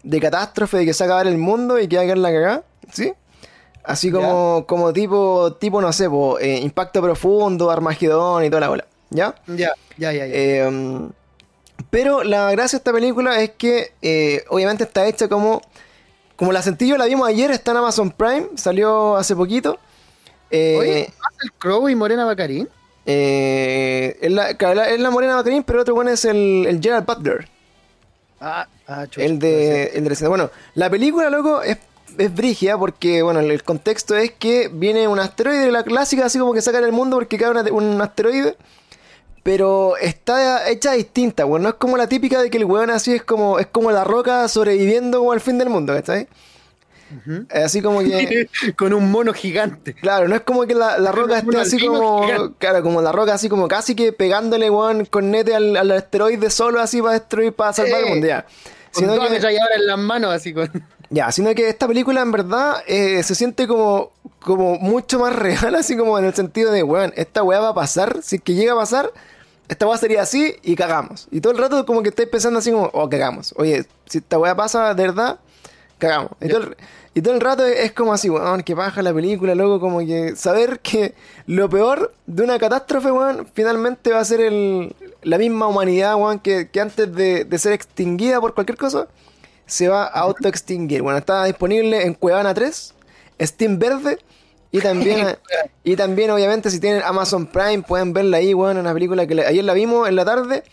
[0.04, 2.32] de catástrofe, de que se va a acabar el mundo y que va a la
[2.32, 3.14] cagada, ¿sí?
[3.84, 8.70] Así como, como tipo, tipo, no sé, po, eh, Impacto Profundo, Armagedón y toda la
[8.70, 9.36] bola, ¿ya?
[9.48, 10.26] Ya, ya, ya.
[10.26, 10.34] ya.
[10.34, 11.10] Eh,
[11.90, 15.62] pero la gracia de esta película es que eh, obviamente está hecha como...
[16.36, 19.78] Como la sentí yo, la vimos ayer, está en Amazon Prime, salió hace poquito.
[20.50, 21.14] Eh, Oye, ¿es
[21.44, 22.68] el Crow y Morena Bacarín?
[23.06, 27.06] Eh, es, la, es la Morena Bacarín, pero el otro bueno es el, el Gerald
[27.06, 27.48] Butler.
[28.46, 31.78] Ah, ah chucha, el de, el de Bueno, la película, loco, es,
[32.18, 36.54] es brigia porque, bueno, el, contexto es que viene un asteroide, la clásica, así como
[36.54, 38.58] que sacan el mundo porque cae una, un asteroide.
[39.44, 43.14] Pero está hecha distinta, bueno, no es como la típica de que el weón así
[43.14, 46.28] es como, es como la roca sobreviviendo como al fin del mundo, ¿cachai?
[47.12, 47.64] Uh -huh.
[47.64, 48.48] Así como que.
[48.78, 49.94] Con un mono gigante.
[49.94, 52.26] Claro, no es como que la, la roca esté así como.
[52.26, 52.56] Gigante.
[52.60, 56.50] Claro, como la roca así como casi que pegándole, weón, con nete al, al asteroide
[56.50, 58.28] solo así para destruir, para salvar eh, el mundo.
[58.28, 58.46] Ya.
[58.94, 60.70] Con sino que, en las manos así con.
[61.14, 65.76] Ya, sino que esta película en verdad eh, se siente como, como mucho más real,
[65.76, 68.56] así como en el sentido de, weón, esta weá va a pasar, si es que
[68.56, 69.12] llega a pasar,
[69.68, 71.28] esta weá sería así y cagamos.
[71.30, 73.54] Y todo el rato como que estáis pensando así como, oh, cagamos.
[73.58, 75.40] Oye, si esta weá pasa de verdad,
[75.98, 76.32] cagamos.
[76.42, 76.78] Y todo, el,
[77.14, 80.36] y todo el rato es como así, weón, que baja la película, luego como que
[80.36, 81.14] saber que
[81.46, 86.40] lo peor de una catástrofe, weón, finalmente va a ser el, la misma humanidad, weón,
[86.40, 89.08] que, que antes de, de, ser extinguida por cualquier cosa,
[89.66, 91.02] se va a autoextinguir.
[91.02, 92.94] Bueno, está disponible en Cuevana 3,
[93.42, 94.18] Steam Verde,
[94.74, 95.38] y también,
[95.84, 99.46] y también obviamente si tienen Amazon Prime pueden verla ahí, weón, una película que le,
[99.46, 100.64] ayer la vimos en la tarde.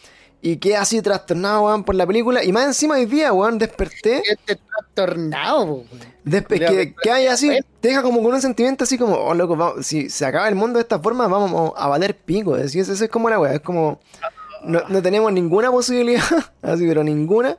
[0.42, 2.42] Y quedé así trastornado, weón, por la película.
[2.42, 4.22] Y más encima hoy día, weón, desperté.
[4.26, 6.10] Este trastornado, weón.
[6.24, 7.50] Despe que, que hay así,
[7.80, 10.54] te deja como con un sentimiento así como, oh, loco, vamos, si se acaba el
[10.54, 12.56] mundo de esta forma, vamos a valer pico.
[12.56, 14.00] Es eso es como la weá, es como.
[14.62, 16.22] No, no, tenemos ninguna posibilidad,
[16.62, 17.56] así, pero ninguna,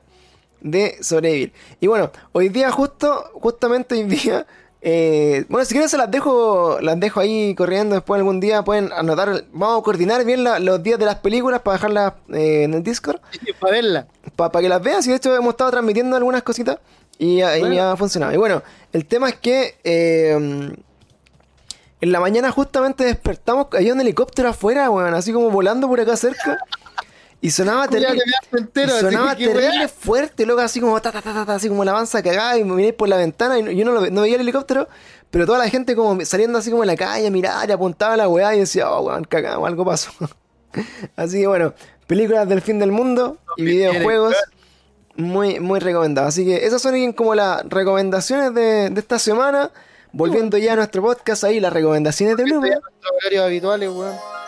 [0.61, 1.53] de sobrevivir.
[1.79, 4.45] Y bueno, hoy día, justo, justamente hoy día.
[4.83, 7.95] Eh, bueno, si quieren se las dejo, las dejo ahí corriendo.
[7.95, 9.45] Después algún día pueden anotar.
[9.51, 12.83] Vamos a coordinar bien la, los días de las películas para dejarlas eh, en el
[12.83, 13.19] Discord.
[13.59, 14.05] para verlas.
[14.35, 15.03] Para pa que las vean.
[15.03, 16.79] Si de hecho hemos estado transmitiendo algunas cositas
[17.19, 17.73] y, bueno.
[17.73, 18.33] y ha funcionado.
[18.33, 20.73] Y bueno, el tema es que eh,
[22.01, 23.67] en la mañana justamente despertamos.
[23.73, 26.57] Hay un helicóptero afuera, bueno, así como volando por acá cerca.
[27.41, 28.21] Y sonaba terrible.
[28.51, 31.91] Entero, y sonaba terrible fuerte, loco, así como ta, ta, ta, ta, así como la
[31.91, 34.41] avanza cagada y me miré por la ventana y yo no, lo, no veía el
[34.41, 34.87] helicóptero,
[35.31, 38.13] pero toda la gente como saliendo así como en la calle a mirar y apuntaba
[38.13, 40.11] a la weá y decía, oh weón, cagamos, algo pasó.
[41.15, 41.73] así que bueno,
[42.05, 44.35] películas del fin del mundo y videojuegos
[45.15, 46.29] muy, muy recomendados.
[46.29, 49.71] Así que esas son como las recomendaciones de, de esta semana.
[50.13, 52.81] Volviendo ya a nuestro podcast ahí, las recomendaciones de Bloomberg.
[53.21, 54.40] horarios habituales, weón.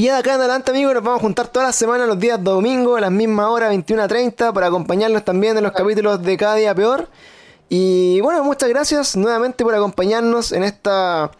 [0.00, 2.42] Y de acá en adelante, amigos, nos vamos a juntar toda la semana, los días
[2.42, 6.74] domingo, a las mismas horas, 21.30, para acompañarnos también en los capítulos de Cada Día
[6.74, 7.06] Peor.
[7.68, 11.30] Y bueno, muchas gracias nuevamente por acompañarnos en esta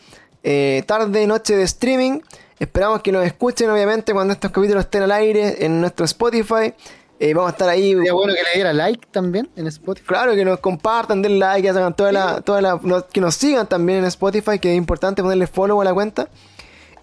[0.43, 2.21] eh, tarde, noche de streaming.
[2.59, 6.75] Esperamos que nos escuchen, obviamente, cuando estos capítulos estén al aire en nuestro Spotify.
[7.19, 7.95] Eh, vamos a estar ahí.
[7.95, 10.07] Sería bueno que le diera like también en Spotify.
[10.07, 12.79] Claro, que nos compartan, den like, que hagan toda la, toda la,
[13.11, 16.29] que nos sigan también en Spotify, que es importante ponerle follow a la cuenta.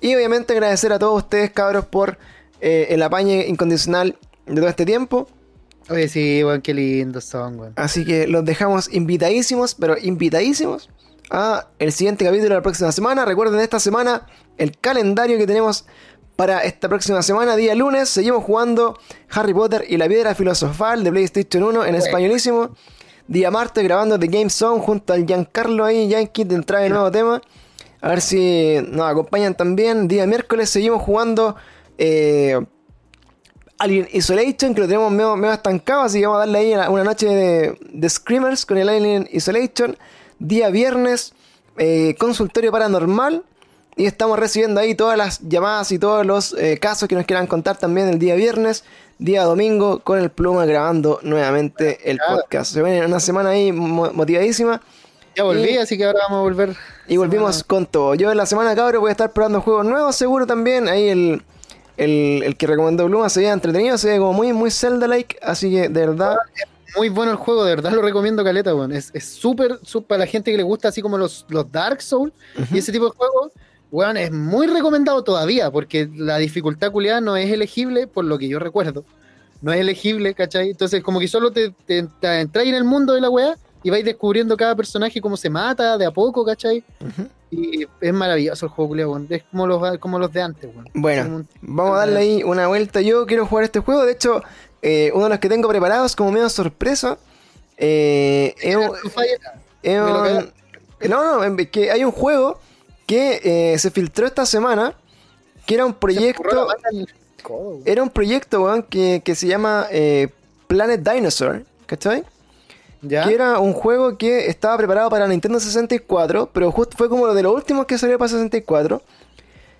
[0.02, 2.18] Y obviamente agradecer a todos ustedes, cabros, por
[2.61, 5.28] eh, el apañe incondicional de todo este tiempo.
[5.90, 7.74] Oye, sí, weón, qué lindos son, weón.
[7.76, 10.90] Así que los dejamos invitadísimos, pero invitadísimos
[11.30, 13.26] a el siguiente capítulo de la próxima semana.
[13.26, 14.26] Recuerden esta semana
[14.57, 15.86] el calendario que tenemos
[16.36, 18.10] para esta próxima semana, día lunes.
[18.10, 18.98] Seguimos jugando
[19.30, 22.69] Harry Potter y la piedra filosofal de PlayStation 1 en españolísimo.
[23.28, 27.11] Día martes grabando The Game Zone junto al Giancarlo ahí, Yankee, de entrar el nuevo
[27.11, 27.41] tema.
[28.02, 30.07] A ver si nos acompañan también.
[30.07, 31.56] Día miércoles seguimos jugando
[31.98, 32.60] eh,
[33.80, 37.03] Alien Isolation, que lo tenemos medio, medio, estancado, así que vamos a darle ahí una
[37.03, 39.98] noche de, Screamers con el Alien Isolation.
[40.40, 41.34] Día viernes,
[41.78, 43.44] eh, consultorio paranormal.
[43.95, 47.48] Y estamos recibiendo ahí todas las llamadas y todos los eh, casos que nos quieran
[47.48, 48.84] contar también el día viernes.
[49.18, 52.74] Día domingo con el Pluma grabando nuevamente el podcast.
[52.74, 54.84] Se viene una semana ahí motivadísima.
[55.36, 56.78] Ya volví, así que ahora vamos a volver.
[57.08, 58.16] Y volvimos con todo.
[58.16, 60.88] Yo en la semana, cabrón, voy a estar probando juegos nuevos, seguro también.
[60.90, 61.42] Ahí el,
[61.98, 65.38] el, que recomendó Bluma se veía entretenido, se ve como muy, muy Zelda-like.
[65.42, 66.36] Así que, de verdad.
[66.98, 68.92] muy bueno el juego, de verdad lo recomiendo, Caleta, weón.
[68.92, 72.34] Es súper, súper para la gente que le gusta, así como los, los Dark Souls
[72.72, 73.54] y ese tipo de juegos.
[73.90, 78.50] Weón, es muy recomendado todavía, porque la dificultad culiada no es elegible, por lo que
[78.50, 79.06] yo recuerdo.
[79.62, 80.72] No es elegible, ¿cachai?
[80.72, 83.56] Entonces, como que solo te, te, entras en el mundo de la weá
[83.88, 86.84] y vais descubriendo cada personaje cómo se mata de a poco, ¿cachai?
[87.50, 90.90] Y es maravilloso el juego, es como los, como los de antes, weón.
[90.94, 93.00] Bueno, vamos a darle ahí una vuelta.
[93.00, 94.44] Yo quiero jugar este juego, de hecho,
[94.82, 97.18] eh, uno de los que tengo preparados como medio sorpresa.
[97.78, 98.76] Eh, es,
[101.08, 102.60] no, no, que hay un juego
[103.06, 103.40] que
[103.74, 104.96] eh, se filtró esta semana,
[105.66, 106.68] que era un proyecto...
[107.86, 109.88] Era un proyecto, weón, que, que se llama
[110.68, 112.26] Planet Dinosaur, ¿cachai?
[113.02, 117.44] Que era un juego que estaba preparado para Nintendo 64, pero justo fue como de
[117.44, 119.02] los últimos que salió para 64.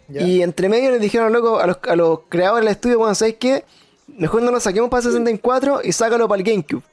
[0.10, 3.36] Y entre medio les dijeron loco, a los, a los creadores del estudio, bueno, ¿sabes
[3.40, 3.66] qué?
[4.08, 6.84] Mejor no lo saquemos para 64 y sácalo para el GameCube.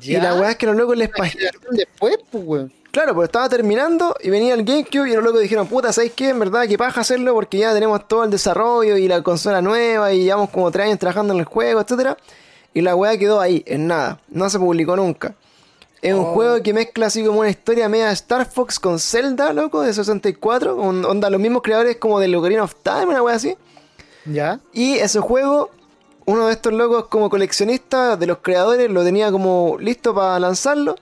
[0.00, 1.10] Y la weá es que los locos les
[1.70, 2.72] Después, pues, weón.
[2.90, 6.28] Claro, pues estaba terminando y venía el GameCube y los locos dijeron, puta, ¿sabes qué?
[6.28, 10.12] En verdad, que paja hacerlo porque ya tenemos todo el desarrollo y la consola nueva
[10.12, 12.16] y llevamos como tres años trabajando en el juego, etcétera.
[12.74, 14.20] Y la weá quedó ahí, en nada.
[14.28, 15.34] No se publicó nunca.
[16.02, 16.34] Es un oh.
[16.34, 20.76] juego que mezcla así como una historia media Star Fox con Zelda, loco, de 64.
[20.76, 23.56] onda los mismos creadores como de Ocarina of Time, una weá así.
[24.26, 24.60] Ya.
[24.72, 25.70] Y ese juego,
[26.26, 30.96] uno de estos locos como coleccionista de los creadores lo tenía como listo para lanzarlo.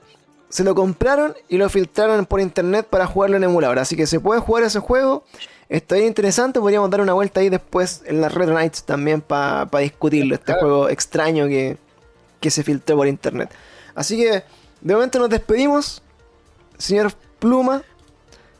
[0.51, 3.78] Se lo compraron y lo filtraron por internet para jugarlo en emulador.
[3.78, 5.24] Así que se puede jugar ese juego
[5.73, 9.66] Está bien interesante, podríamos dar una vuelta ahí después en las Retro Nights también para
[9.81, 11.78] discutirlo, este juego extraño que,
[12.51, 13.49] se filtró por internet.
[13.94, 14.44] Así que
[14.82, 16.03] de momento nos despedimos,
[16.77, 17.82] señor Pluma.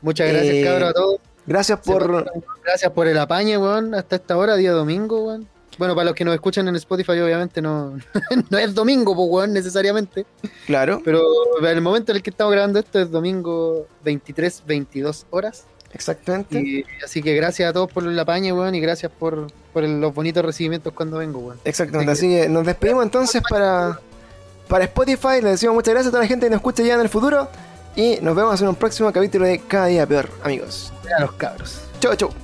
[0.01, 1.21] Muchas gracias, eh, cabrón, a todos.
[1.47, 2.33] Gracias por...
[2.65, 5.47] Gracias por el apañe, weón, hasta esta hora, día domingo, weón.
[5.77, 7.99] Bueno, para los que nos escuchan en Spotify, obviamente no,
[8.51, 10.25] no es domingo, pues, weón, necesariamente.
[10.65, 11.03] Claro.
[11.05, 11.21] Pero
[11.61, 15.67] en el momento en el que estamos grabando esto es domingo 23, 22 horas.
[15.93, 16.85] Exactamente.
[17.05, 20.93] así que gracias a todos por la paña, weón, y gracias por, los bonitos recibimientos
[20.93, 21.59] cuando vengo, weón.
[21.65, 23.99] Exactamente, así que, nos despedimos entonces para,
[24.69, 25.41] para Spotify.
[25.43, 27.49] Les decimos muchas gracias a toda la gente que nos escucha ya en el futuro.
[27.95, 30.93] Y nos vemos en un próximo capítulo de Cada Día Peor, amigos.
[31.15, 31.83] A los cabros.
[32.01, 32.42] Chau, chau.